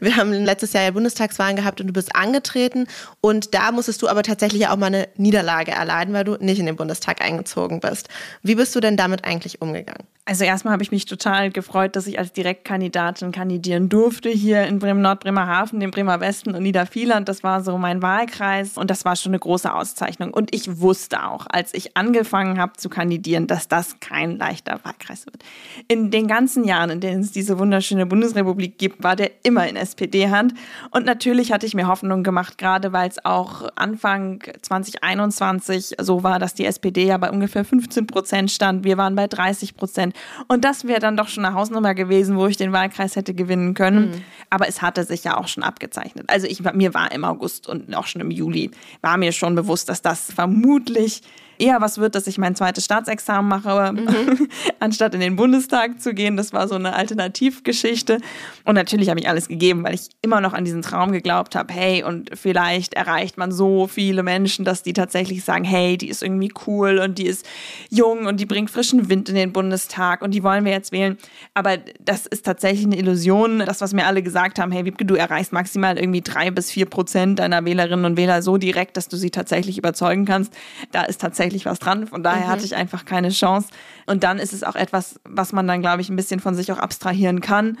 wir 0.00 0.16
haben 0.16 0.32
letztes 0.32 0.74
Jahr 0.74 0.84
ja 0.84 0.90
Bundestagswahlen 0.90 1.56
gehabt 1.56 1.80
und 1.80 1.86
du 1.86 1.92
bist 1.94 2.14
angetreten. 2.14 2.86
Und 3.22 3.54
da 3.54 3.72
musstest 3.72 4.02
du 4.02 4.08
aber 4.08 4.22
tatsächlich 4.22 4.68
auch 4.68 4.76
mal 4.76 4.86
eine 4.86 5.08
Niederlage 5.16 5.72
erleiden, 5.72 6.12
weil 6.12 6.24
du 6.24 6.36
nicht 6.38 6.58
in 6.58 6.66
den 6.66 6.76
Bundestag 6.76 7.22
eingezogen 7.22 7.80
bist. 7.80 8.10
Wie 8.42 8.54
bist 8.54 8.76
du 8.76 8.80
denn 8.80 8.98
damit 8.98 9.24
eigentlich 9.24 9.62
umgegangen? 9.62 10.06
Also 10.26 10.44
erstmal 10.44 10.72
habe 10.72 10.82
ich 10.82 10.90
mich 10.90 11.04
total 11.04 11.50
gefreut, 11.50 11.96
dass 11.96 12.06
ich 12.06 12.18
als 12.18 12.32
Direktkandidatin 12.32 13.30
kandidieren 13.30 13.90
durfte 13.90 14.30
hier 14.30 14.64
in 14.64 14.78
Bremen-Nord, 14.78 15.20
Bremerhaven, 15.20 15.80
dem 15.80 15.90
Bremer 15.90 16.18
Westen 16.20 16.54
und 16.54 16.62
Niedervieland. 16.62 17.28
Das 17.28 17.42
war 17.42 17.62
so 17.62 17.76
mein 17.76 18.00
Wahlkreis 18.00 18.78
und 18.78 18.90
das 18.90 19.04
war 19.04 19.16
schon 19.16 19.30
eine 19.30 19.38
große 19.38 19.72
Auszeichnung. 19.72 20.32
Und 20.32 20.54
ich 20.54 20.80
wusste 20.80 21.26
auch, 21.26 21.46
als 21.50 21.74
ich 21.74 21.94
angefangen 21.98 22.58
habe 22.58 22.72
zu 22.74 22.88
kandidieren, 22.88 23.46
dass 23.46 23.68
das 23.68 24.00
kein 24.00 24.38
leichter 24.38 24.80
Wahlkreis 24.82 25.26
wird. 25.26 25.42
In 25.88 26.10
den 26.10 26.28
ganzen 26.28 26.64
Jahren, 26.64 26.90
in 26.90 27.00
denen 27.00 27.20
es 27.20 27.32
diese 27.32 27.58
wunderschöne 27.58 28.06
Bundesrepublik 28.06 28.78
gibt, 28.78 29.02
war 29.02 29.16
der 29.16 29.30
immer 29.42 29.68
in 29.68 29.76
SPD-Hand. 29.76 30.54
Und 30.90 31.06
natürlich 31.06 31.52
hatte 31.52 31.66
ich 31.66 31.74
mir 31.74 31.88
Hoffnung 31.88 32.22
gemacht, 32.22 32.58
gerade 32.58 32.92
weil 32.92 33.08
es 33.08 33.24
auch 33.24 33.68
Anfang 33.76 34.42
2021 34.62 35.96
so 36.00 36.22
war, 36.22 36.38
dass 36.38 36.54
die 36.54 36.66
SPD 36.66 37.06
ja 37.06 37.18
bei 37.18 37.30
ungefähr 37.30 37.64
15 37.64 38.06
Prozent 38.06 38.50
stand. 38.50 38.84
Wir 38.84 38.96
waren 38.96 39.14
bei 39.14 39.26
30 39.26 39.76
Prozent. 39.76 40.14
Und 40.48 40.64
das 40.64 40.86
wäre 40.86 41.00
dann 41.00 41.16
doch 41.16 41.28
schon 41.28 41.44
eine 41.44 41.54
Hausnummer 41.54 41.94
gewesen, 41.94 42.36
wo 42.36 42.46
ich 42.46 42.56
den 42.56 42.72
Wahlkreis 42.72 43.16
hätte 43.16 43.34
gewinnen 43.34 43.74
können. 43.74 44.10
Mhm. 44.10 44.22
Aber 44.50 44.68
es 44.68 44.82
hatte 44.82 45.04
sich 45.04 45.24
ja 45.24 45.36
auch 45.36 45.48
schon 45.48 45.62
abgezeichnet. 45.62 46.24
Also 46.28 46.46
ich, 46.46 46.62
mir 46.72 46.94
war 46.94 47.12
im 47.12 47.24
August 47.24 47.68
und 47.68 47.94
auch 47.94 48.06
schon 48.06 48.20
im 48.20 48.30
Juli, 48.30 48.70
war 49.00 49.16
mir 49.16 49.32
schon 49.32 49.54
bewusst, 49.54 49.88
dass 49.88 50.02
das 50.02 50.32
vermutlich 50.32 51.22
eher 51.58 51.80
was 51.80 51.98
wird, 51.98 52.14
dass 52.14 52.26
ich 52.26 52.38
mein 52.38 52.54
zweites 52.54 52.84
Staatsexamen 52.84 53.48
mache, 53.48 53.92
mhm. 53.92 54.48
anstatt 54.80 55.14
in 55.14 55.20
den 55.20 55.36
Bundestag 55.36 56.00
zu 56.00 56.14
gehen. 56.14 56.36
Das 56.36 56.52
war 56.52 56.68
so 56.68 56.74
eine 56.74 56.94
Alternativgeschichte. 56.94 58.18
Und 58.64 58.74
natürlich 58.74 59.08
habe 59.08 59.20
ich 59.20 59.28
alles 59.28 59.48
gegeben, 59.48 59.84
weil 59.84 59.94
ich 59.94 60.08
immer 60.22 60.40
noch 60.40 60.52
an 60.52 60.64
diesen 60.64 60.82
Traum 60.82 61.12
geglaubt 61.12 61.54
habe, 61.54 61.72
hey, 61.72 62.02
und 62.02 62.30
vielleicht 62.34 62.94
erreicht 62.94 63.38
man 63.38 63.52
so 63.52 63.86
viele 63.86 64.22
Menschen, 64.22 64.64
dass 64.64 64.82
die 64.82 64.92
tatsächlich 64.92 65.44
sagen, 65.44 65.64
hey, 65.64 65.96
die 65.96 66.08
ist 66.08 66.22
irgendwie 66.22 66.52
cool 66.66 66.98
und 66.98 67.18
die 67.18 67.26
ist 67.26 67.46
jung 67.90 68.26
und 68.26 68.40
die 68.40 68.46
bringt 68.46 68.70
frischen 68.70 69.08
Wind 69.08 69.28
in 69.28 69.34
den 69.34 69.52
Bundestag 69.52 70.22
und 70.22 70.32
die 70.32 70.42
wollen 70.42 70.64
wir 70.64 70.72
jetzt 70.72 70.92
wählen. 70.92 71.18
Aber 71.54 71.78
das 72.00 72.26
ist 72.26 72.44
tatsächlich 72.44 72.86
eine 72.86 72.96
Illusion. 72.96 73.60
Das, 73.60 73.80
was 73.80 73.92
mir 73.92 74.06
alle 74.06 74.22
gesagt 74.22 74.58
haben, 74.58 74.72
hey, 74.72 74.84
Wiebke, 74.84 75.04
du 75.04 75.14
erreichst 75.14 75.52
maximal 75.52 75.98
irgendwie 75.98 76.20
drei 76.20 76.50
bis 76.50 76.70
vier 76.70 76.86
Prozent 76.86 77.38
deiner 77.38 77.64
Wählerinnen 77.64 78.04
und 78.04 78.16
Wähler 78.16 78.42
so 78.42 78.56
direkt, 78.56 78.96
dass 78.96 79.08
du 79.08 79.16
sie 79.16 79.30
tatsächlich 79.30 79.78
überzeugen 79.78 80.24
kannst. 80.24 80.52
Da 80.92 81.02
ist 81.02 81.20
tatsächlich 81.20 81.43
tatsächlich 81.44 81.66
was 81.66 81.78
dran. 81.78 82.06
Von 82.06 82.22
daher 82.22 82.46
mhm. 82.46 82.50
hatte 82.50 82.64
ich 82.64 82.74
einfach 82.74 83.04
keine 83.04 83.28
Chance. 83.28 83.68
Und 84.06 84.24
dann 84.24 84.38
ist 84.38 84.52
es 84.52 84.64
auch 84.64 84.76
etwas, 84.76 85.20
was 85.24 85.52
man 85.52 85.66
dann, 85.66 85.82
glaube 85.82 86.00
ich, 86.00 86.08
ein 86.08 86.16
bisschen 86.16 86.40
von 86.40 86.54
sich 86.54 86.72
auch 86.72 86.78
abstrahieren 86.78 87.40
kann. 87.40 87.78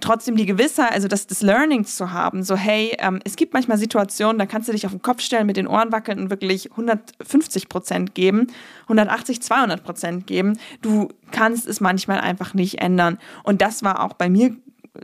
Trotzdem 0.00 0.36
die 0.36 0.46
Gewissheit, 0.46 0.92
also 0.92 1.06
das, 1.06 1.28
das 1.28 1.42
Learning 1.42 1.84
zu 1.84 2.10
haben, 2.10 2.42
so 2.42 2.56
hey, 2.56 2.96
ähm, 2.98 3.20
es 3.24 3.36
gibt 3.36 3.52
manchmal 3.52 3.78
Situationen, 3.78 4.36
da 4.36 4.44
kannst 4.44 4.68
du 4.68 4.72
dich 4.72 4.84
auf 4.84 4.90
den 4.90 5.00
Kopf 5.00 5.20
stellen, 5.20 5.46
mit 5.46 5.56
den 5.56 5.68
Ohren 5.68 5.92
wackeln 5.92 6.18
und 6.18 6.30
wirklich 6.30 6.72
150 6.72 7.68
Prozent 7.68 8.14
geben, 8.14 8.48
180, 8.84 9.40
200 9.42 9.84
Prozent 9.84 10.26
geben. 10.26 10.58
Du 10.82 11.08
kannst 11.30 11.68
es 11.68 11.80
manchmal 11.80 12.18
einfach 12.18 12.52
nicht 12.52 12.80
ändern. 12.80 13.18
Und 13.44 13.60
das 13.60 13.84
war 13.84 14.02
auch 14.02 14.14
bei 14.14 14.28
mir 14.28 14.56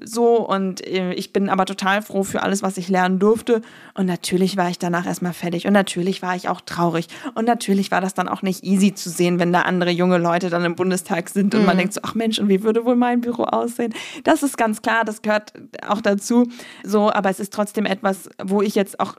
so 0.05 0.37
und 0.47 0.87
äh, 0.87 1.13
ich 1.15 1.33
bin 1.33 1.49
aber 1.49 1.65
total 1.67 2.03
froh 2.03 2.23
für 2.23 2.43
alles, 2.43 2.63
was 2.63 2.77
ich 2.77 2.89
lernen 2.89 3.19
durfte. 3.19 3.63
Und 3.95 4.07
natürlich 4.07 4.57
war 4.57 4.69
ich 4.71 4.79
danach 4.79 5.07
erstmal 5.07 5.33
fertig 5.33 5.67
und 5.67 5.73
natürlich 5.73 6.23
war 6.23 6.37
ich 6.37 6.49
auch 6.49 6.61
traurig 6.61 7.09
und 7.35 7.47
natürlich 7.47 7.91
war 7.91 8.01
das 8.01 8.15
dann 8.15 8.29
auch 8.29 8.43
nicht 8.43 8.65
easy 8.65 8.95
zu 8.95 9.11
sehen, 9.11 9.39
wenn 9.39 9.53
da 9.53 9.63
andere 9.63 9.91
junge 9.91 10.19
Leute 10.19 10.51
dann 10.51 10.65
im 10.65 10.75
Bundestag 10.75 11.29
sind 11.29 11.55
und 11.55 11.63
mhm. 11.63 11.67
man 11.67 11.79
denkt 11.79 11.95
so, 11.95 12.01
ach 12.03 12.15
Mensch, 12.15 12.39
und 12.39 12.49
wie 12.49 12.63
würde 12.63 12.85
wohl 12.85 12.97
mein 12.97 13.21
Büro 13.21 13.45
aussehen? 13.45 13.95
Das 14.25 14.43
ist 14.43 14.57
ganz 14.57 14.83
klar, 14.83 15.05
das 15.05 15.23
gehört 15.23 15.53
auch 15.87 16.01
dazu. 16.01 16.49
So, 16.85 17.13
aber 17.13 17.31
es 17.31 17.41
ist 17.41 17.53
trotzdem 17.53 17.87
etwas, 17.87 18.29
wo 18.43 18.63
ich 18.63 18.75
jetzt 18.75 19.01
auch 19.01 19.17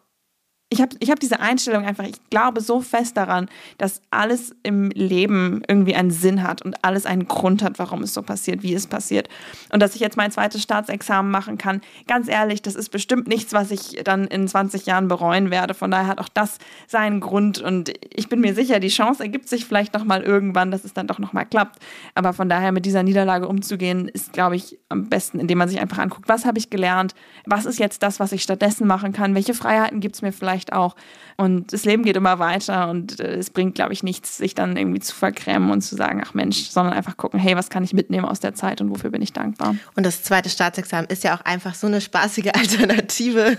ich 0.74 0.82
habe 0.82 0.96
ich 1.00 1.12
hab 1.12 1.20
diese 1.20 1.40
Einstellung 1.40 1.86
einfach, 1.86 2.04
ich 2.04 2.16
glaube 2.32 2.60
so 2.60 2.82
fest 2.82 3.16
daran, 3.16 3.48
dass 3.78 4.02
alles 4.10 4.56
im 4.64 4.90
Leben 4.90 5.62
irgendwie 5.68 5.94
einen 5.94 6.10
Sinn 6.10 6.42
hat 6.42 6.64
und 6.64 6.84
alles 6.84 7.06
einen 7.06 7.28
Grund 7.28 7.62
hat, 7.62 7.78
warum 7.78 8.02
es 8.02 8.16
so 8.16 8.24
passiert, 8.24 8.64
wie 8.64 8.74
es 8.74 8.88
passiert. 8.88 9.30
Und 9.72 9.84
dass 9.84 9.94
ich 9.94 10.02
jetzt 10.02 10.18
mein 10.18 10.32
zweites 10.32 10.64
Staatsexamen 10.64 11.32
machen 11.32 11.60
kann, 11.60 11.82
ganz 12.08 12.28
ehrlich, 12.28 12.64
das 12.64 12.74
ist 12.74 12.90
bestimmt 12.90 13.28
nichts, 13.28 13.54
was 13.54 13.70
ich 13.70 14.02
dann 14.04 14.26
in 14.26 14.48
20 14.48 14.88
Jahren 14.88 15.08
bereuen 15.08 15.52
werde. 15.52 15.76
Von 15.76 15.92
daher 15.92 16.08
hat 16.08 16.20
auch 16.20 16.30
das 16.30 16.58
seinen 16.88 17.20
Grund 17.20 17.62
und 17.62 17.94
ich 18.10 18.28
bin 18.28 18.42
mir 18.42 18.56
sicher, 18.56 18.80
die 18.80 18.88
Chance 18.88 19.22
ergibt 19.22 19.48
sich 19.48 19.66
vielleicht 19.66 19.94
nochmal 19.94 20.24
irgendwann, 20.24 20.72
dass 20.72 20.86
es 20.86 20.94
dann 20.94 21.06
doch 21.06 21.20
nochmal 21.20 21.46
klappt. 21.46 21.78
Aber 22.16 22.34
von 22.34 22.50
daher 22.50 22.72
mit 22.72 22.88
dieser 22.88 23.04
Niederlage 23.04 23.48
umzugehen, 23.48 24.08
ist, 24.08 24.34
glaube 24.34 24.56
ich, 24.56 24.80
am 24.90 25.08
besten, 25.08 25.40
indem 25.40 25.60
man 25.60 25.70
sich 25.70 25.80
einfach 25.80 26.00
anguckt, 26.00 26.28
was 26.28 26.46
habe 26.46 26.58
ich 26.58 26.72
gelernt, 26.72 27.14
was 27.46 27.66
ist 27.66 27.78
jetzt 27.78 28.02
das, 28.02 28.20
was 28.20 28.32
ich 28.32 28.42
stattdessen 28.42 28.88
machen 28.88 29.14
kann, 29.14 29.36
welche 29.36 29.54
Freiheiten 29.54 30.00
gibt 30.00 30.16
es 30.16 30.24
mir 30.24 30.32
vielleicht 30.32 30.63
vielleicht 30.64 30.74
auch. 30.74 30.96
Und 31.36 31.74
das 31.74 31.84
Leben 31.84 32.04
geht 32.04 32.16
immer 32.16 32.38
weiter 32.40 32.90
und 32.90 33.20
äh, 33.20 33.36
es 33.36 33.50
bringt, 33.50 33.76
glaube 33.76 33.92
ich, 33.92 34.04
nichts, 34.04 34.38
sich 34.38 34.54
dann 34.54 34.78
irgendwie 34.78 35.00
zu 35.00 35.16
verkrämen 35.16 35.72
und 35.72 35.82
zu 35.82 35.96
sagen, 35.96 36.22
ach 36.24 36.34
Mensch, 36.34 36.70
sondern 36.70 36.94
einfach 36.94 37.18
gucken, 37.18 37.40
hey, 37.40 37.56
was 37.56 37.70
kann 37.70 37.84
ich 37.84 37.94
mitnehmen 37.94 38.26
aus 38.26 38.40
der 38.40 38.54
Zeit 38.54 38.82
und 38.82 38.92
wofür 38.92 39.10
bin 39.10 39.22
ich 39.22 39.34
dankbar. 39.34 39.76
Und 39.96 40.06
das 40.06 40.22
zweite 40.22 40.50
Staatsexamen 40.50 41.08
ist 41.10 41.24
ja 41.24 41.36
auch 41.36 41.42
einfach 41.42 41.74
so 41.74 41.88
eine 41.88 42.02
spaßige 42.02 42.52
Alternative. 42.54 43.58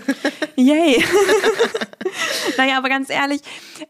Yay! 0.55 1.03
naja, 2.57 2.77
aber 2.77 2.87
ganz 2.87 3.09
ehrlich, 3.09 3.41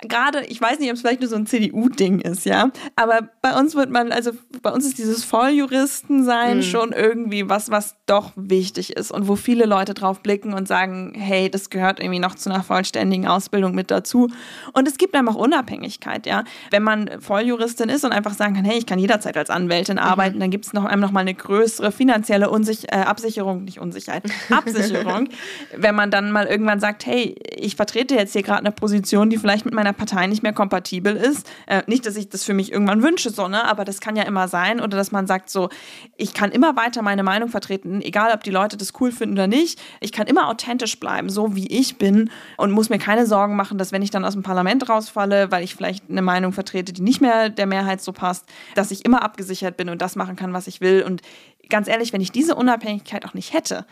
gerade, 0.01 0.43
ich 0.45 0.60
weiß 0.60 0.80
nicht, 0.80 0.89
ob 0.89 0.95
es 0.95 1.01
vielleicht 1.01 1.21
nur 1.21 1.30
so 1.30 1.36
ein 1.36 1.45
CDU-Ding 1.45 2.21
ist, 2.21 2.45
ja, 2.45 2.71
aber 2.95 3.30
bei 3.41 3.58
uns 3.58 3.75
wird 3.75 3.91
man, 3.91 4.12
also 4.12 4.32
bei 4.63 4.71
uns 4.71 4.86
ist 4.86 4.97
dieses 4.97 5.23
Volljuristensein 5.23 6.58
mhm. 6.58 6.63
schon 6.63 6.91
irgendwie 6.91 7.47
was, 7.49 7.69
was 7.69 7.95
doch 8.08 8.32
wichtig 8.36 8.95
ist 8.97 9.12
und 9.12 9.28
wo 9.28 9.36
viele 9.36 9.65
Leute 9.65 9.93
drauf 9.93 10.21
blicken 10.21 10.54
und 10.54 10.67
sagen, 10.67 11.13
hey, 11.15 11.51
das 11.51 11.69
gehört 11.69 11.99
irgendwie 11.99 12.19
noch 12.19 12.34
zu 12.34 12.49
einer 12.49 12.63
vollständigen 12.63 13.05
Ausbildung 13.28 13.74
mit 13.76 13.91
dazu. 13.91 14.30
Und 14.74 14.88
es 14.88 14.98
gibt 14.98 15.15
einfach 15.15 15.36
Unabhängigkeit, 15.36 16.26
ja. 16.26 16.44
Wenn 16.72 16.84
man 16.84 17.10
Volljuristin 17.20 17.89
ist 17.89 18.04
und 18.04 18.12
einfach 18.12 18.34
sagen 18.34 18.56
kann, 18.56 18.65
hey, 18.65 18.78
ich 18.78 18.86
kann 18.86 19.00
jederzeit 19.00 19.38
als 19.38 19.50
Anwältin 19.50 19.96
mhm. 19.96 20.04
arbeiten, 20.04 20.39
dann 20.39 20.52
gibt 20.52 20.65
es 20.65 20.74
noch 20.74 20.86
einem 20.86 21.02
noch 21.02 21.12
mal 21.12 21.22
eine 21.22 21.34
größere 21.34 21.91
finanzielle 21.91 22.50
Unsich 22.50 22.91
äh, 22.91 22.98
Absicherung, 22.98 23.63
nicht 23.63 23.80
Unsicherheit, 23.80 24.24
Absicherung, 24.50 25.30
wenn 25.76 25.96
man 25.96 26.12
dann 26.12 26.32
mal 26.32 26.46
irgendwann 26.46 26.80
sagt, 26.80 27.06
hey, 27.06 27.36
ich 27.56 27.76
vertrete 27.76 28.15
jetzt 28.15 28.34
hier 28.34 28.44
gerade 28.44 28.60
eine 28.60 28.72
Position, 28.72 29.30
die 29.30 29.38
vielleicht 29.38 29.65
mit 29.65 29.74
meiner 29.74 29.94
Partei 29.94 30.28
nicht 30.28 30.44
mehr 30.44 30.54
kompatibel 30.54 31.15
ist. 31.15 31.50
Äh, 31.68 31.84
nicht, 31.88 32.06
dass 32.06 32.15
ich 32.15 32.30
das 32.30 32.44
für 32.44 32.54
mich 32.54 32.72
irgendwann 32.72 33.04
wünsche, 33.04 33.30
so, 33.30 33.48
ne? 33.48 33.63
aber 33.65 33.86
das 33.86 34.02
kann 34.02 34.15
ja 34.15 34.24
immer 34.24 34.48
sein. 34.48 34.80
Oder 34.80 34.98
dass 34.98 35.12
man 35.12 35.28
sagt, 35.28 35.50
so, 35.50 35.70
ich 36.18 36.34
kann 36.34 36.52
immer 36.52 36.76
weiter 36.76 37.02
meine 37.02 37.24
Meinung 37.24 37.50
vertreten, 37.50 38.02
egal 38.02 38.32
ob 38.34 38.44
die 38.44 38.52
Leute 38.52 38.78
das 38.78 38.94
cool 39.00 39.12
finden 39.12 39.36
oder 39.36 39.48
nicht. 39.48 39.80
Ich 40.00 40.12
kann 40.12 40.28
immer 40.28 40.48
authentisch 40.48 41.00
bleiben, 41.00 41.30
so 41.30 41.56
wie 41.56 41.68
ich 41.68 41.98
bin 41.98 42.30
und 42.58 42.72
muss 42.72 42.85
mir 42.89 43.00
keine 43.00 43.26
Sorgen 43.26 43.56
machen, 43.56 43.78
dass 43.78 43.91
wenn 43.91 44.02
ich 44.02 44.12
dann 44.12 44.26
aus 44.26 44.34
dem 44.34 44.43
Parlament 44.43 44.88
rausfalle, 44.89 45.52
weil 45.52 45.63
ich 45.63 45.76
vielleicht 45.76 46.10
eine 46.10 46.21
Meinung 46.21 46.52
vertrete, 46.52 46.93
die 46.93 47.02
nicht 47.02 47.21
mehr 47.21 47.50
der 47.50 47.65
Mehrheit 47.65 48.02
so 48.02 48.12
passt, 48.12 48.45
dass 48.76 48.91
ich 48.91 49.06
immer 49.06 49.24
abgesichert 49.24 49.78
bin 49.78 49.89
und 49.89 50.02
das 50.02 50.15
machen 50.15 50.36
kann, 50.36 50.54
was 50.54 50.67
ich 50.67 50.82
will. 50.82 51.04
Und 51.04 51.21
ganz 51.69 51.88
ehrlich, 51.88 52.13
wenn 52.13 52.21
ich 52.21 52.32
diese 52.32 52.56
Unabhängigkeit 52.56 53.26
auch 53.26 53.34
nicht 53.34 53.54
hätte, 53.54 53.86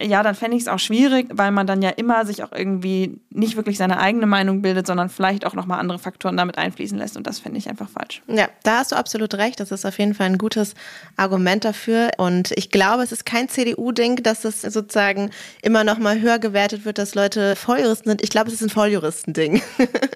ja, 0.00 0.22
dann 0.22 0.34
fände 0.34 0.56
ich 0.56 0.62
es 0.62 0.68
auch 0.68 0.78
schwierig, 0.78 1.28
weil 1.32 1.50
man 1.50 1.66
dann 1.66 1.82
ja 1.82 1.90
immer 1.90 2.24
sich 2.26 2.42
auch 2.42 2.52
irgendwie 2.52 3.20
nicht 3.30 3.56
wirklich 3.56 3.78
seine 3.78 3.98
eigene 3.98 4.26
Meinung 4.26 4.62
bildet, 4.62 4.86
sondern 4.86 5.08
vielleicht 5.08 5.46
auch 5.46 5.54
nochmal 5.54 5.80
andere 5.80 5.98
Faktoren 5.98 6.36
damit 6.36 6.58
einfließen 6.58 6.98
lässt. 6.98 7.16
Und 7.16 7.26
das 7.26 7.38
finde 7.38 7.58
ich 7.58 7.68
einfach 7.68 7.88
falsch. 7.88 8.22
Ja, 8.26 8.48
da 8.62 8.78
hast 8.78 8.92
du 8.92 8.96
absolut 8.96 9.34
recht. 9.34 9.60
Das 9.60 9.70
ist 9.70 9.84
auf 9.84 9.98
jeden 9.98 10.14
Fall 10.14 10.26
ein 10.26 10.38
gutes 10.38 10.74
Argument 11.16 11.64
dafür. 11.64 12.10
Und 12.18 12.52
ich 12.52 12.70
glaube, 12.70 13.02
es 13.02 13.12
ist 13.12 13.24
kein 13.24 13.48
CDU-Ding, 13.48 14.22
dass 14.22 14.44
es 14.44 14.62
sozusagen 14.62 15.30
immer 15.62 15.84
nochmal 15.84 16.20
höher 16.20 16.38
gewertet 16.38 16.84
wird, 16.84 16.98
dass 16.98 17.14
Leute 17.14 17.56
Volljuristen 17.56 18.10
sind. 18.10 18.22
Ich 18.22 18.30
glaube, 18.30 18.48
es 18.48 18.54
ist 18.54 18.62
ein 18.62 18.70
Volljuristen-Ding. 18.70 19.62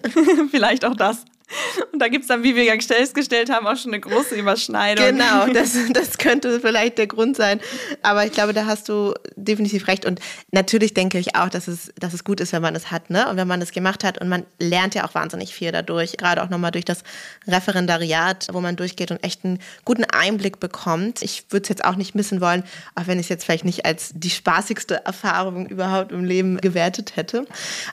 vielleicht 0.50 0.84
auch 0.84 0.94
das. 0.94 1.24
Und 1.92 2.00
da 2.00 2.08
gibt 2.08 2.22
es 2.22 2.28
dann, 2.28 2.42
wie 2.42 2.54
wir 2.54 2.64
ja 2.64 2.74
festgestellt 2.78 3.50
haben, 3.50 3.66
auch 3.66 3.76
schon 3.76 3.92
eine 3.92 4.00
große 4.00 4.34
Überschneidung. 4.34 5.06
Genau, 5.06 5.46
das, 5.52 5.76
das 5.92 6.18
könnte 6.18 6.61
vielleicht 6.61 6.98
der 6.98 7.06
Grund 7.06 7.37
sein. 7.37 7.61
Aber 8.02 8.24
ich 8.26 8.32
glaube, 8.32 8.52
da 8.52 8.66
hast 8.66 8.88
du 8.88 9.14
definitiv 9.37 9.88
recht. 9.88 10.04
Und 10.04 10.20
natürlich 10.50 10.94
denke 10.94 11.18
ich 11.18 11.37
auch, 11.37 11.48
dass 11.48 11.68
es, 11.68 11.92
dass 11.98 12.14
es 12.14 12.24
gut 12.24 12.40
ist, 12.40 12.52
wenn 12.52 12.62
man 12.62 12.74
es 12.74 12.90
hat, 12.90 13.11
ne? 13.11 13.28
Und 13.28 13.37
wenn 13.37 13.48
man 13.48 13.62
es 13.62 13.72
gemacht 13.72 14.04
hat. 14.04 14.18
Und 14.20 14.28
man 14.28 14.44
lernt 14.58 14.94
ja 14.94 15.06
auch 15.06 15.14
wahnsinnig 15.14 15.54
viel 15.54 15.72
dadurch. 15.72 16.16
Gerade 16.16 16.42
auch 16.42 16.50
nochmal 16.50 16.70
durch 16.70 16.84
das 16.84 17.02
Referendariat, 17.46 18.48
wo 18.52 18.61
man 18.61 18.76
durchgeht 18.76 19.11
und 19.11 19.24
echt 19.24 19.44
einen 19.44 19.58
guten 19.84 20.04
Einblick 20.04 20.61
bekommt. 20.61 21.22
Ich 21.22 21.44
würde 21.50 21.62
es 21.62 21.68
jetzt 21.68 21.84
auch 21.84 21.96
nicht 21.96 22.14
missen 22.14 22.40
wollen, 22.40 22.62
auch 22.94 23.06
wenn 23.06 23.18
ich 23.18 23.26
es 23.26 23.30
jetzt 23.30 23.44
vielleicht 23.44 23.64
nicht 23.64 23.84
als 23.84 24.12
die 24.14 24.30
spaßigste 24.30 25.04
Erfahrung 25.04 25.66
überhaupt 25.66 26.12
im 26.12 26.24
Leben 26.24 26.58
gewertet 26.58 27.16
hätte. 27.16 27.46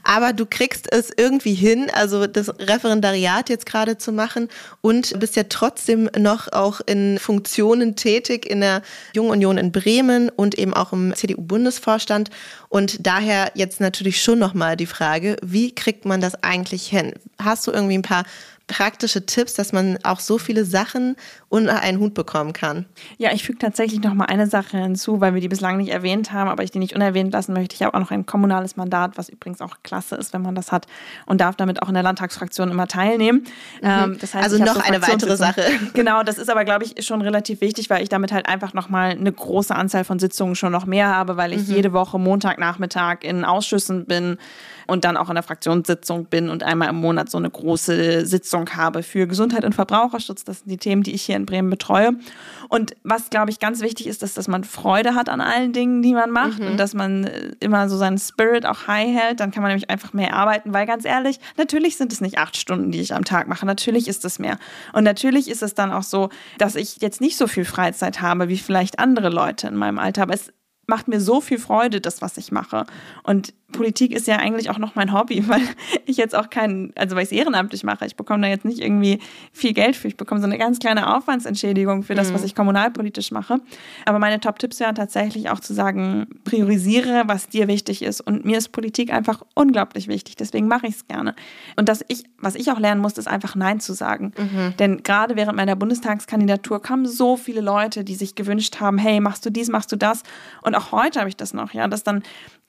Aber 0.03 0.33
du 0.33 0.45
kriegst 0.45 0.91
es 0.91 1.11
irgendwie 1.15 1.53
hin. 1.53 1.89
Also 1.93 2.27
das 2.27 2.49
Referendariat 2.59 3.44
Mandat 3.45 3.49
jetzt 3.49 3.65
gerade 3.65 3.97
zu 3.97 4.11
machen 4.11 4.49
und 4.81 5.19
bist 5.19 5.35
ja 5.35 5.43
trotzdem 5.47 6.09
noch 6.17 6.51
auch 6.51 6.81
in 6.85 7.19
Funktionen 7.19 7.95
tätig 7.95 8.45
in 8.45 8.61
der 8.61 8.81
Jungen 9.13 9.31
Union 9.31 9.57
in 9.57 9.71
Bremen 9.71 10.29
und 10.29 10.57
eben 10.57 10.73
auch 10.73 10.93
im 10.93 11.13
CDU-Bundesvorstand. 11.13 12.29
Und 12.69 13.05
daher 13.05 13.51
jetzt 13.55 13.79
natürlich 13.79 14.21
schon 14.21 14.39
nochmal 14.39 14.75
die 14.77 14.85
Frage, 14.85 15.37
wie 15.43 15.73
kriegt 15.73 16.05
man 16.05 16.21
das 16.21 16.43
eigentlich 16.43 16.87
hin? 16.87 17.13
Hast 17.41 17.67
du 17.67 17.71
irgendwie 17.71 17.97
ein 17.97 18.01
paar 18.01 18.25
praktische 18.67 19.25
Tipps, 19.25 19.53
dass 19.53 19.73
man 19.73 19.99
auch 20.03 20.19
so 20.19 20.37
viele 20.37 20.65
Sachen 20.65 21.15
unter 21.49 21.79
einen 21.81 21.99
Hut 21.99 22.13
bekommen 22.13 22.51
kann. 22.51 22.85
Ja, 23.17 23.31
ich 23.31 23.43
füge 23.43 23.59
tatsächlich 23.59 24.01
noch 24.01 24.13
mal 24.13 24.25
eine 24.25 24.47
Sache 24.47 24.77
hinzu, 24.77 25.21
weil 25.21 25.35
wir 25.35 25.41
die 25.41 25.47
bislang 25.47 25.77
nicht 25.77 25.89
erwähnt 25.89 26.31
haben, 26.31 26.49
aber 26.49 26.63
ich 26.63 26.71
die 26.71 26.79
nicht 26.79 26.95
unerwähnt 26.95 27.31
lassen 27.31 27.53
möchte. 27.53 27.75
Ich 27.75 27.83
habe 27.83 27.93
auch 27.93 27.99
noch 27.99 28.11
ein 28.11 28.25
kommunales 28.25 28.75
Mandat, 28.75 29.17
was 29.17 29.29
übrigens 29.29 29.61
auch 29.61 29.77
klasse 29.83 30.15
ist, 30.15 30.33
wenn 30.33 30.41
man 30.41 30.55
das 30.55 30.71
hat 30.71 30.87
und 31.27 31.41
darf 31.41 31.55
damit 31.55 31.83
auch 31.83 31.89
in 31.89 31.93
der 31.93 32.03
Landtagsfraktion 32.03 32.71
immer 32.71 32.87
teilnehmen. 32.87 33.45
Mhm. 33.81 33.87
Ähm, 33.87 34.17
das 34.19 34.33
heißt, 34.33 34.43
also 34.43 34.63
noch 34.63 34.75
so 34.75 34.81
eine 34.81 35.01
weitere 35.01 35.37
Sache. 35.37 35.63
Genau, 35.93 36.23
das 36.23 36.37
ist 36.37 36.49
aber, 36.49 36.65
glaube 36.65 36.83
ich, 36.83 37.05
schon 37.05 37.21
relativ 37.21 37.61
wichtig, 37.61 37.89
weil 37.89 38.01
ich 38.01 38.09
damit 38.09 38.31
halt 38.31 38.47
einfach 38.47 38.73
noch 38.73 38.89
mal 38.89 39.11
eine 39.11 39.31
große 39.31 39.73
Anzahl 39.73 40.03
von 40.03 40.19
Sitzungen 40.19 40.55
schon 40.55 40.71
noch 40.71 40.85
mehr 40.85 41.07
habe, 41.07 41.37
weil 41.37 41.53
ich 41.53 41.67
mhm. 41.67 41.75
jede 41.75 41.93
Woche 41.93 42.19
Montagnachmittag 42.19 43.19
in 43.21 43.45
Ausschüssen 43.45 44.05
bin 44.05 44.37
und 44.87 45.05
dann 45.05 45.17
auch 45.17 45.29
in 45.29 45.35
der 45.35 45.43
Fraktionssitzung 45.43 46.25
bin 46.25 46.49
und 46.49 46.63
einmal 46.63 46.89
im 46.89 46.95
Monat 46.97 47.29
so 47.29 47.37
eine 47.37 47.49
große 47.49 48.25
Sitzung 48.25 48.69
habe 48.71 49.03
für 49.03 49.27
Gesundheit 49.27 49.65
und 49.65 49.73
Verbraucherschutz. 49.73 50.43
Das 50.43 50.59
sind 50.59 50.69
die 50.69 50.77
Themen, 50.77 51.03
die 51.03 51.13
ich 51.13 51.23
hier 51.23 51.35
in 51.35 51.45
Bremen 51.45 51.69
betreue. 51.69 52.11
Und 52.69 52.95
was, 53.03 53.29
glaube 53.29 53.51
ich, 53.51 53.59
ganz 53.59 53.81
wichtig 53.81 54.07
ist, 54.07 54.23
ist, 54.23 54.37
dass 54.37 54.47
man 54.47 54.63
Freude 54.63 55.15
hat 55.15 55.29
an 55.29 55.41
allen 55.41 55.73
Dingen, 55.73 56.01
die 56.01 56.13
man 56.13 56.31
macht 56.31 56.59
mhm. 56.59 56.67
und 56.67 56.77
dass 56.77 56.93
man 56.93 57.25
äh, 57.25 57.51
immer 57.59 57.89
so 57.89 57.97
seinen 57.97 58.17
Spirit 58.17 58.65
auch 58.65 58.87
high 58.87 59.13
hält. 59.13 59.39
Dann 59.39 59.51
kann 59.51 59.61
man 59.61 59.71
nämlich 59.71 59.89
einfach 59.89 60.13
mehr 60.13 60.33
arbeiten, 60.33 60.73
weil 60.73 60.85
ganz 60.85 61.05
ehrlich, 61.05 61.39
natürlich 61.57 61.97
sind 61.97 62.11
es 62.11 62.21
nicht 62.21 62.37
acht 62.37 62.57
Stunden, 62.57 62.91
die 62.91 63.01
ich 63.01 63.13
am 63.13 63.25
Tag 63.25 63.47
mache. 63.47 63.65
Natürlich 63.65 64.07
ist 64.07 64.25
es 64.25 64.39
mehr. 64.39 64.57
Und 64.93 65.03
natürlich 65.03 65.49
ist 65.49 65.63
es 65.63 65.73
dann 65.73 65.91
auch 65.91 66.03
so, 66.03 66.29
dass 66.57 66.75
ich 66.75 66.97
jetzt 67.01 67.21
nicht 67.21 67.37
so 67.37 67.47
viel 67.47 67.65
Freizeit 67.65 68.21
habe 68.21 68.49
wie 68.49 68.57
vielleicht 68.57 68.99
andere 68.99 69.29
Leute 69.29 69.67
in 69.67 69.75
meinem 69.75 69.99
Alter. 69.99 70.23
Aber 70.23 70.33
es 70.33 70.51
macht 70.87 71.07
mir 71.07 71.19
so 71.19 71.41
viel 71.41 71.59
Freude, 71.59 72.01
das, 72.01 72.21
was 72.21 72.37
ich 72.37 72.51
mache. 72.51 72.85
Und 73.23 73.53
Politik 73.71 74.11
ist 74.11 74.27
ja 74.27 74.37
eigentlich 74.37 74.69
auch 74.69 74.77
noch 74.77 74.95
mein 74.95 75.11
Hobby, 75.11 75.43
weil 75.47 75.61
ich 76.05 76.17
jetzt 76.17 76.35
auch 76.35 76.49
kein, 76.49 76.91
also 76.95 77.15
weil 77.15 77.23
ich 77.23 77.31
es 77.31 77.37
ehrenamtlich 77.37 77.83
mache, 77.83 78.05
ich 78.05 78.15
bekomme 78.15 78.43
da 78.43 78.47
jetzt 78.47 78.65
nicht 78.65 78.79
irgendwie 78.79 79.19
viel 79.51 79.73
Geld 79.73 79.95
für, 79.95 80.07
ich 80.07 80.17
bekomme 80.17 80.39
so 80.39 80.47
eine 80.47 80.57
ganz 80.57 80.79
kleine 80.79 81.15
Aufwandsentschädigung 81.15 82.03
für 82.03 82.15
das, 82.15 82.29
mhm. 82.29 82.35
was 82.35 82.43
ich 82.43 82.55
kommunalpolitisch 82.55 83.31
mache. 83.31 83.59
Aber 84.05 84.19
meine 84.19 84.39
Top-Tipps 84.39 84.79
wären 84.79 84.95
tatsächlich 84.95 85.49
auch 85.49 85.59
zu 85.59 85.73
sagen, 85.73 86.27
priorisiere, 86.43 87.23
was 87.25 87.49
dir 87.49 87.67
wichtig 87.67 88.01
ist. 88.01 88.21
Und 88.21 88.45
mir 88.45 88.57
ist 88.57 88.69
Politik 88.69 89.11
einfach 89.11 89.41
unglaublich 89.55 90.07
wichtig, 90.07 90.35
deswegen 90.35 90.67
mache 90.67 90.87
ich 90.87 90.95
es 90.95 91.07
gerne. 91.07 91.35
Und 91.75 91.89
dass 91.89 92.05
ich, 92.07 92.23
was 92.37 92.55
ich 92.55 92.71
auch 92.71 92.79
lernen 92.79 93.01
musste, 93.01 93.19
ist 93.19 93.27
einfach 93.27 93.55
Nein 93.55 93.79
zu 93.79 93.93
sagen. 93.93 94.31
Mhm. 94.37 94.73
Denn 94.77 95.03
gerade 95.03 95.35
während 95.35 95.57
meiner 95.57 95.75
Bundestagskandidatur 95.75 96.81
kamen 96.81 97.07
so 97.07 97.35
viele 97.35 97.61
Leute, 97.61 98.03
die 98.03 98.15
sich 98.15 98.35
gewünscht 98.35 98.79
haben, 98.79 98.97
hey, 98.97 99.19
machst 99.19 99.45
du 99.45 99.49
dies, 99.49 99.69
machst 99.69 99.91
du 99.91 99.95
das? 99.95 100.23
Und 100.61 100.75
auch 100.75 100.91
heute 100.91 101.19
habe 101.19 101.29
ich 101.29 101.37
das 101.37 101.53
noch, 101.53 101.73
ja, 101.73 101.87
dass 101.87 102.03
dann 102.03 102.23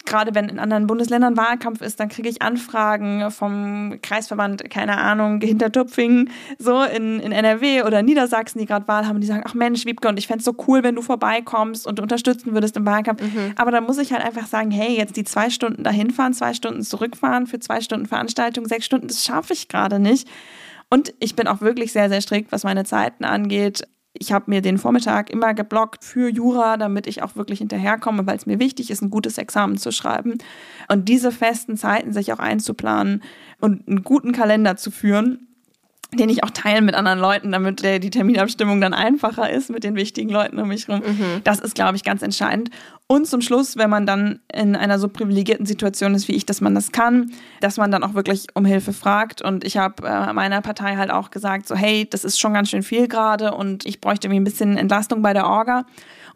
gerade 0.07 0.35
wenn 0.35 0.49
in 0.49 0.59
anderen 0.59 0.87
Bundesländern 0.87 1.37
Wahlkampf 1.37 1.83
ist, 1.83 2.01
dann 2.01 2.09
kriege 2.09 2.29
ich 2.29 2.41
Anfragen 2.41 3.31
vom 3.31 3.99
Kreisverband, 4.03 4.71
keine 4.71 4.99
Ahnung, 4.99 5.41
Hintertupfingen, 5.41 6.31
so 6.59 6.83
in, 6.83 7.21
in 7.21 7.33
NRW 7.33 7.83
oder 7.83 8.03
Niedersachsen, 8.03 8.59
die 8.59 8.67
gerade 8.67 8.89
Wahl 8.89 9.07
haben, 9.07 9.21
die 9.21 9.27
sagen, 9.27 9.43
ach 9.45 9.55
Mensch, 9.55 9.85
Wiebke, 9.85 10.09
und 10.09 10.19
ich 10.19 10.27
fände 10.27 10.39
es 10.39 10.45
so 10.45 10.55
cool, 10.67 10.83
wenn 10.83 10.95
du 10.95 11.03
vorbeikommst 11.03 11.87
und 11.87 12.01
unterstützen 12.01 12.55
würdest 12.55 12.77
im 12.77 12.87
Wahlkampf. 12.87 13.21
Mhm. 13.23 13.53
Aber 13.57 13.71
da 13.71 13.81
muss 13.81 13.99
ich 13.99 14.13
halt 14.13 14.25
einfach 14.25 14.47
sagen, 14.47 14.71
hey, 14.71 14.97
jetzt 14.97 15.17
die 15.17 15.25
zwei 15.25 15.51
Stunden 15.51 15.83
dahin 15.83 16.11
fahren, 16.11 16.33
zwei 16.33 16.55
Stunden 16.55 16.83
zurückfahren 16.83 17.47
für 17.47 17.59
zwei 17.59 17.81
Stunden 17.81 18.07
Veranstaltung, 18.07 18.67
sechs 18.67 18.87
Stunden, 18.87 19.09
das 19.09 19.25
schaffe 19.25 19.53
ich 19.53 19.69
gerade 19.69 19.99
nicht. 19.99 20.29
Und 20.89 21.15
ich 21.19 21.35
bin 21.35 21.49
auch 21.49 21.61
wirklich 21.61 21.93
sehr, 21.93 22.09
sehr 22.09 22.21
strikt, 22.21 22.53
was 22.53 22.65
meine 22.65 22.85
Zeiten 22.85 23.25
angeht. 23.25 23.83
Ich 24.21 24.33
habe 24.33 24.51
mir 24.51 24.63
den 24.63 24.79
Vormittag 24.79 25.31
immer 25.31 25.55
geblockt 25.55 26.05
für 26.05 26.29
Jura, 26.29 26.77
damit 26.77 27.07
ich 27.07 27.23
auch 27.23 27.37
wirklich 27.37 27.59
hinterherkomme, 27.59 28.27
weil 28.27 28.37
es 28.37 28.47
mir 28.47 28.59
wichtig 28.59 28.91
ist, 28.91 29.03
ein 29.03 29.11
gutes 29.11 29.39
Examen 29.39 29.79
zu 29.79 29.93
schreiben. 29.93 30.39
Und 30.89 31.09
diese 31.09 31.33
festen 31.33 31.77
Zeiten 31.77 32.13
sich 32.13 32.33
auch 32.33 32.39
einzuplanen 32.39 33.23
und 33.61 33.87
einen 33.87 34.03
guten 34.03 34.33
Kalender 34.33 34.77
zu 34.77 34.91
führen, 34.91 35.46
den 36.15 36.29
ich 36.29 36.45
auch 36.45 36.51
teilen 36.51 36.85
mit 36.85 36.95
anderen 36.95 37.19
Leuten, 37.19 37.53
damit 37.53 37.83
die 37.83 38.11
Terminabstimmung 38.11 38.81
dann 38.81 38.95
einfacher 38.95 39.51
ist 39.51 39.71
mit 39.71 39.85
den 39.85 39.97
wichtigen 39.97 40.31
Leuten 40.31 40.59
um 40.59 40.69
mich 40.69 40.87
herum. 40.87 41.03
Mhm. 41.05 41.41
Das 41.45 41.59
ist, 41.59 41.75
glaube 41.75 41.97
ich, 41.97 42.05
ganz 42.05 42.23
entscheidend. 42.23 42.71
Und 43.09 43.27
zum 43.27 43.41
Schluss, 43.41 43.77
wenn 43.77 43.91
man 43.91 44.07
dann 44.07 44.41
in 44.53 44.75
einer 44.75 44.99
so 44.99 45.09
privilegierten 45.09 45.67
Situation 45.67 46.15
ist 46.15 46.27
wie 46.29 46.35
ich, 46.35 46.47
dass 46.47 46.61
man 46.61 46.75
das 46.75 46.91
kann, 46.91 47.33
dass 47.61 47.77
man 47.77 47.91
dann 47.91 48.03
auch 48.03 48.15
wirklich 48.15 48.47
um 48.55 48.65
Hilfe 48.65 48.93
fragt. 48.93 49.43
Und 49.43 49.65
ich 49.65 49.77
habe 49.77 50.07
äh, 50.07 50.33
meiner 50.33 50.61
Partei 50.61 50.97
halt 50.97 51.11
auch 51.11 51.31
gesagt, 51.31 51.69
so 51.69 51.77
hey, 51.77 52.09
das 52.09 52.25
ist 52.25 52.41
schon 52.41 52.55
ganz 52.55 52.71
schön 52.71 52.83
viel 52.83 53.07
gerade 53.07 53.55
und 53.55 53.87
ich 53.87 54.01
bräuchte 54.01 54.27
irgendwie 54.27 54.41
ein 54.41 54.45
bisschen 54.45 54.77
Entlastung 54.77 55.23
bei 55.23 55.33
der 55.33 55.47
Orga. 55.47 55.87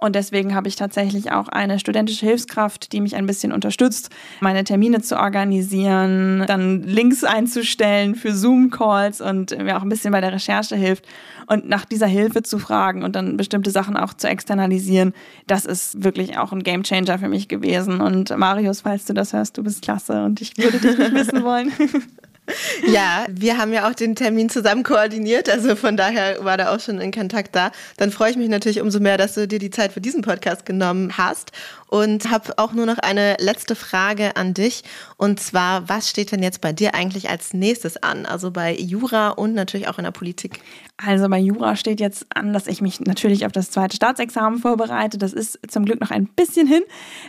Und 0.01 0.17
deswegen 0.17 0.55
habe 0.55 0.67
ich 0.67 0.77
tatsächlich 0.77 1.31
auch 1.31 1.49
eine 1.49 1.79
studentische 1.79 2.25
Hilfskraft, 2.25 2.93
die 2.93 3.01
mich 3.01 3.17
ein 3.17 3.27
bisschen 3.27 3.53
unterstützt, 3.53 4.11
meine 4.41 4.65
Termine 4.65 5.03
zu 5.03 5.19
organisieren, 5.19 6.45
dann 6.47 6.83
Links 6.83 7.23
einzustellen 7.23 8.15
für 8.15 8.35
Zoom-Calls 8.35 9.21
und 9.21 9.57
mir 9.59 9.77
auch 9.77 9.83
ein 9.83 9.91
bisschen 9.91 10.13
bei 10.13 10.21
der 10.21 10.33
Recherche 10.33 10.75
hilft. 10.75 11.05
Und 11.47 11.69
nach 11.69 11.85
dieser 11.85 12.07
Hilfe 12.07 12.43
zu 12.43 12.59
fragen 12.59 13.03
und 13.03 13.15
dann 13.17 13.37
bestimmte 13.37 13.71
Sachen 13.71 13.97
auch 13.97 14.15
zu 14.15 14.29
externalisieren, 14.29 15.13
das 15.47 15.67
ist 15.67 16.03
wirklich 16.03 16.39
auch 16.39 16.53
ein 16.53 16.63
Gamechanger 16.63 17.19
für 17.19 17.29
mich 17.29 17.49
gewesen. 17.49 18.01
Und 18.01 18.37
Marius, 18.37 18.83
falls 18.83 19.05
du 19.05 19.13
das 19.13 19.33
hörst, 19.33 19.59
du 19.59 19.63
bist 19.63 19.83
klasse 19.83 20.25
und 20.25 20.41
ich 20.41 20.57
würde 20.57 20.79
dich 20.79 20.97
nicht 20.97 21.13
missen 21.13 21.43
wollen. 21.45 21.73
Ja, 22.87 23.27
wir 23.29 23.59
haben 23.59 23.73
ja 23.73 23.89
auch 23.89 23.95
den 23.95 24.17
Termin 24.17 24.49
zusammen 24.49 24.83
koordiniert, 24.83 25.49
also 25.49 25.77
von 25.77 25.97
daher 25.97 26.45
war 26.45 26.57
da 26.57 26.75
auch 26.75 26.81
schon 26.81 27.01
in 27.01 27.13
Kontakt 27.13 27.55
da. 27.55 27.71
Dann 27.97 28.11
freue 28.11 28.31
ich 28.31 28.37
mich 28.37 28.49
natürlich 28.49 28.81
umso 28.81 29.01
mehr, 29.01 29.19
dass 29.19 29.35
du 29.35 29.47
dir 29.47 29.59
die 29.59 29.71
Zeit 29.71 29.93
für 29.93 30.01
diesen 30.01 30.23
Podcast 30.23 30.67
genommen 30.67 31.17
hast 31.17 31.53
und 31.91 32.31
habe 32.31 32.57
auch 32.57 32.73
nur 32.73 32.87
noch 32.87 32.99
eine 32.99 33.37
letzte 33.41 33.75
Frage 33.75 34.37
an 34.37 34.55
dich. 34.55 34.85
Und 35.17 35.41
zwar, 35.41 35.89
was 35.89 36.09
steht 36.09 36.31
denn 36.31 36.43
jetzt 36.43 36.61
bei 36.61 36.73
dir 36.73 36.95
eigentlich 36.95 37.29
als 37.29 37.53
nächstes 37.53 38.01
an? 38.03 38.27
Also 38.27 38.53
bei 38.53 38.75
Jura 38.77 39.31
und 39.31 39.55
natürlich 39.55 39.89
auch 39.89 39.99
in 39.99 40.05
der 40.05 40.13
Politik. 40.13 40.61
Also 40.97 41.29
bei 41.29 41.39
Jura 41.39 41.77
steht 41.77 41.99
jetzt 41.99 42.27
an, 42.35 42.53
dass 42.53 42.69
ich 42.69 42.81
mich 42.81 43.01
natürlich 43.01 43.45
auf 43.45 43.53
das 43.53 43.71
zweite 43.71 43.97
Staatsexamen 43.97 44.61
vorbereite. 44.61 45.19
Das 45.19 45.33
ist 45.33 45.59
zum 45.69 45.85
Glück 45.85 46.01
noch 46.01 46.11
ein 46.13 46.27
bisschen 46.27 46.67
hin. 46.67 46.83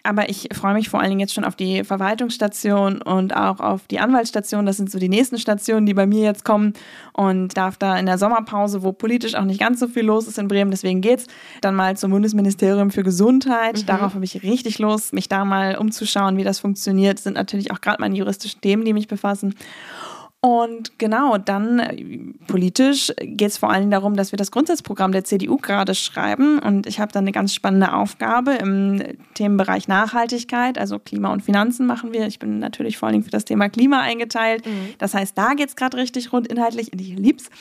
Aber 0.03 0.29
ich 0.29 0.49
freue 0.53 0.75
mich 0.75 0.89
vor 0.89 0.99
allen 0.99 1.09
Dingen 1.09 1.21
jetzt 1.21 1.33
schon 1.33 1.45
auf 1.45 1.55
die 1.55 1.83
Verwaltungsstation 1.83 3.01
und 3.01 3.35
auch 3.35 3.59
auf 3.59 3.87
die 3.87 3.99
Anwaltsstation. 3.99 4.65
Das 4.67 4.77
sind 4.77 4.91
so 4.91 4.99
die 4.99 5.09
nächsten 5.09 5.39
Stationen, 5.39 5.87
die 5.87 5.95
bei 5.95 6.05
mir 6.05 6.23
jetzt 6.23 6.45
kommen. 6.45 6.73
Und 7.13 7.57
darf 7.57 7.77
da 7.77 7.97
in 7.97 8.05
der 8.05 8.17
Sommerpause, 8.17 8.83
wo 8.83 8.91
politisch 8.91 9.35
auch 9.35 9.43
nicht 9.43 9.59
ganz 9.59 9.79
so 9.79 9.87
viel 9.87 10.03
los 10.03 10.27
ist 10.27 10.37
in 10.37 10.47
Bremen, 10.47 10.71
deswegen 10.71 11.01
geht's, 11.01 11.27
dann 11.61 11.75
mal 11.75 11.97
zum 11.97 12.11
Bundesministerium 12.11 12.91
für 12.91 13.03
Gesundheit. 13.03 13.77
Mhm. 13.77 13.85
Darauf 13.85 14.13
habe 14.13 14.25
ich 14.25 14.43
richtig 14.51 14.77
Lust, 14.79 15.13
mich 15.13 15.27
da 15.29 15.45
mal 15.45 15.77
umzuschauen, 15.77 16.37
wie 16.37 16.43
das 16.43 16.59
funktioniert. 16.59 17.17
Das 17.17 17.23
sind 17.23 17.33
natürlich 17.33 17.71
auch 17.71 17.81
gerade 17.81 18.01
meine 18.01 18.15
juristischen 18.15 18.61
Themen, 18.61 18.85
die 18.85 18.93
mich 18.93 19.07
befassen. 19.07 19.55
Und 20.43 20.97
genau, 20.97 21.37
dann 21.37 21.79
äh, 21.79 22.03
politisch 22.47 23.13
geht 23.19 23.49
es 23.49 23.57
vor 23.59 23.69
allem 23.69 23.91
darum, 23.91 24.15
dass 24.15 24.31
wir 24.33 24.37
das 24.37 24.49
Grundsatzprogramm 24.49 25.11
der 25.11 25.23
CDU 25.23 25.57
gerade 25.57 25.93
schreiben. 25.93 26.57
Und 26.57 26.87
ich 26.87 26.99
habe 26.99 27.11
da 27.11 27.19
eine 27.19 27.31
ganz 27.31 27.53
spannende 27.53 27.93
Aufgabe 27.93 28.53
im 28.53 29.03
Themenbereich 29.35 29.87
Nachhaltigkeit, 29.87 30.79
also 30.79 30.97
Klima 30.97 31.31
und 31.31 31.43
Finanzen 31.43 31.85
machen 31.85 32.11
wir. 32.11 32.25
Ich 32.25 32.39
bin 32.39 32.57
natürlich 32.57 32.97
vor 32.97 33.09
allem 33.09 33.23
für 33.23 33.29
das 33.29 33.45
Thema 33.45 33.69
Klima 33.69 34.01
eingeteilt. 34.01 34.65
Mhm. 34.65 34.95
Das 34.97 35.13
heißt, 35.13 35.37
da 35.37 35.53
geht 35.53 35.69
es 35.69 35.75
gerade 35.75 35.97
richtig 35.97 36.33
rund 36.33 36.47
inhaltlich 36.47 36.91
ich 36.91 37.15
lieb's. 37.15 37.51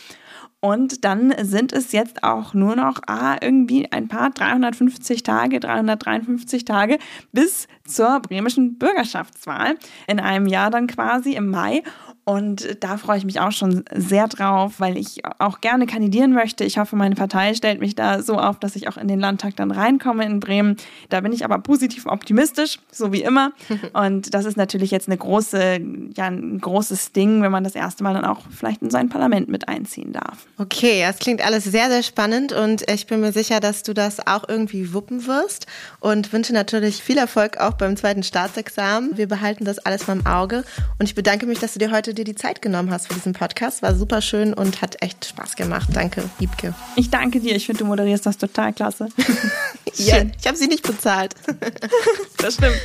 Und 0.61 1.07
dann 1.07 1.35
sind 1.43 1.73
es 1.73 1.93
jetzt 1.93 2.23
auch 2.23 2.53
nur 2.53 2.77
noch 2.77 3.01
ah, 3.07 3.37
irgendwie 3.41 3.91
ein 3.91 4.09
paar 4.09 4.29
350 4.31 5.23
Tage, 5.23 5.59
353 5.59 6.67
Tage 6.67 6.99
bis 7.33 7.67
zur 7.87 8.21
bremischen 8.21 8.77
Bürgerschaftswahl 8.77 9.77
in 10.07 10.21
einem 10.21 10.47
Jahr 10.47 10.71
dann 10.71 10.87
quasi 10.87 11.33
im 11.33 11.49
Mai. 11.49 11.83
Und 12.31 12.77
da 12.79 12.97
freue 12.97 13.19
ich 13.19 13.25
mich 13.25 13.41
auch 13.41 13.51
schon 13.51 13.83
sehr 13.93 14.29
drauf, 14.29 14.75
weil 14.79 14.97
ich 14.97 15.23
auch 15.41 15.61
gerne 15.61 15.87
kandidieren 15.87 16.33
möchte. 16.33 16.63
Ich 16.63 16.79
hoffe, 16.79 16.95
meine 16.95 17.17
Partei 17.17 17.55
stellt 17.55 17.81
mich 17.81 17.97
da 17.97 18.23
so 18.23 18.39
auf, 18.39 18.61
dass 18.61 18.77
ich 18.77 18.87
auch 18.87 18.97
in 18.97 19.09
den 19.09 19.19
Landtag 19.19 19.57
dann 19.57 19.73
reinkomme 19.73 20.25
in 20.25 20.39
Bremen. 20.39 20.77
Da 21.09 21.23
bin 21.23 21.33
ich 21.33 21.45
aber 21.45 21.59
positiv 21.59 22.07
optimistisch, 22.07 22.79
so 22.93 23.13
wie 23.13 23.23
immer. 23.23 23.51
Und 23.95 24.33
das 24.33 24.45
ist 24.45 24.57
natürlich 24.57 24.93
jetzt 24.93 25.09
eine 25.09 25.17
große, 25.17 25.81
ja, 26.17 26.27
ein 26.27 26.61
großes 26.61 27.11
Ding, 27.11 27.43
wenn 27.43 27.51
man 27.51 27.65
das 27.65 27.75
erste 27.75 28.05
Mal 28.05 28.15
dann 28.15 28.25
auch 28.25 28.43
vielleicht 28.49 28.81
in 28.81 28.91
sein 28.91 29.09
Parlament 29.09 29.49
mit 29.49 29.69
einziehen 29.69 30.13
darf. 30.13 30.47
Okay, 30.57 31.03
das 31.05 31.19
klingt 31.19 31.45
alles 31.45 31.65
sehr, 31.65 31.89
sehr 31.89 32.05
spannend 32.05 32.53
und 32.53 32.89
ich 32.89 33.09
bin 33.09 33.23
mir 33.23 33.33
sicher, 33.33 33.59
dass 33.59 33.83
du 33.83 33.93
das 33.93 34.25
auch 34.25 34.49
irgendwie 34.49 34.95
wuppen 34.95 35.27
wirst 35.27 35.67
und 35.99 36.33
wünsche 36.33 36.53
natürlich 36.53 37.03
viel 37.03 37.19
Erfolg 37.19 37.59
auch 37.59 37.73
beim 37.73 37.97
zweiten 37.97 38.23
Staatsexamen. 38.23 39.19
Wir 39.19 39.27
behalten 39.27 39.65
das 39.65 39.81
alles 39.81 40.07
mal 40.07 40.17
im 40.17 40.27
Auge 40.27 40.63
und 41.01 41.07
ich 41.07 41.17
bedanke 41.17 41.47
mich, 41.47 41.59
dass 41.59 41.73
du 41.73 41.81
dir 41.81 41.91
heute 41.91 42.20
dir 42.21 42.25
die 42.25 42.35
Zeit 42.35 42.63
genommen 42.63 42.91
hast 42.91 43.09
für 43.09 43.15
diesen 43.15 43.33
Podcast. 43.33 43.83
War 43.83 43.95
super 43.95 44.21
schön 44.21 44.53
und 44.53 44.83
hat 44.83 45.03
echt 45.03 45.25
Spaß 45.25 45.57
gemacht. 45.57 45.89
Danke, 45.93 46.23
Liebke. 46.39 46.75
Ich 46.97 47.11
danke 47.11 47.41
dir. 47.41 47.57
Ich 47.57 47.67
finde, 47.67 47.81
du 47.81 47.87
moderierst 47.87 48.27
das 48.27 48.37
total 48.37 48.73
klasse. 48.73 49.09
ja, 49.95 50.23
ich 50.39 50.47
habe 50.47 50.57
sie 50.57 50.67
nicht 50.67 50.83
bezahlt. 50.83 51.35
das 52.39 52.55
stimmt. 52.55 52.77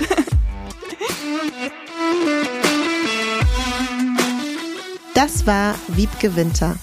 Das 5.13 5.45
war 5.45 5.75
Wiebke 5.89 6.35
Winter. 6.35 6.77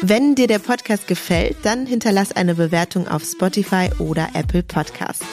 Wenn 0.00 0.34
dir 0.34 0.46
der 0.46 0.60
Podcast 0.60 1.06
gefällt, 1.06 1.56
dann 1.62 1.86
hinterlass 1.86 2.32
eine 2.32 2.54
Bewertung 2.54 3.08
auf 3.08 3.24
Spotify 3.24 3.90
oder 3.98 4.28
Apple 4.34 4.62
Podcasts. 4.62 5.26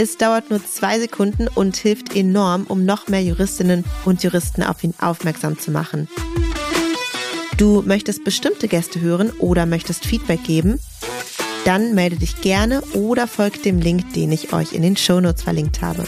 Es 0.00 0.16
dauert 0.16 0.48
nur 0.48 0.64
zwei 0.64 1.00
Sekunden 1.00 1.48
und 1.48 1.76
hilft 1.76 2.14
enorm, 2.14 2.66
um 2.68 2.84
noch 2.84 3.08
mehr 3.08 3.20
Juristinnen 3.20 3.84
und 4.04 4.22
Juristen 4.22 4.62
auf 4.62 4.84
ihn 4.84 4.94
aufmerksam 5.00 5.58
zu 5.58 5.72
machen. 5.72 6.06
Du 7.56 7.82
möchtest 7.82 8.22
bestimmte 8.22 8.68
Gäste 8.68 9.00
hören 9.00 9.32
oder 9.40 9.66
möchtest 9.66 10.06
Feedback 10.06 10.44
geben? 10.44 10.78
Dann 11.64 11.96
melde 11.96 12.14
dich 12.14 12.40
gerne 12.42 12.82
oder 12.94 13.26
folgt 13.26 13.64
dem 13.64 13.80
Link, 13.80 14.12
den 14.12 14.30
ich 14.30 14.52
euch 14.52 14.72
in 14.72 14.82
den 14.82 14.96
Shownotes 14.96 15.42
verlinkt 15.42 15.82
habe. 15.82 16.04